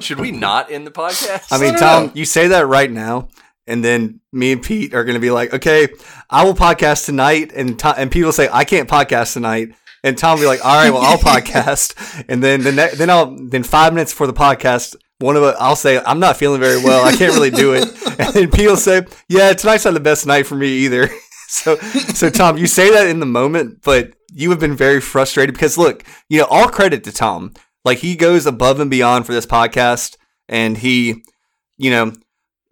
Should 0.00 0.20
we 0.20 0.30
not 0.32 0.70
end 0.70 0.86
the 0.86 0.90
podcast? 0.90 1.48
I 1.50 1.58
mean, 1.58 1.72
don't 1.72 1.80
Tom, 1.80 2.06
know. 2.06 2.12
you 2.14 2.24
say 2.24 2.48
that 2.48 2.66
right 2.66 2.90
now, 2.90 3.28
and 3.70 3.84
then 3.84 4.20
me 4.32 4.52
and 4.52 4.62
Pete 4.62 4.94
are 4.94 5.04
going 5.04 5.14
to 5.14 5.20
be 5.20 5.30
like, 5.30 5.54
"Okay, 5.54 5.88
I 6.28 6.44
will 6.44 6.54
podcast 6.54 7.06
tonight," 7.06 7.52
and 7.54 7.78
Tom, 7.78 7.94
and 7.96 8.10
Pete 8.10 8.24
will 8.24 8.32
say, 8.32 8.48
"I 8.52 8.64
can't 8.64 8.88
podcast 8.88 9.32
tonight," 9.34 9.70
and 10.02 10.18
Tom 10.18 10.34
will 10.34 10.44
be 10.44 10.46
like, 10.46 10.64
"All 10.64 10.74
right, 10.74 10.90
well, 10.90 11.02
I'll 11.02 11.18
podcast," 11.40 12.24
and 12.28 12.42
then 12.42 12.62
the 12.62 12.72
ne- 12.72 12.94
then 12.94 13.08
I'll 13.10 13.36
then 13.36 13.62
five 13.62 13.94
minutes 13.94 14.12
before 14.12 14.26
the 14.26 14.32
podcast. 14.32 14.96
One 15.20 15.36
of 15.36 15.42
us, 15.42 15.54
I'll 15.60 15.76
say, 15.76 16.00
I'm 16.06 16.18
not 16.18 16.38
feeling 16.38 16.60
very 16.60 16.82
well. 16.82 17.04
I 17.04 17.12
can't 17.14 17.34
really 17.34 17.50
do 17.50 17.74
it. 17.74 17.84
And 18.18 18.32
then 18.34 18.50
Pete 18.50 18.68
will 18.68 18.76
say, 18.76 19.04
Yeah, 19.28 19.52
tonight's 19.52 19.84
not 19.84 19.92
the 19.92 20.00
best 20.00 20.26
night 20.26 20.46
for 20.46 20.56
me 20.56 20.68
either. 20.68 21.10
So, 21.50 21.76
so 21.78 22.30
Tom, 22.30 22.58
you 22.58 22.68
say 22.68 22.92
that 22.92 23.08
in 23.08 23.18
the 23.18 23.26
moment, 23.26 23.80
but 23.82 24.12
you 24.32 24.50
have 24.50 24.60
been 24.60 24.76
very 24.76 25.00
frustrated 25.00 25.52
because 25.52 25.76
look, 25.76 26.04
you 26.28 26.38
know, 26.38 26.46
all 26.46 26.68
credit 26.68 27.02
to 27.04 27.12
Tom. 27.12 27.54
Like 27.84 27.98
he 27.98 28.14
goes 28.14 28.46
above 28.46 28.78
and 28.78 28.88
beyond 28.88 29.26
for 29.26 29.32
this 29.32 29.46
podcast, 29.46 30.16
and 30.48 30.78
he, 30.78 31.24
you 31.76 31.90
know, 31.90 32.12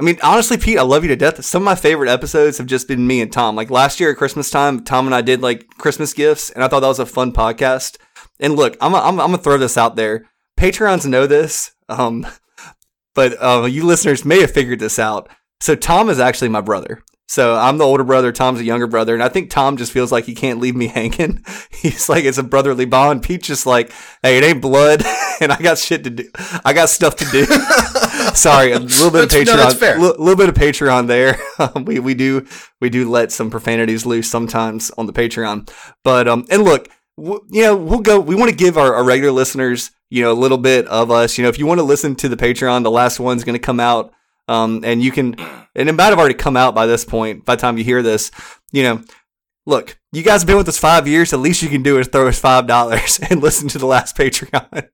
I 0.01 0.05
mean, 0.05 0.19
honestly, 0.23 0.57
Pete, 0.57 0.79
I 0.79 0.83
love 0.83 1.03
you 1.03 1.09
to 1.09 1.17
death. 1.17 1.45
Some 1.45 1.63
of 1.63 1.67
my 1.67 1.75
favorite 1.75 2.09
episodes 2.09 2.59
have 2.59 2.69
just 2.69 2.87
been 2.87 3.07
me 3.07 3.21
and 3.21 3.33
Tom. 3.33 3.57
Like 3.57 3.69
last 3.69 3.99
year 3.99 4.13
at 4.13 4.17
Christmas 4.17 4.49
time, 4.49 4.85
Tom 4.85 5.07
and 5.07 5.15
I 5.15 5.23
did 5.23 5.41
like 5.43 5.67
Christmas 5.77 6.13
gifts, 6.13 6.51
and 6.51 6.63
I 6.63 6.69
thought 6.69 6.81
that 6.81 6.89
was 6.89 7.01
a 7.01 7.07
fun 7.07 7.33
podcast. 7.33 7.99
And 8.39 8.55
look, 8.55 8.77
I'm 8.81 8.95
I'm, 8.95 9.21
I'm 9.21 9.31
gonna 9.31 9.39
throw 9.39 9.59
this 9.59 9.77
out 9.77 9.97
there. 9.97 10.27
Patreons 10.57 11.05
know 11.05 11.27
this, 11.27 11.73
um, 11.89 12.27
but 13.15 13.43
uh, 13.43 13.65
you 13.65 13.85
listeners 13.85 14.25
may 14.25 14.41
have 14.41 14.53
figured 14.53 14.79
this 14.79 15.01
out. 15.01 15.29
So 15.61 15.75
Tom 15.75 16.09
is 16.09 16.21
actually 16.21 16.51
my 16.51 16.61
brother. 16.61 17.03
So 17.31 17.55
I'm 17.55 17.77
the 17.77 17.85
older 17.85 18.05
brother. 18.05 18.33
Tom's 18.33 18.59
a 18.59 18.65
younger 18.65 18.87
brother, 18.87 19.13
and 19.13 19.23
I 19.23 19.29
think 19.29 19.51
Tom 19.51 19.77
just 19.77 19.93
feels 19.93 20.11
like 20.11 20.25
he 20.25 20.35
can't 20.35 20.61
leave 20.61 20.75
me 20.75 20.87
hanging. 20.99 21.45
He's 21.71 22.09
like 22.09 22.25
it's 22.25 22.39
a 22.39 22.43
brotherly 22.43 22.87
bond. 22.87 23.23
Pete's 23.23 23.47
just 23.47 23.67
like, 23.67 23.93
hey, 24.23 24.39
it 24.39 24.45
ain't 24.45 24.63
blood, 24.63 25.03
and 25.41 25.53
I 25.53 25.59
got 25.59 25.77
shit 25.79 26.05
to 26.05 26.11
do. 26.11 26.29
I 26.65 26.73
got 26.73 26.89
stuff 26.89 27.17
to 27.17 27.25
do. 27.27 27.45
Sorry, 28.35 28.73
a 28.73 28.79
little 28.79 29.11
bit 29.11 29.25
of 29.25 29.31
Patreon. 29.31 29.47
no, 29.47 29.57
that's 29.57 29.75
fair. 29.79 29.97
A 29.97 30.01
little 30.01 30.37
bit 30.37 30.49
of 30.49 30.55
Patreon 30.55 31.07
there. 31.07 31.39
Um, 31.59 31.85
we 31.85 31.99
we 31.99 32.15
do 32.15 32.47
we 32.81 32.89
do 32.89 33.09
let 33.11 33.33
some 33.33 33.51
profanities 33.51 34.07
loose 34.07 34.31
sometimes 34.31 34.91
on 34.93 35.07
the 35.07 35.13
Patreon. 35.13 35.69
But 36.05 36.29
um, 36.29 36.47
and 36.51 36.63
look, 36.63 36.89
w- 37.17 37.45
you 37.51 37.63
know, 37.63 37.77
we'll 37.77 37.99
go. 38.01 38.21
We 38.21 38.35
want 38.37 38.51
to 38.51 38.57
give 38.57 38.79
our, 38.79 38.95
our 38.95 39.05
regular 39.05 39.33
listeners, 39.33 39.91
you 40.09 40.23
know, 40.23 40.33
a 40.33 40.35
little 40.35 40.59
bit 40.59 40.87
of 40.87 41.11
us. 41.11 41.37
You 41.37 41.43
know, 41.43 41.49
if 41.49 41.59
you 41.59 41.67
want 41.67 41.79
to 41.79 41.85
listen 41.85 42.15
to 42.17 42.29
the 42.29 42.37
Patreon, 42.37 42.85
the 42.85 42.91
last 42.91 43.19
one's 43.21 43.45
going 43.45 43.55
to 43.55 43.65
come 43.65 43.81
out. 43.81 44.13
Um, 44.49 44.81
and 44.85 45.03
you 45.03 45.13
can, 45.13 45.35
and 45.75 45.89
it 45.89 45.93
might 45.93 46.07
have 46.07 46.19
already 46.19 46.35
come 46.35 46.57
out 46.57 46.75
by 46.75 46.87
this 46.87 47.05
point. 47.05 47.45
By 47.45 47.55
the 47.55 47.61
time 47.61 47.79
you 47.79 47.85
hear 47.85 48.03
this, 48.03 48.31
you 48.73 48.83
know, 48.83 49.03
look, 49.67 49.99
you 50.13 50.23
guys 50.23 50.41
have 50.41 50.47
been 50.47 50.57
with 50.57 50.69
us 50.69 50.79
five 50.79 51.07
years. 51.07 51.31
The 51.31 51.37
least 51.37 51.63
you 51.63 51.69
can 51.69 51.83
do 51.83 51.99
is 51.99 52.09
throw 52.09 52.29
us 52.29 52.39
five 52.39 52.67
dollars 52.67 53.21
and 53.31 53.43
listen 53.43 53.69
to 53.69 53.79
the 53.79 53.87
last 53.87 54.17
Patreon. 54.17 54.89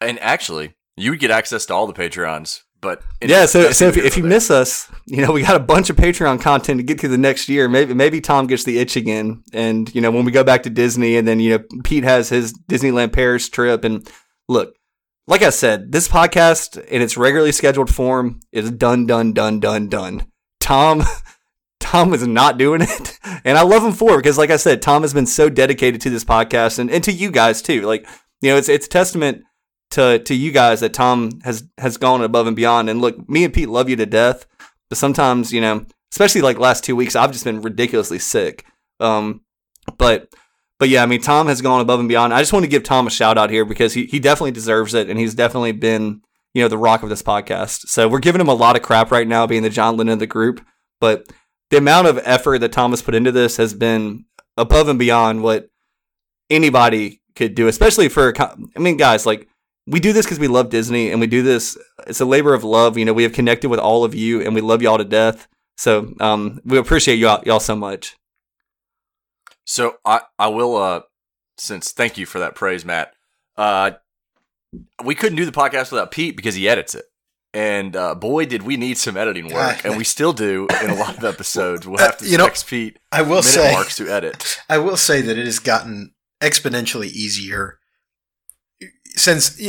and 0.00 0.18
actually, 0.20 0.74
you 0.96 1.10
would 1.10 1.20
get 1.20 1.30
access 1.30 1.66
to 1.66 1.74
all 1.74 1.86
the 1.86 1.92
Patreons. 1.92 2.62
But 2.80 3.02
yeah, 3.20 3.44
so 3.44 3.72
so 3.72 3.88
if, 3.88 3.98
if 3.98 4.16
you 4.16 4.22
miss 4.22 4.50
us, 4.50 4.90
you 5.06 5.18
know 5.18 5.32
we 5.32 5.42
got 5.42 5.56
a 5.56 5.60
bunch 5.60 5.90
of 5.90 5.96
Patreon 5.96 6.40
content 6.40 6.78
to 6.78 6.82
get 6.82 6.98
through 6.98 7.10
the 7.10 7.18
next 7.18 7.48
year. 7.48 7.68
Maybe 7.68 7.92
maybe 7.92 8.22
Tom 8.22 8.46
gets 8.46 8.64
the 8.64 8.78
itch 8.78 8.96
again, 8.96 9.42
and 9.52 9.94
you 9.94 10.00
know 10.00 10.10
when 10.10 10.24
we 10.24 10.32
go 10.32 10.44
back 10.44 10.62
to 10.62 10.70
Disney, 10.70 11.16
and 11.16 11.28
then 11.28 11.40
you 11.40 11.58
know 11.58 11.64
Pete 11.84 12.04
has 12.04 12.30
his 12.30 12.54
Disneyland 12.70 13.12
Paris 13.12 13.50
trip. 13.50 13.84
And 13.84 14.08
look, 14.48 14.74
like 15.30 15.42
I 15.42 15.50
said, 15.50 15.92
this 15.92 16.08
podcast 16.08 16.84
in 16.86 17.00
its 17.00 17.16
regularly 17.16 17.52
scheduled 17.52 17.94
form 17.94 18.40
is 18.50 18.72
done, 18.72 19.06
done, 19.06 19.32
done, 19.32 19.60
done, 19.60 19.88
done. 19.88 20.26
Tom. 20.58 21.04
Tom 21.80 22.12
is 22.12 22.26
not 22.26 22.58
doing 22.58 22.82
it, 22.82 23.18
and 23.44 23.56
I 23.56 23.62
love 23.62 23.82
him 23.82 23.92
for 23.92 24.14
it 24.14 24.18
because, 24.18 24.36
like 24.36 24.50
I 24.50 24.58
said, 24.58 24.82
Tom 24.82 25.02
has 25.02 25.14
been 25.14 25.26
so 25.26 25.48
dedicated 25.48 26.00
to 26.02 26.10
this 26.10 26.24
podcast 26.24 26.78
and, 26.78 26.90
and 26.90 27.02
to 27.04 27.10
you 27.10 27.30
guys 27.30 27.62
too. 27.62 27.80
Like, 27.82 28.06
you 28.42 28.50
know, 28.50 28.56
it's 28.58 28.68
it's 28.68 28.86
testament 28.86 29.44
to 29.92 30.18
to 30.20 30.34
you 30.34 30.52
guys 30.52 30.80
that 30.80 30.92
Tom 30.92 31.40
has 31.42 31.64
has 31.78 31.96
gone 31.96 32.22
above 32.22 32.46
and 32.46 32.54
beyond. 32.54 32.90
And 32.90 33.00
look, 33.00 33.28
me 33.28 33.44
and 33.44 33.52
Pete 33.52 33.68
love 33.68 33.88
you 33.88 33.96
to 33.96 34.06
death, 34.06 34.46
but 34.88 34.98
sometimes 34.98 35.52
you 35.52 35.60
know, 35.60 35.86
especially 36.12 36.42
like 36.42 36.58
last 36.58 36.84
two 36.84 36.94
weeks, 36.94 37.16
I've 37.16 37.32
just 37.32 37.44
been 37.44 37.62
ridiculously 37.62 38.18
sick. 38.18 38.66
Um, 39.00 39.40
but 39.96 40.28
but 40.80 40.88
yeah, 40.88 41.02
I 41.02 41.06
mean, 41.06 41.20
Tom 41.20 41.46
has 41.48 41.60
gone 41.60 41.82
above 41.82 42.00
and 42.00 42.08
beyond. 42.08 42.32
I 42.32 42.40
just 42.40 42.54
want 42.54 42.64
to 42.64 42.68
give 42.68 42.82
Tom 42.82 43.06
a 43.06 43.10
shout 43.10 43.36
out 43.36 43.50
here 43.50 43.66
because 43.66 43.92
he 43.92 44.06
he 44.06 44.18
definitely 44.18 44.52
deserves 44.52 44.94
it, 44.94 45.10
and 45.10 45.18
he's 45.18 45.34
definitely 45.34 45.72
been 45.72 46.22
you 46.54 46.62
know 46.62 46.68
the 46.68 46.78
rock 46.78 47.02
of 47.02 47.10
this 47.10 47.22
podcast. 47.22 47.86
So 47.88 48.08
we're 48.08 48.18
giving 48.18 48.40
him 48.40 48.48
a 48.48 48.54
lot 48.54 48.76
of 48.76 48.82
crap 48.82 49.10
right 49.10 49.28
now, 49.28 49.46
being 49.46 49.62
the 49.62 49.68
John 49.68 49.98
Lennon 49.98 50.14
of 50.14 50.18
the 50.20 50.26
group, 50.26 50.64
but 50.98 51.30
the 51.68 51.76
amount 51.76 52.06
of 52.08 52.18
effort 52.24 52.60
that 52.60 52.72
Tom 52.72 52.92
has 52.92 53.02
put 53.02 53.14
into 53.14 53.30
this 53.30 53.58
has 53.58 53.74
been 53.74 54.24
above 54.56 54.88
and 54.88 54.98
beyond 54.98 55.42
what 55.42 55.68
anybody 56.48 57.20
could 57.36 57.54
do, 57.54 57.68
especially 57.68 58.08
for. 58.08 58.32
I 58.40 58.78
mean, 58.78 58.96
guys, 58.96 59.26
like 59.26 59.48
we 59.86 60.00
do 60.00 60.14
this 60.14 60.24
because 60.24 60.38
we 60.38 60.48
love 60.48 60.70
Disney 60.70 61.10
and 61.10 61.20
we 61.20 61.26
do 61.26 61.42
this. 61.42 61.76
It's 62.06 62.20
a 62.20 62.24
labor 62.24 62.54
of 62.54 62.64
love. 62.64 62.96
You 62.96 63.04
know, 63.04 63.12
we 63.12 63.24
have 63.24 63.34
connected 63.34 63.68
with 63.68 63.80
all 63.80 64.02
of 64.02 64.14
you 64.14 64.40
and 64.40 64.54
we 64.54 64.62
love 64.62 64.80
y'all 64.80 64.96
to 64.96 65.04
death. 65.04 65.46
So 65.76 66.14
um, 66.20 66.60
we 66.64 66.78
appreciate 66.78 67.16
y'all, 67.16 67.42
y'all 67.44 67.60
so 67.60 67.76
much. 67.76 68.16
So 69.70 69.98
I 70.04 70.22
I 70.36 70.48
will 70.48 70.76
uh 70.76 71.02
since 71.56 71.92
thank 71.92 72.18
you 72.18 72.26
for 72.26 72.40
that 72.40 72.56
praise, 72.56 72.84
Matt. 72.84 73.12
Uh, 73.56 73.92
we 75.04 75.14
couldn't 75.14 75.36
do 75.36 75.44
the 75.44 75.52
podcast 75.52 75.92
without 75.92 76.10
Pete 76.10 76.36
because 76.36 76.56
he 76.56 76.68
edits 76.68 76.96
it. 76.96 77.04
And 77.54 77.94
uh, 77.94 78.16
boy, 78.16 78.46
did 78.46 78.64
we 78.64 78.76
need 78.76 78.98
some 78.98 79.16
editing 79.16 79.52
work, 79.52 79.84
and 79.84 79.96
we 79.96 80.02
still 80.02 80.32
do 80.32 80.66
in 80.82 80.90
a 80.90 80.94
lot 80.96 81.16
of 81.18 81.24
episodes. 81.24 81.86
We'll 81.86 81.98
have 81.98 82.18
to 82.18 82.26
You 82.26 82.38
know, 82.38 82.48
Pete 82.66 82.98
I 83.12 83.22
will 83.22 83.28
minute 83.28 83.44
say, 83.44 83.72
marks 83.72 83.96
to 83.96 84.08
edit. 84.08 84.60
I 84.68 84.78
will 84.78 84.96
say 84.96 85.20
that 85.20 85.38
it 85.38 85.46
has 85.46 85.60
gotten 85.60 86.14
exponentially 86.40 87.06
easier 87.06 87.78
since. 89.14 89.60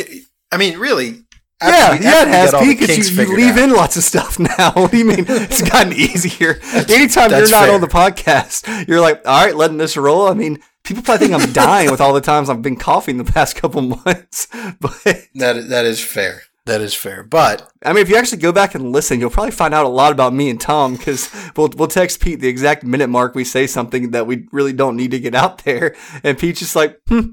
I 0.52 0.58
mean, 0.58 0.80
really. 0.80 1.26
Yeah, 1.62 1.94
yeah, 1.94 2.22
it 2.24 2.28
has. 2.28 2.52
Because 2.52 3.16
you, 3.16 3.24
you 3.24 3.36
leave 3.36 3.58
out. 3.58 3.64
in 3.64 3.72
lots 3.72 3.98
of 3.98 4.04
stuff 4.04 4.40
now. 4.58 4.72
What 4.74 4.92
do 4.92 4.98
you 4.98 5.06
mean? 5.06 5.26
It's 5.28 5.62
gotten 5.62 5.94
easier. 5.94 6.60
Anytime 6.74 7.32
you're 7.32 7.50
not 7.50 7.66
fair. 7.66 7.74
on 7.74 7.82
the 7.82 7.88
podcast, 7.88 8.88
you're 8.88 9.02
like, 9.02 9.26
all 9.26 9.46
right, 9.46 9.56
letting 9.56 9.78
this 9.78 9.96
roll. 9.98 10.28
I 10.28 10.34
mean, 10.34 10.60
people 10.84 11.04
probably 11.04 11.28
think 11.28 11.42
I'm 11.42 11.54
dying 11.54 11.92
with 11.92 12.02
all 12.02 12.14
the 12.14 12.22
times 12.22 12.50
I've 12.50 12.62
been 12.62 12.78
coughing 12.78 13.18
the 13.18 13.24
past 13.24 13.56
couple 13.56 13.82
months. 13.82 14.48
But 14.80 15.28
That 15.36 15.70
that 15.70 15.86
is 15.86 16.04
fair. 16.04 16.44
That 16.66 16.82
is 16.82 16.94
fair. 16.94 17.24
But 17.24 17.72
I 17.84 17.92
mean, 17.92 18.04
if 18.04 18.10
you 18.10 18.16
actually 18.16 18.38
go 18.38 18.52
back 18.52 18.76
and 18.76 18.92
listen, 18.92 19.20
you'll 19.20 19.32
probably 19.32 19.52
find 19.52 19.74
out 19.74 19.86
a 19.86 19.90
lot 19.90 20.12
about 20.12 20.34
me 20.34 20.50
and 20.50 20.62
Tom 20.62 20.96
because 20.96 21.30
we'll 21.56 21.70
we'll 21.76 21.88
text 21.88 22.22
Pete 22.22 22.40
the 22.40 22.48
exact 22.48 22.84
minute 22.84 23.08
mark 23.08 23.34
we 23.34 23.44
say 23.44 23.66
something 23.66 24.12
that 24.12 24.28
we 24.28 24.48
really 24.52 24.74
don't 24.74 24.96
need 24.96 25.12
to 25.12 25.20
get 25.20 25.34
out 25.34 25.64
there, 25.64 25.96
and 26.24 26.38
Pete's 26.38 26.60
just 26.60 26.76
like, 26.76 27.00
hmm, 27.08 27.32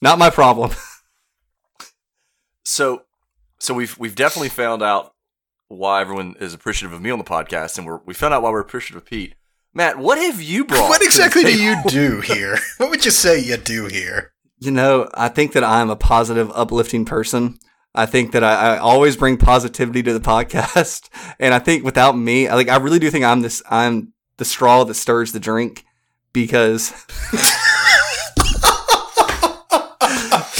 not 0.00 0.18
my 0.18 0.30
problem. 0.30 0.70
So, 2.64 3.02
so 3.60 3.74
we've 3.74 3.96
we've 3.98 4.14
definitely 4.14 4.48
found 4.48 4.82
out 4.82 5.14
why 5.68 6.00
everyone 6.00 6.34
is 6.40 6.52
appreciative 6.52 6.92
of 6.92 7.00
me 7.00 7.10
on 7.10 7.18
the 7.18 7.24
podcast, 7.24 7.78
and 7.78 7.86
we're 7.86 8.00
we 8.04 8.14
found 8.14 8.34
out 8.34 8.42
why 8.42 8.50
we're 8.50 8.60
appreciative 8.60 8.96
of 8.96 9.08
Pete. 9.08 9.34
Matt, 9.72 9.98
what 9.98 10.18
have 10.18 10.42
you 10.42 10.64
brought? 10.66 10.88
what 10.88 11.02
exactly 11.02 11.42
do 11.44 11.62
you 11.62 11.76
do 11.86 12.20
here? 12.20 12.58
What 12.78 12.90
would 12.90 13.04
you 13.04 13.10
say 13.10 13.38
you 13.38 13.56
do 13.56 13.86
here? 13.86 14.32
You 14.58 14.70
know, 14.70 15.08
I 15.14 15.28
think 15.28 15.52
that 15.52 15.64
I'm 15.64 15.90
a 15.90 15.96
positive, 15.96 16.50
uplifting 16.54 17.04
person. 17.04 17.58
I 17.94 18.06
think 18.06 18.32
that 18.32 18.44
I, 18.44 18.74
I 18.74 18.78
always 18.78 19.16
bring 19.16 19.36
positivity 19.36 20.02
to 20.02 20.12
the 20.12 20.20
podcast, 20.32 21.08
and 21.38 21.54
I 21.54 21.58
think 21.58 21.84
without 21.84 22.16
me, 22.16 22.48
I 22.48 22.54
like 22.54 22.68
I 22.68 22.76
really 22.76 22.98
do 22.98 23.10
think 23.10 23.24
I'm 23.24 23.42
this 23.42 23.62
I'm 23.70 24.12
the 24.38 24.44
straw 24.44 24.84
that 24.84 24.94
stirs 24.94 25.32
the 25.32 25.40
drink 25.40 25.84
because 26.32 26.92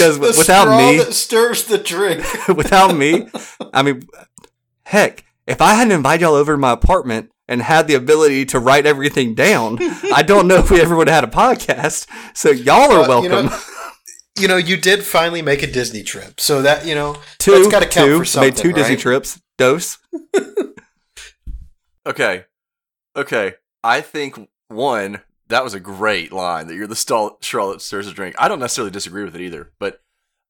because 0.01 0.39
without 0.39 0.77
me 0.79 0.99
that 0.99 1.13
stirs 1.13 1.65
the 1.65 1.79
drink. 1.79 2.25
without 2.49 2.97
me, 2.97 3.29
I 3.73 3.83
mean, 3.83 4.03
heck, 4.85 5.25
if 5.47 5.61
I 5.61 5.75
hadn't 5.75 5.93
invited 5.93 6.23
y'all 6.23 6.35
over 6.35 6.53
to 6.55 6.59
my 6.59 6.73
apartment 6.73 7.31
and 7.49 7.61
had 7.63 7.87
the 7.89 7.95
ability 7.95 8.47
to 8.47 8.59
write 8.59 8.87
everything 8.87 9.35
down, 9.35 9.79
I 10.15 10.23
don't 10.23 10.47
know 10.49 10.57
if 10.57 10.71
we 10.71 10.81
ever 10.81 10.97
would 10.97 11.09
have 11.09 11.25
had 11.25 11.25
a 11.25 11.37
podcast. 11.37 12.07
So 12.37 12.51
y'all 12.51 12.91
are 12.93 13.09
Well, 13.09 13.23
you 13.25 13.31
welcome. 13.31 13.47
know, 13.51 13.59
you 14.39 14.49
know, 14.49 14.57
you 14.57 14.77
did 14.77 15.05
finally 15.05 15.43
make 15.43 15.63
a 15.63 15.67
Disney 15.67 16.03
trip, 16.03 16.41
so 16.41 16.63
that 16.63 16.87
you 16.87 16.95
know 16.95 17.17
two, 17.39 17.53
that's 17.53 17.69
got 17.69 17.81
to 17.83 17.89
count 17.89 18.09
two, 18.09 18.19
for 18.21 18.25
something. 18.25 18.49
made 18.51 18.57
two 18.57 18.73
Disney 18.73 18.95
right? 18.95 18.99
trips. 19.01 19.41
Dose. 19.59 19.99
Okay. 22.07 22.45
Okay. 23.15 23.55
I 23.85 24.01
think 24.01 24.49
one, 24.69 25.21
that 25.51 25.65
was 25.65 25.75
a 25.75 25.81
great 25.81 26.33
line 26.33 26.67
that 26.69 26.75
you're 26.75 26.87
the 26.87 27.37
Charlotte 27.41 27.83
stirs 27.83 28.07
a 28.07 28.13
drink. 28.13 28.35
I 28.39 28.49
don't 28.49 28.61
necessarily 28.61 28.91
disagree 28.91 29.25
with 29.25 29.35
it 29.35 29.43
either, 29.43 29.73
but 29.79 30.01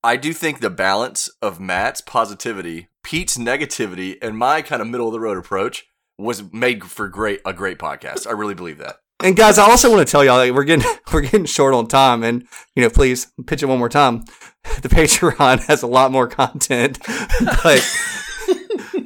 I 0.03 0.17
do 0.17 0.33
think 0.33 0.61
the 0.61 0.71
balance 0.71 1.29
of 1.43 1.61
Matt's 1.61 2.01
positivity, 2.01 2.89
Pete's 3.03 3.37
negativity, 3.37 4.17
and 4.23 4.39
my 4.39 4.63
kind 4.63 4.81
of 4.81 4.89
middle 4.89 5.09
of 5.09 5.13
the 5.13 5.21
road 5.21 5.37
approach 5.37 5.87
was 6.19 6.53
made 6.53 6.85
for 6.85 7.09
great 7.09 7.41
a 7.45 7.53
great 7.53 7.79
podcast. 7.79 8.27
I 8.27 8.33
really 8.33 8.55
believe 8.55 8.79
that. 8.79 8.97
And 9.23 9.37
guys, 9.37 9.59
I 9.59 9.65
also 9.65 9.91
want 9.91 10.07
to 10.07 10.11
tell 10.11 10.25
y'all 10.25 10.39
like, 10.39 10.53
we're 10.53 10.65
getting 10.65 10.91
we're 11.13 11.23
getting 11.23 11.47
short 11.47 11.75
on 11.75 11.87
time, 11.87 12.23
and 12.23 12.47
you 12.75 12.83
know, 12.83 12.91
please 12.91 13.33
pitch 13.47 13.63
it 13.63 13.67
one 13.67 13.79
more 13.79 13.89
time. 13.89 14.25
The 14.83 14.89
Patreon 14.89 15.61
has 15.67 15.83
a 15.83 15.87
lot 15.87 16.13
more 16.13 16.29
content, 16.29 16.99
but 17.63 17.99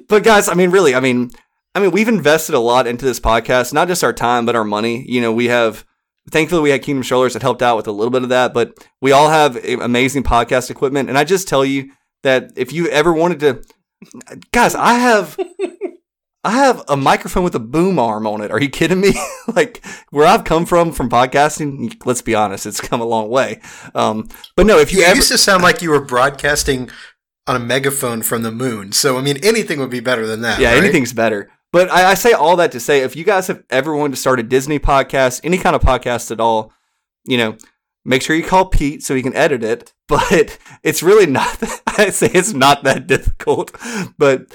but 0.08 0.22
guys, 0.22 0.48
I 0.48 0.54
mean, 0.54 0.70
really, 0.70 0.94
I 0.94 1.00
mean, 1.00 1.30
I 1.74 1.80
mean, 1.80 1.90
we've 1.90 2.08
invested 2.08 2.54
a 2.54 2.60
lot 2.60 2.86
into 2.86 3.04
this 3.04 3.20
podcast, 3.20 3.72
not 3.72 3.88
just 3.88 4.04
our 4.04 4.12
time, 4.12 4.46
but 4.46 4.54
our 4.56 4.64
money. 4.64 5.04
You 5.08 5.20
know, 5.20 5.32
we 5.32 5.46
have. 5.46 5.84
Thankfully, 6.30 6.62
we 6.62 6.70
had 6.70 6.82
Kingdom 6.82 7.04
Strollers 7.04 7.34
that 7.34 7.42
helped 7.42 7.60
out 7.60 7.76
with 7.76 7.86
a 7.86 7.92
little 7.92 8.10
bit 8.10 8.22
of 8.22 8.30
that, 8.30 8.54
but 8.54 8.72
we 9.02 9.12
all 9.12 9.28
have 9.28 9.62
amazing 9.62 10.22
podcast 10.22 10.70
equipment. 10.70 11.10
And 11.10 11.18
I 11.18 11.24
just 11.24 11.48
tell 11.48 11.66
you 11.66 11.90
that 12.22 12.52
if 12.56 12.72
you 12.72 12.88
ever 12.88 13.12
wanted 13.12 13.40
to, 13.40 13.62
guys, 14.50 14.74
I 14.74 14.94
have 14.94 15.38
I 16.44 16.50
have 16.50 16.82
a 16.88 16.96
microphone 16.96 17.42
with 17.42 17.54
a 17.54 17.60
boom 17.60 17.98
arm 17.98 18.26
on 18.26 18.42
it. 18.42 18.50
Are 18.50 18.60
you 18.60 18.68
kidding 18.68 19.00
me? 19.00 19.14
like 19.54 19.84
where 20.10 20.26
I've 20.26 20.44
come 20.44 20.66
from 20.66 20.92
from 20.92 21.08
podcasting, 21.08 22.04
let's 22.04 22.20
be 22.20 22.34
honest, 22.34 22.66
it's 22.66 22.80
come 22.80 23.00
a 23.00 23.06
long 23.06 23.30
way. 23.30 23.60
Um, 23.94 24.28
but 24.54 24.66
no, 24.66 24.78
if 24.78 24.92
you 24.92 25.00
You 25.00 25.06
ever 25.06 25.16
used 25.16 25.32
to 25.32 25.38
sound 25.38 25.62
like 25.62 25.80
you 25.80 25.90
were 25.90 26.04
broadcasting 26.04 26.90
on 27.46 27.56
a 27.56 27.60
megaphone 27.60 28.22
from 28.22 28.42
the 28.42 28.52
moon. 28.52 28.92
So 28.92 29.16
I 29.16 29.22
mean, 29.22 29.38
anything 29.42 29.78
would 29.80 29.90
be 29.90 30.00
better 30.00 30.26
than 30.26 30.42
that. 30.42 30.60
yeah, 30.60 30.72
right? 30.72 30.82
anything's 30.82 31.14
better. 31.14 31.50
But 31.74 31.90
I, 31.90 32.12
I 32.12 32.14
say 32.14 32.30
all 32.30 32.54
that 32.56 32.70
to 32.70 32.78
say, 32.78 33.00
if 33.00 33.16
you 33.16 33.24
guys 33.24 33.48
have 33.48 33.64
ever 33.68 33.96
wanted 33.96 34.12
to 34.12 34.20
start 34.20 34.38
a 34.38 34.44
Disney 34.44 34.78
podcast, 34.78 35.40
any 35.42 35.58
kind 35.58 35.74
of 35.74 35.82
podcast 35.82 36.30
at 36.30 36.38
all, 36.38 36.72
you 37.24 37.36
know, 37.36 37.56
make 38.04 38.22
sure 38.22 38.36
you 38.36 38.44
call 38.44 38.66
Pete 38.66 39.02
so 39.02 39.16
he 39.16 39.22
can 39.22 39.34
edit 39.34 39.64
it. 39.64 39.92
But 40.06 40.58
it's 40.84 41.02
really 41.02 41.26
not. 41.26 41.60
I 41.98 42.10
say 42.10 42.30
it's 42.32 42.52
not 42.52 42.84
that 42.84 43.08
difficult. 43.08 43.74
But 44.18 44.54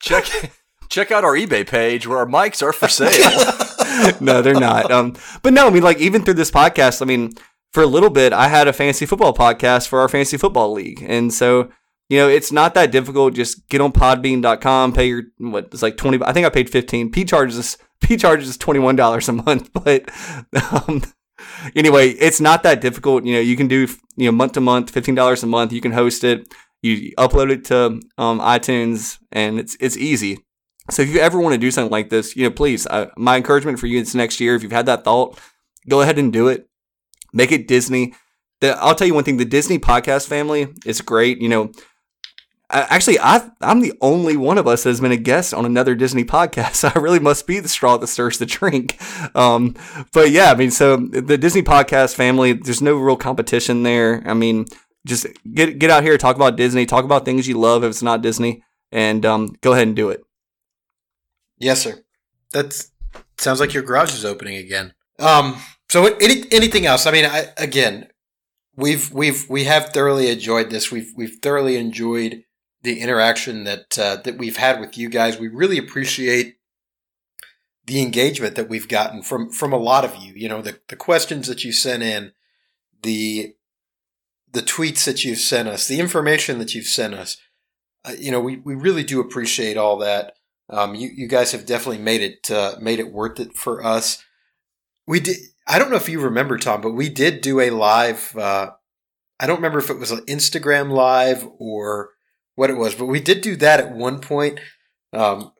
Check 0.00 0.52
check 0.88 1.10
out 1.10 1.24
our 1.24 1.34
eBay 1.34 1.66
page 1.66 2.06
where 2.06 2.18
our 2.18 2.26
mics 2.26 2.62
are 2.62 2.72
for 2.72 2.86
sale. 2.86 4.12
no, 4.20 4.40
they're 4.40 4.54
not. 4.54 4.92
Um, 4.92 5.16
but 5.42 5.52
no, 5.52 5.66
I 5.66 5.70
mean, 5.70 5.82
like 5.82 5.98
even 5.98 6.22
through 6.22 6.34
this 6.34 6.52
podcast, 6.52 7.02
I 7.02 7.04
mean, 7.04 7.32
for 7.72 7.82
a 7.82 7.86
little 7.86 8.10
bit, 8.10 8.32
I 8.32 8.46
had 8.46 8.68
a 8.68 8.72
fantasy 8.72 9.06
football 9.06 9.34
podcast 9.34 9.88
for 9.88 9.98
our 9.98 10.08
fantasy 10.08 10.36
football 10.36 10.72
league, 10.72 11.04
and 11.04 11.34
so 11.34 11.70
you 12.10 12.18
know, 12.18 12.28
it's 12.28 12.50
not 12.50 12.74
that 12.74 12.90
difficult. 12.90 13.34
Just 13.34 13.68
get 13.68 13.80
on 13.80 13.92
Podbean.com, 13.92 14.92
pay 14.92 15.06
your 15.06 15.22
what 15.38 15.66
it's 15.66 15.80
like 15.80 15.96
twenty. 15.96 16.22
I 16.22 16.32
think 16.32 16.44
I 16.44 16.50
paid 16.50 16.68
fifteen. 16.68 17.10
P 17.10 17.24
charges. 17.24 17.78
P 18.00 18.16
charges 18.16 18.58
one 18.66 18.96
dollars 18.96 19.28
a 19.28 19.32
month, 19.32 19.70
but 19.84 20.10
um, 20.72 21.02
anyway, 21.76 22.08
it's 22.08 22.40
not 22.40 22.62
that 22.62 22.80
difficult. 22.80 23.24
You 23.24 23.34
know, 23.34 23.40
you 23.40 23.56
can 23.56 23.68
do 23.68 23.86
you 24.16 24.24
know 24.24 24.32
month 24.32 24.52
to 24.52 24.60
month, 24.60 24.90
fifteen 24.90 25.14
dollars 25.14 25.42
a 25.42 25.46
month. 25.46 25.72
You 25.72 25.80
can 25.80 25.92
host 25.92 26.24
it. 26.24 26.52
You 26.82 27.12
upload 27.16 27.50
it 27.50 27.66
to 27.66 28.00
um, 28.16 28.40
iTunes, 28.40 29.18
and 29.30 29.60
it's 29.60 29.76
it's 29.80 29.98
easy. 29.98 30.38
So 30.90 31.02
if 31.02 31.10
you 31.10 31.20
ever 31.20 31.38
want 31.38 31.52
to 31.52 31.58
do 31.58 31.70
something 31.70 31.92
like 31.92 32.08
this, 32.08 32.34
you 32.34 32.44
know, 32.44 32.50
please, 32.50 32.86
uh, 32.86 33.10
my 33.16 33.36
encouragement 33.36 33.78
for 33.78 33.86
you 33.86 34.00
is 34.00 34.14
next 34.14 34.40
year, 34.40 34.56
if 34.56 34.62
you've 34.62 34.72
had 34.72 34.86
that 34.86 35.04
thought, 35.04 35.38
go 35.88 36.00
ahead 36.00 36.18
and 36.18 36.32
do 36.32 36.48
it. 36.48 36.68
Make 37.32 37.52
it 37.52 37.68
Disney. 37.68 38.14
The, 38.62 38.76
I'll 38.78 38.94
tell 38.94 39.06
you 39.06 39.14
one 39.14 39.24
thing: 39.24 39.36
the 39.36 39.44
Disney 39.44 39.78
podcast 39.78 40.26
family 40.26 40.68
is 40.84 41.02
great. 41.02 41.40
You 41.40 41.50
know, 41.50 41.64
I, 41.64 41.72
actually, 42.72 43.18
I 43.18 43.50
I'm 43.60 43.80
the 43.80 43.94
only 44.00 44.36
one 44.36 44.58
of 44.58 44.66
us 44.66 44.84
that 44.84 44.90
has 44.90 45.00
been 45.00 45.12
a 45.12 45.16
guest 45.16 45.52
on 45.52 45.64
another 45.64 45.94
Disney 45.94 46.24
podcast. 46.24 46.84
I 46.96 46.98
really 46.98 47.18
must 47.18 47.46
be 47.46 47.60
the 47.60 47.68
straw 47.68 47.96
that 47.96 48.06
stirs 48.06 48.38
the 48.38 48.46
drink. 48.46 49.00
Um, 49.36 49.76
but 50.12 50.30
yeah, 50.30 50.50
I 50.50 50.54
mean, 50.54 50.70
so 50.70 50.96
the 50.96 51.38
Disney 51.38 51.62
podcast 51.62 52.14
family, 52.14 52.52
there's 52.52 52.82
no 52.82 52.96
real 52.96 53.16
competition 53.16 53.82
there. 53.82 54.22
I 54.26 54.34
mean, 54.34 54.66
just 55.06 55.26
get 55.52 55.78
get 55.78 55.90
out 55.90 56.02
here, 56.02 56.16
talk 56.18 56.36
about 56.36 56.56
Disney, 56.56 56.86
talk 56.86 57.04
about 57.04 57.24
things 57.24 57.48
you 57.48 57.58
love 57.58 57.84
if 57.84 57.90
it's 57.90 58.02
not 58.02 58.22
Disney, 58.22 58.62
and 58.92 59.24
um, 59.26 59.56
go 59.60 59.72
ahead 59.72 59.86
and 59.86 59.96
do 59.96 60.10
it. 60.10 60.22
Yes, 61.58 61.82
sir. 61.82 62.02
That's 62.52 62.90
sounds 63.38 63.60
like 63.60 63.74
your 63.74 63.82
garage 63.82 64.14
is 64.14 64.24
opening 64.24 64.56
again. 64.56 64.94
Um. 65.18 65.56
So 65.88 66.06
any 66.06 66.44
anything 66.52 66.86
else? 66.86 67.06
I 67.06 67.10
mean, 67.10 67.24
I, 67.24 67.46
again, 67.56 68.08
we've 68.76 69.12
we've 69.12 69.48
we 69.48 69.64
have 69.64 69.90
thoroughly 69.90 70.30
enjoyed 70.30 70.70
this. 70.70 70.92
We've 70.92 71.12
we've 71.16 71.38
thoroughly 71.42 71.76
enjoyed 71.76 72.44
the 72.82 73.00
interaction 73.00 73.64
that 73.64 73.98
uh, 73.98 74.16
that 74.16 74.38
we've 74.38 74.56
had 74.56 74.80
with 74.80 74.96
you 74.96 75.08
guys. 75.08 75.38
We 75.38 75.48
really 75.48 75.78
appreciate 75.78 76.56
the 77.86 78.00
engagement 78.00 78.54
that 78.56 78.68
we've 78.68 78.88
gotten 78.88 79.22
from 79.22 79.50
from 79.50 79.72
a 79.72 79.78
lot 79.78 80.04
of 80.04 80.16
you. 80.16 80.32
You 80.34 80.48
know, 80.48 80.62
the 80.62 80.80
the 80.88 80.96
questions 80.96 81.46
that 81.48 81.64
you 81.64 81.72
sent 81.72 82.02
in, 82.02 82.32
the 83.02 83.54
the 84.52 84.62
tweets 84.62 85.04
that 85.04 85.24
you've 85.24 85.38
sent 85.38 85.68
us, 85.68 85.86
the 85.86 86.00
information 86.00 86.58
that 86.58 86.74
you've 86.74 86.86
sent 86.86 87.14
us. 87.14 87.36
Uh, 88.04 88.12
you 88.18 88.30
know, 88.30 88.40
we, 88.40 88.56
we 88.56 88.74
really 88.74 89.04
do 89.04 89.20
appreciate 89.20 89.76
all 89.76 89.98
that. 89.98 90.34
Um, 90.70 90.94
you, 90.94 91.10
you 91.14 91.28
guys 91.28 91.52
have 91.52 91.66
definitely 91.66 92.02
made 92.02 92.22
it 92.22 92.50
uh, 92.50 92.76
made 92.80 92.98
it 93.00 93.12
worth 93.12 93.38
it 93.40 93.56
for 93.56 93.84
us. 93.84 94.24
We 95.06 95.20
did. 95.20 95.36
I 95.66 95.78
don't 95.78 95.90
know 95.90 95.96
if 95.96 96.08
you 96.08 96.20
remember, 96.20 96.58
Tom, 96.58 96.80
but 96.80 96.92
we 96.92 97.08
did 97.08 97.42
do 97.42 97.60
a 97.60 97.70
live. 97.70 98.36
Uh, 98.36 98.70
I 99.38 99.46
don't 99.46 99.56
remember 99.56 99.78
if 99.78 99.90
it 99.90 99.98
was 99.98 100.10
an 100.10 100.20
Instagram 100.26 100.90
live 100.90 101.46
or 101.58 102.10
what 102.54 102.70
it 102.70 102.76
was, 102.76 102.94
but 102.94 103.06
we 103.06 103.20
did 103.20 103.40
do 103.40 103.56
that 103.56 103.80
at 103.80 103.92
one 103.92 104.20
point. 104.20 104.60
Um, 105.12 105.52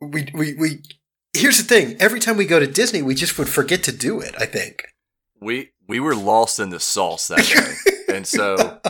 we 0.00 0.28
we 0.34 0.54
we. 0.54 0.82
Here's 1.32 1.58
the 1.58 1.64
thing: 1.64 1.96
every 2.00 2.20
time 2.20 2.36
we 2.36 2.46
go 2.46 2.60
to 2.60 2.66
Disney, 2.66 3.02
we 3.02 3.14
just 3.14 3.38
would 3.38 3.48
forget 3.48 3.82
to 3.84 3.92
do 3.92 4.20
it. 4.20 4.34
I 4.38 4.46
think. 4.46 4.84
we 5.40 5.70
we 5.88 6.00
were 6.00 6.14
lost 6.14 6.58
in 6.60 6.70
the 6.70 6.80
sauce 6.80 7.28
that 7.28 7.44
day, 8.06 8.14
and 8.14 8.26
so 8.26 8.80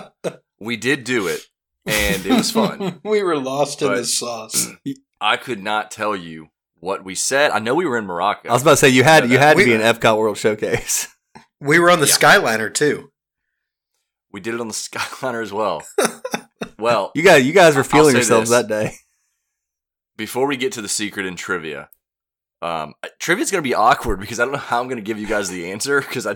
we 0.61 0.77
did 0.77 1.05
do 1.05 1.27
it, 1.29 1.41
and 1.87 2.25
it 2.27 2.33
was 2.33 2.51
fun. 2.51 3.01
we 3.05 3.23
were 3.23 3.37
lost 3.39 3.83
in 3.83 3.93
the 3.93 4.05
sauce. 4.05 4.69
I 5.21 5.37
could 5.37 5.63
not 5.63 5.91
tell 5.91 6.17
you 6.17 6.49
what 6.81 7.05
we 7.05 7.15
said. 7.15 7.53
I 7.53 7.61
know 7.61 7.75
we 7.77 7.87
were 7.87 7.97
in 7.99 8.07
Morocco. 8.07 8.49
I 8.49 8.53
was 8.53 8.63
about 8.63 8.73
to 8.73 8.77
say 8.79 8.89
you 8.89 9.05
had 9.05 9.31
you 9.31 9.39
had 9.39 9.53
to 9.53 9.57
We- 9.59 9.65
be 9.67 9.75
an 9.75 9.81
Epcot 9.81 10.17
World 10.19 10.39
Showcase. 10.39 11.09
We 11.61 11.79
were 11.79 11.91
on 11.93 12.01
the 12.01 12.07
Yeah. 12.09 12.15
Skyliner 12.17 12.75
too. 12.75 13.13
we 14.33 14.41
did 14.41 14.55
it 14.55 14.61
on 14.61 14.67
the 14.67 14.75
Skyliner 14.75 15.41
as 15.45 15.53
well. 15.53 15.85
Well, 16.83 17.13
You 17.15 17.23
guys 17.23 17.47
you 17.47 17.53
guys 17.53 17.77
were 17.77 17.85
feeling 17.85 18.15
yourselves 18.15 18.51
this. 18.51 18.59
that 18.63 18.69
day. 18.69 18.95
before 20.17 20.47
we 20.47 20.57
get 20.57 20.73
to 20.73 20.83
the 20.83 20.89
secret 20.89 21.25
in 21.27 21.37
trivia, 21.37 21.89
um, 22.61 22.95
trivia's 23.19 23.51
going 23.51 23.63
to 23.63 23.69
be 23.69 23.75
awkward 23.75 24.21
because 24.21 24.39
I 24.39 24.45
don't 24.45 24.53
know 24.53 24.59
how 24.59 24.81
I'm 24.81 24.87
going 24.87 24.97
to 24.99 25.03
give 25.03 25.19
you 25.19 25.27
guys 25.27 25.49
the 25.49 25.71
answer 25.73 26.01
because 26.01 26.27
I 26.27 26.31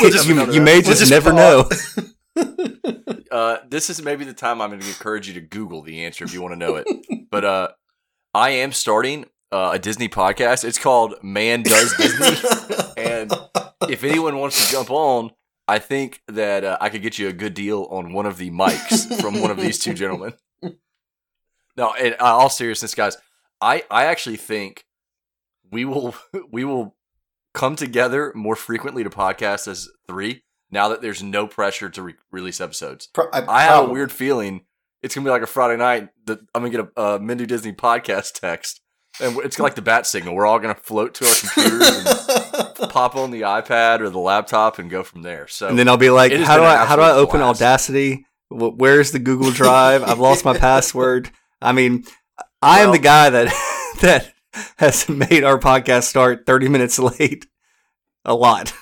We'll 0.00 0.10
just- 0.10 0.26
you, 0.26 0.52
you 0.52 0.60
may 0.60 0.74
We'll 0.74 0.82
just, 0.82 1.00
just 1.00 1.10
never 1.10 1.32
pause. 1.32 1.98
know. 1.98 2.04
uh, 3.30 3.58
this 3.68 3.90
is 3.90 4.02
maybe 4.02 4.24
the 4.24 4.32
time 4.32 4.60
I'm 4.60 4.70
going 4.70 4.80
to 4.80 4.88
encourage 4.88 5.28
you 5.28 5.34
to 5.34 5.40
Google 5.40 5.82
the 5.82 6.04
answer 6.04 6.24
if 6.24 6.32
you 6.32 6.40
want 6.42 6.52
to 6.52 6.58
know 6.58 6.76
it. 6.76 6.86
But 7.30 7.44
uh, 7.44 7.68
I 8.34 8.50
am 8.50 8.72
starting 8.72 9.26
uh, 9.52 9.72
a 9.74 9.78
Disney 9.78 10.08
podcast. 10.08 10.64
It's 10.64 10.78
called 10.78 11.14
Man 11.22 11.62
Does 11.62 11.94
Disney, 11.96 12.48
and 12.96 13.32
if 13.88 14.02
anyone 14.04 14.38
wants 14.38 14.64
to 14.64 14.72
jump 14.72 14.90
on, 14.90 15.30
I 15.68 15.78
think 15.78 16.20
that 16.28 16.64
uh, 16.64 16.78
I 16.80 16.88
could 16.88 17.02
get 17.02 17.18
you 17.18 17.28
a 17.28 17.32
good 17.32 17.54
deal 17.54 17.86
on 17.90 18.12
one 18.12 18.26
of 18.26 18.36
the 18.36 18.50
mics 18.50 19.20
from 19.20 19.40
one 19.40 19.50
of 19.50 19.56
these 19.56 19.78
two 19.78 19.94
gentlemen. 19.94 20.34
No, 21.74 21.94
in 21.94 22.12
uh, 22.14 22.24
all 22.24 22.50
seriousness, 22.50 22.94
guys, 22.94 23.16
I 23.58 23.84
I 23.90 24.04
actually 24.04 24.36
think 24.36 24.84
we 25.70 25.86
will 25.86 26.14
we 26.50 26.64
will 26.64 26.96
come 27.54 27.76
together 27.76 28.30
more 28.34 28.56
frequently 28.56 29.02
to 29.04 29.10
podcast 29.10 29.66
as 29.68 29.88
three 30.06 30.42
now 30.70 30.88
that 30.88 31.00
there's 31.00 31.22
no 31.22 31.46
pressure 31.46 31.88
to 31.88 32.02
re- 32.02 32.14
release 32.30 32.60
episodes. 32.60 33.08
Pro- 33.14 33.30
I 33.32 33.62
have 33.62 33.88
a 33.88 33.90
weird 33.90 34.12
feeling 34.12 34.66
it's 35.02 35.14
gonna 35.14 35.24
be 35.24 35.30
like 35.30 35.42
a 35.42 35.46
Friday 35.46 35.76
night 35.76 36.10
that 36.26 36.40
I'm 36.54 36.62
gonna 36.62 36.70
get 36.70 36.88
a 36.96 37.00
uh, 37.00 37.18
Men 37.18 37.38
Do 37.38 37.46
Disney 37.46 37.72
podcast 37.72 38.38
text, 38.38 38.80
and 39.20 39.36
it's 39.38 39.58
like 39.58 39.74
the 39.74 39.82
bat 39.82 40.06
signal. 40.06 40.34
We're 40.34 40.46
all 40.46 40.58
gonna 40.58 40.74
float 40.74 41.14
to 41.14 41.26
our 41.26 41.34
computers 41.34 41.88
and 41.88 42.06
pop 42.88 43.16
on 43.16 43.30
the 43.30 43.42
iPad 43.42 44.00
or 44.00 44.10
the 44.10 44.18
laptop 44.18 44.78
and 44.78 44.90
go 44.90 45.02
from 45.02 45.22
there. 45.22 45.48
So 45.48 45.68
And 45.68 45.78
then 45.78 45.88
I'll 45.88 45.96
be 45.96 46.10
like, 46.10 46.32
how 46.32 46.56
do 46.56 46.62
I 46.62 46.84
how 46.84 46.96
do 46.96 47.02
I 47.02 47.12
open 47.12 47.40
blast. 47.40 47.60
Audacity? 47.62 48.26
Where's 48.50 49.12
the 49.12 49.18
Google 49.18 49.50
Drive? 49.50 50.02
I've 50.02 50.18
lost 50.18 50.44
my 50.44 50.56
password. 50.58 51.30
I 51.60 51.72
mean, 51.72 52.04
I 52.60 52.80
am 52.80 52.90
the 52.90 52.98
guy 52.98 53.30
that 53.30 53.52
that 54.00 54.32
has 54.76 55.08
made 55.08 55.44
our 55.44 55.58
podcast 55.58 56.04
start 56.04 56.44
30 56.46 56.68
minutes 56.68 56.98
late 56.98 57.46
a 58.24 58.34
lot. 58.34 58.74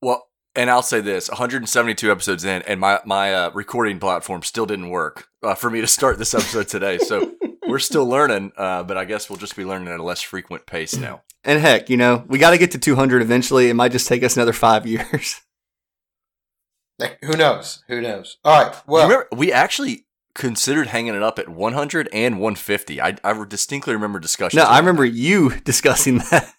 Well, 0.00 0.26
and 0.54 0.70
I'll 0.70 0.82
say 0.82 1.00
this: 1.00 1.28
172 1.28 2.10
episodes 2.10 2.44
in, 2.44 2.62
and 2.62 2.80
my 2.80 3.00
my 3.04 3.34
uh, 3.34 3.50
recording 3.52 3.98
platform 3.98 4.42
still 4.42 4.66
didn't 4.66 4.90
work 4.90 5.28
uh, 5.42 5.54
for 5.54 5.70
me 5.70 5.80
to 5.80 5.86
start 5.86 6.18
this 6.18 6.34
episode 6.34 6.68
today. 6.68 6.98
So 6.98 7.32
we're 7.66 7.78
still 7.78 8.06
learning, 8.06 8.52
uh, 8.56 8.82
but 8.82 8.96
I 8.96 9.04
guess 9.04 9.28
we'll 9.28 9.38
just 9.38 9.56
be 9.56 9.64
learning 9.64 9.88
at 9.88 10.00
a 10.00 10.02
less 10.02 10.22
frequent 10.22 10.66
pace 10.66 10.96
now. 10.96 11.22
And 11.44 11.60
heck, 11.60 11.90
you 11.90 11.96
know, 11.96 12.24
we 12.26 12.38
got 12.38 12.50
to 12.50 12.58
get 12.58 12.70
to 12.72 12.78
200 12.78 13.20
eventually. 13.20 13.68
It 13.68 13.74
might 13.74 13.92
just 13.92 14.08
take 14.08 14.22
us 14.22 14.36
another 14.36 14.52
five 14.52 14.86
years. 14.86 15.40
Who 17.22 17.36
knows? 17.36 17.82
Who 17.88 18.00
knows? 18.00 18.38
All 18.44 18.64
right. 18.64 18.74
Well, 18.86 19.08
remember, 19.08 19.28
we 19.32 19.52
actually 19.52 20.06
considered 20.34 20.88
hanging 20.88 21.14
it 21.14 21.22
up 21.22 21.38
at 21.38 21.48
100 21.48 22.08
and 22.12 22.40
150. 22.40 23.00
I, 23.00 23.16
I 23.22 23.44
distinctly 23.44 23.94
remember 23.94 24.18
discussions. 24.20 24.62
No, 24.62 24.68
I 24.68 24.78
about 24.78 24.80
remember 24.80 25.04
you 25.04 25.60
discussing 25.64 26.18
that. 26.30 26.54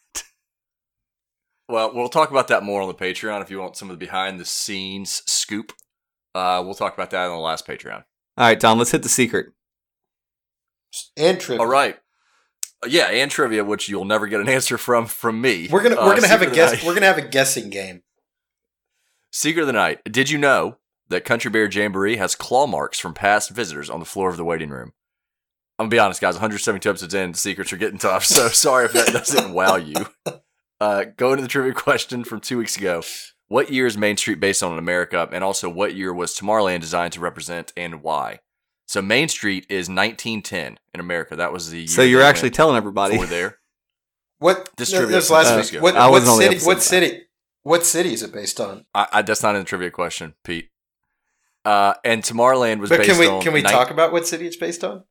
Well, 1.67 1.95
we'll 1.95 2.09
talk 2.09 2.29
about 2.29 2.47
that 2.49 2.63
more 2.63 2.81
on 2.81 2.87
the 2.87 2.93
Patreon 2.93 3.41
if 3.41 3.49
you 3.49 3.59
want 3.59 3.75
some 3.75 3.89
of 3.89 3.97
the 3.97 4.05
behind 4.05 4.39
the 4.39 4.45
scenes 4.45 5.23
scoop. 5.25 5.73
Uh, 6.35 6.61
we'll 6.63 6.75
talk 6.75 6.93
about 6.93 7.09
that 7.11 7.25
on 7.25 7.31
the 7.31 7.41
last 7.41 7.65
Patreon. 7.65 8.03
All 8.37 8.45
right, 8.45 8.59
Tom, 8.59 8.77
let's 8.77 8.91
hit 8.91 9.01
the 9.01 9.09
secret. 9.09 9.47
And 11.17 11.39
trivia. 11.39 11.61
All 11.61 11.67
right. 11.69 11.97
Uh, 12.83 12.87
Yeah, 12.87 13.05
and 13.07 13.29
trivia, 13.31 13.63
which 13.63 13.87
you'll 13.89 14.05
never 14.05 14.27
get 14.27 14.39
an 14.41 14.49
answer 14.49 14.77
from 14.77 15.05
from 15.07 15.39
me. 15.41 15.67
We're 15.71 15.81
gonna 15.83 15.95
Uh, 15.95 16.05
we're 16.05 16.15
gonna 16.15 16.27
have 16.27 16.41
a 16.41 16.49
guess. 16.49 16.73
night- 16.73 16.83
We're 16.83 16.93
gonna 16.93 17.05
have 17.07 17.17
a 17.17 17.21
guessing 17.27 17.69
game. 17.69 18.03
Secret 19.31 19.61
of 19.61 19.67
the 19.67 19.73
night. 19.73 19.99
Did 20.09 20.29
you 20.29 20.37
know 20.37 20.77
that 21.09 21.25
Country 21.25 21.51
Bear 21.51 21.69
Jamboree 21.69 22.17
has 22.17 22.35
claw 22.35 22.65
marks 22.67 22.99
from 22.99 23.13
past 23.13 23.49
visitors 23.49 23.89
on 23.89 23.99
the 23.99 24.05
floor 24.05 24.29
of 24.29 24.37
the 24.37 24.45
waiting 24.45 24.69
room? 24.69 24.93
I'm 25.77 25.83
gonna 25.85 25.89
be 25.89 25.99
honest, 25.99 26.21
guys. 26.21 26.35
172 26.35 26.89
episodes 26.89 27.13
in, 27.13 27.33
secrets 27.33 27.73
are 27.73 27.77
getting 27.77 27.97
tough. 27.99 28.25
So 28.25 28.47
sorry 28.49 28.85
if 28.85 28.93
that 28.93 29.07
doesn't 29.11 29.53
wow 29.53 29.75
you. 29.75 29.95
Uh, 30.79 31.05
going 31.17 31.37
to 31.37 31.41
the 31.41 31.47
trivia 31.49 31.73
question 31.73 32.23
from 32.23 32.39
two 32.39 32.57
weeks 32.57 32.77
ago. 32.77 33.01
What 33.47 33.71
year 33.71 33.85
is 33.85 33.97
Main 33.97 34.17
Street 34.17 34.39
based 34.39 34.63
on 34.63 34.71
in 34.73 34.79
America? 34.79 35.29
And 35.31 35.43
also, 35.43 35.69
what 35.69 35.95
year 35.95 36.13
was 36.13 36.33
Tomorrowland 36.35 36.79
designed 36.81 37.13
to 37.13 37.19
represent 37.19 37.71
and 37.77 38.01
why? 38.01 38.39
So 38.87 39.01
Main 39.01 39.27
Street 39.29 39.65
is 39.69 39.89
1910 39.89 40.77
in 40.93 40.99
America. 40.99 41.35
That 41.35 41.51
was 41.51 41.71
the 41.71 41.79
year 41.79 41.87
So 41.87 42.01
you're 42.03 42.21
actually 42.21 42.51
telling 42.51 42.77
everybody. 42.77 43.17
for 43.17 43.25
there. 43.25 43.57
What 44.39 44.69
This 44.77 44.91
no, 44.91 44.99
trivia 44.99 45.15
this 45.15 45.29
last 45.29 45.47
from 45.69 45.75
week. 45.77 45.81
What. 45.81 45.95
I 45.95 46.05
what 46.07 46.11
wasn't 46.21 46.31
on 46.31 46.37
the 46.39 46.43
city? 46.43 46.55
episode 46.55 46.67
What 46.67 46.75
back. 46.75 46.83
city? 46.83 47.21
What 47.63 47.85
city 47.85 48.13
is 48.13 48.21
it 48.21 48.33
based 48.33 48.59
on? 48.59 48.85
I, 48.93 49.07
I, 49.13 49.21
that's 49.21 49.41
not 49.41 49.55
in 49.55 49.61
the 49.61 49.65
trivia 49.65 49.89
question, 49.91 50.33
Pete. 50.43 50.69
Uh, 51.63 51.93
and 52.03 52.21
Tomorrowland 52.21 52.79
was 52.79 52.89
But 52.89 52.99
based 52.99 53.11
can 53.11 53.19
we 53.19 53.27
on 53.27 53.41
can 53.41 53.53
we 53.53 53.61
nine- 53.61 53.71
talk 53.71 53.89
about 53.91 54.11
what 54.11 54.27
city 54.27 54.45
it's 54.45 54.57
based 54.57 54.83
on? 54.83 55.03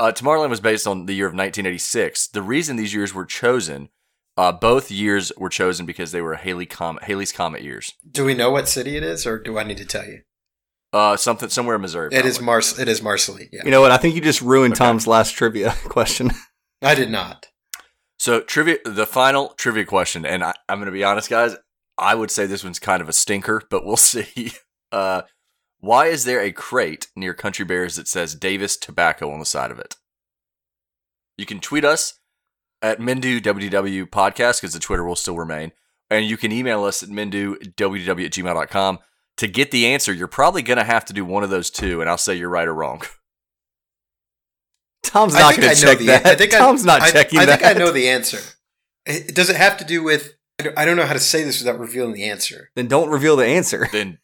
Uh, 0.00 0.12
Tomorrowland 0.12 0.50
was 0.50 0.60
based 0.60 0.86
on 0.86 1.06
the 1.06 1.12
year 1.12 1.26
of 1.26 1.32
1986. 1.32 2.28
The 2.28 2.40
reason 2.40 2.76
these 2.76 2.94
years 2.94 3.12
were 3.12 3.26
chosen, 3.26 3.88
uh, 4.36 4.52
both 4.52 4.90
years 4.92 5.32
were 5.36 5.48
chosen 5.50 5.84
because 5.84 6.12
they 6.12 6.22
were 6.22 6.36
Halley 6.36 6.66
Comet, 6.66 7.02
Halley's 7.04 7.32
Comet 7.32 7.62
years. 7.62 7.94
Do 8.08 8.24
we 8.24 8.32
know 8.34 8.50
what 8.52 8.68
city 8.68 8.96
it 8.96 9.02
is, 9.02 9.26
or 9.26 9.38
do 9.38 9.58
I 9.58 9.64
need 9.64 9.78
to 9.78 9.84
tell 9.84 10.06
you? 10.06 10.20
Uh, 10.92 11.16
something 11.16 11.48
somewhere 11.50 11.76
in 11.76 11.82
Missouri. 11.82 12.08
It 12.12 12.24
is 12.24 12.38
probably. 12.38 12.46
Mars. 12.46 12.78
It 12.78 12.88
is 12.88 13.02
Marceline. 13.02 13.48
Yeah, 13.52 13.62
You 13.64 13.70
know 13.70 13.80
what? 13.82 13.90
I 13.90 13.98
think 13.98 14.14
you 14.14 14.20
just 14.20 14.40
ruined 14.40 14.72
Okay. 14.74 14.84
Tom's 14.84 15.06
last 15.06 15.32
trivia 15.32 15.74
question. 15.84 16.30
I 16.82 16.94
did 16.94 17.10
not. 17.10 17.46
So 18.18 18.40
trivia, 18.40 18.78
the 18.84 19.06
final 19.06 19.50
trivia 19.58 19.84
question, 19.84 20.24
and 20.24 20.42
I, 20.42 20.54
I'm 20.68 20.78
going 20.78 20.86
to 20.86 20.92
be 20.92 21.04
honest, 21.04 21.28
guys. 21.30 21.56
I 21.98 22.14
would 22.14 22.30
say 22.30 22.46
this 22.46 22.64
one's 22.64 22.78
kind 22.78 23.02
of 23.02 23.08
a 23.08 23.12
stinker, 23.12 23.62
but 23.70 23.84
we'll 23.84 23.96
see. 23.98 24.52
Uh, 24.90 25.22
why 25.80 26.06
is 26.06 26.24
there 26.24 26.40
a 26.40 26.52
crate 26.52 27.08
near 27.14 27.34
Country 27.34 27.64
Bears 27.64 27.96
that 27.96 28.08
says 28.08 28.34
Davis 28.34 28.76
Tobacco 28.76 29.30
on 29.30 29.38
the 29.40 29.44
side 29.46 29.70
of 29.70 29.78
it? 29.78 29.96
You 31.36 31.46
can 31.46 31.60
tweet 31.60 31.84
us 31.84 32.14
at 32.82 32.98
Mindu 32.98 33.40
WDW 33.40 34.08
podcast 34.08 34.60
because 34.60 34.72
the 34.72 34.80
Twitter 34.80 35.04
will 35.04 35.16
still 35.16 35.36
remain. 35.36 35.72
And 36.10 36.24
you 36.24 36.36
can 36.36 36.50
email 36.52 36.84
us 36.84 37.02
at 37.02 37.10
MinduWDW 37.10 38.24
at 38.24 38.32
gmail.com. 38.32 38.98
To 39.38 39.46
get 39.48 39.70
the 39.70 39.86
answer, 39.86 40.12
you're 40.12 40.26
probably 40.28 40.62
going 40.62 40.78
to 40.78 40.84
have 40.84 41.04
to 41.06 41.12
do 41.12 41.24
one 41.24 41.42
of 41.44 41.50
those 41.50 41.70
two, 41.70 42.00
and 42.00 42.10
I'll 42.10 42.18
say 42.18 42.34
you're 42.34 42.48
right 42.48 42.66
or 42.68 42.74
wrong. 42.74 43.02
Tom's 45.02 45.34
not 45.34 45.56
going 45.56 45.74
to 45.74 45.80
check 45.80 45.98
that. 46.00 46.26
I 46.26 46.34
think 46.34 46.54
I- 46.54 46.58
Tom's 46.58 46.84
not 46.84 47.02
I, 47.02 47.10
checking 47.10 47.38
I 47.38 47.46
that. 47.46 47.60
think 47.60 47.76
I 47.76 47.78
know 47.78 47.90
the 47.90 48.08
answer. 48.08 48.38
It- 49.06 49.34
Does 49.34 49.48
it 49.48 49.56
have 49.56 49.76
to 49.78 49.84
do 49.84 50.02
with? 50.02 50.34
I 50.60 50.64
don't- 50.64 50.78
I 50.78 50.84
don't 50.84 50.96
know 50.96 51.06
how 51.06 51.12
to 51.12 51.20
say 51.20 51.44
this 51.44 51.60
without 51.60 51.78
revealing 51.78 52.12
the 52.14 52.24
answer. 52.24 52.70
Then 52.74 52.88
don't 52.88 53.10
reveal 53.10 53.36
the 53.36 53.46
answer. 53.46 53.88
then, 53.92 54.18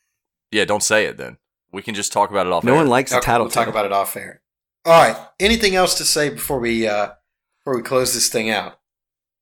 yeah, 0.51 0.65
don't 0.65 0.83
say 0.83 1.07
it 1.07 1.17
then. 1.17 1.39
We 1.73 1.81
can 1.83 1.95
just 1.95 2.13
talk 2.13 2.31
about 2.31 2.47
it 2.47 2.53
off 2.53 2.65
air. 2.65 2.69
No 2.69 2.75
air. 2.75 2.79
one 2.81 2.89
likes 2.89 3.13
a 3.13 3.17
Okay, 3.19 3.25
tattle. 3.27 3.47
we'll 3.47 3.51
talk 3.53 3.69
about 3.69 3.87
it 3.87 3.93
off 3.93 4.17
air. 4.17 4.43
All 4.85 4.93
right. 4.93 5.17
Anything 5.41 5.75
else 5.75 5.95
to 5.99 6.05
say 6.05 6.29
before 6.29 6.59
we 6.61 6.87
uh 6.87 7.13
before 7.65 7.77
we 7.77 7.83
close 7.83 8.13
this 8.15 8.29
thing 8.29 8.51
out? 8.51 8.79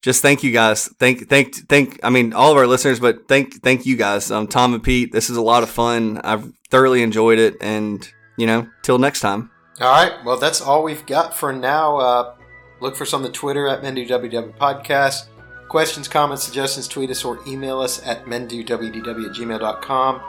Just 0.02 0.20
thank 0.20 0.42
you 0.42 0.50
guys. 0.50 0.88
Thank, 0.98 1.28
thank, 1.28 1.54
thank. 1.68 2.00
I 2.02 2.10
mean, 2.10 2.32
all 2.32 2.50
of 2.50 2.58
our 2.58 2.66
listeners, 2.66 2.98
but 2.98 3.28
thank, 3.28 3.62
thank 3.62 3.86
you 3.86 3.96
guys. 3.96 4.32
Um, 4.32 4.48
Tom 4.48 4.74
and 4.74 4.82
Pete, 4.82 5.12
this 5.12 5.30
is 5.30 5.36
a 5.36 5.42
lot 5.42 5.62
of 5.62 5.70
fun. 5.70 6.18
I've 6.24 6.52
thoroughly 6.70 7.02
enjoyed 7.02 7.38
it, 7.38 7.56
and 7.60 8.06
you 8.36 8.46
know, 8.46 8.68
till 8.82 8.98
next 8.98 9.20
time. 9.20 9.50
All 9.80 9.90
right. 9.90 10.12
Well, 10.24 10.38
that's 10.38 10.60
all 10.60 10.82
we've 10.82 11.06
got 11.06 11.34
for 11.34 11.52
now. 11.52 11.96
Uh, 11.98 12.34
look 12.80 12.96
for 12.96 13.04
us 13.04 13.14
on 13.14 13.22
the 13.22 13.30
Twitter 13.30 13.68
at 13.68 13.82
MenduWW 13.82 14.56
Podcast. 14.56 15.26
Questions, 15.68 16.08
comments, 16.08 16.44
suggestions, 16.44 16.88
tweet 16.88 17.08
us 17.10 17.24
or 17.24 17.38
email 17.46 17.80
us 17.80 18.04
at 18.06 18.26
menduwdw 18.26 19.30
at 19.30 19.36
gmail.com. 19.36 20.20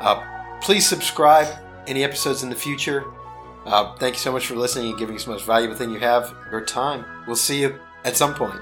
Uh, 0.00 0.58
please 0.62 0.88
subscribe. 0.88 1.48
Any 1.86 2.04
episodes 2.04 2.42
in 2.42 2.48
the 2.48 2.56
future. 2.56 3.04
Uh, 3.66 3.94
thank 3.96 4.14
you 4.14 4.20
so 4.20 4.32
much 4.32 4.46
for 4.46 4.54
listening 4.54 4.90
and 4.90 4.98
giving 4.98 5.16
us 5.16 5.24
the 5.24 5.32
most 5.32 5.44
valuable 5.44 5.76
thing 5.76 5.90
you 5.90 5.98
have, 5.98 6.34
your 6.50 6.64
time. 6.64 7.04
We'll 7.26 7.36
see 7.36 7.60
you 7.60 7.78
at 8.04 8.16
some 8.16 8.34
point. 8.34 8.60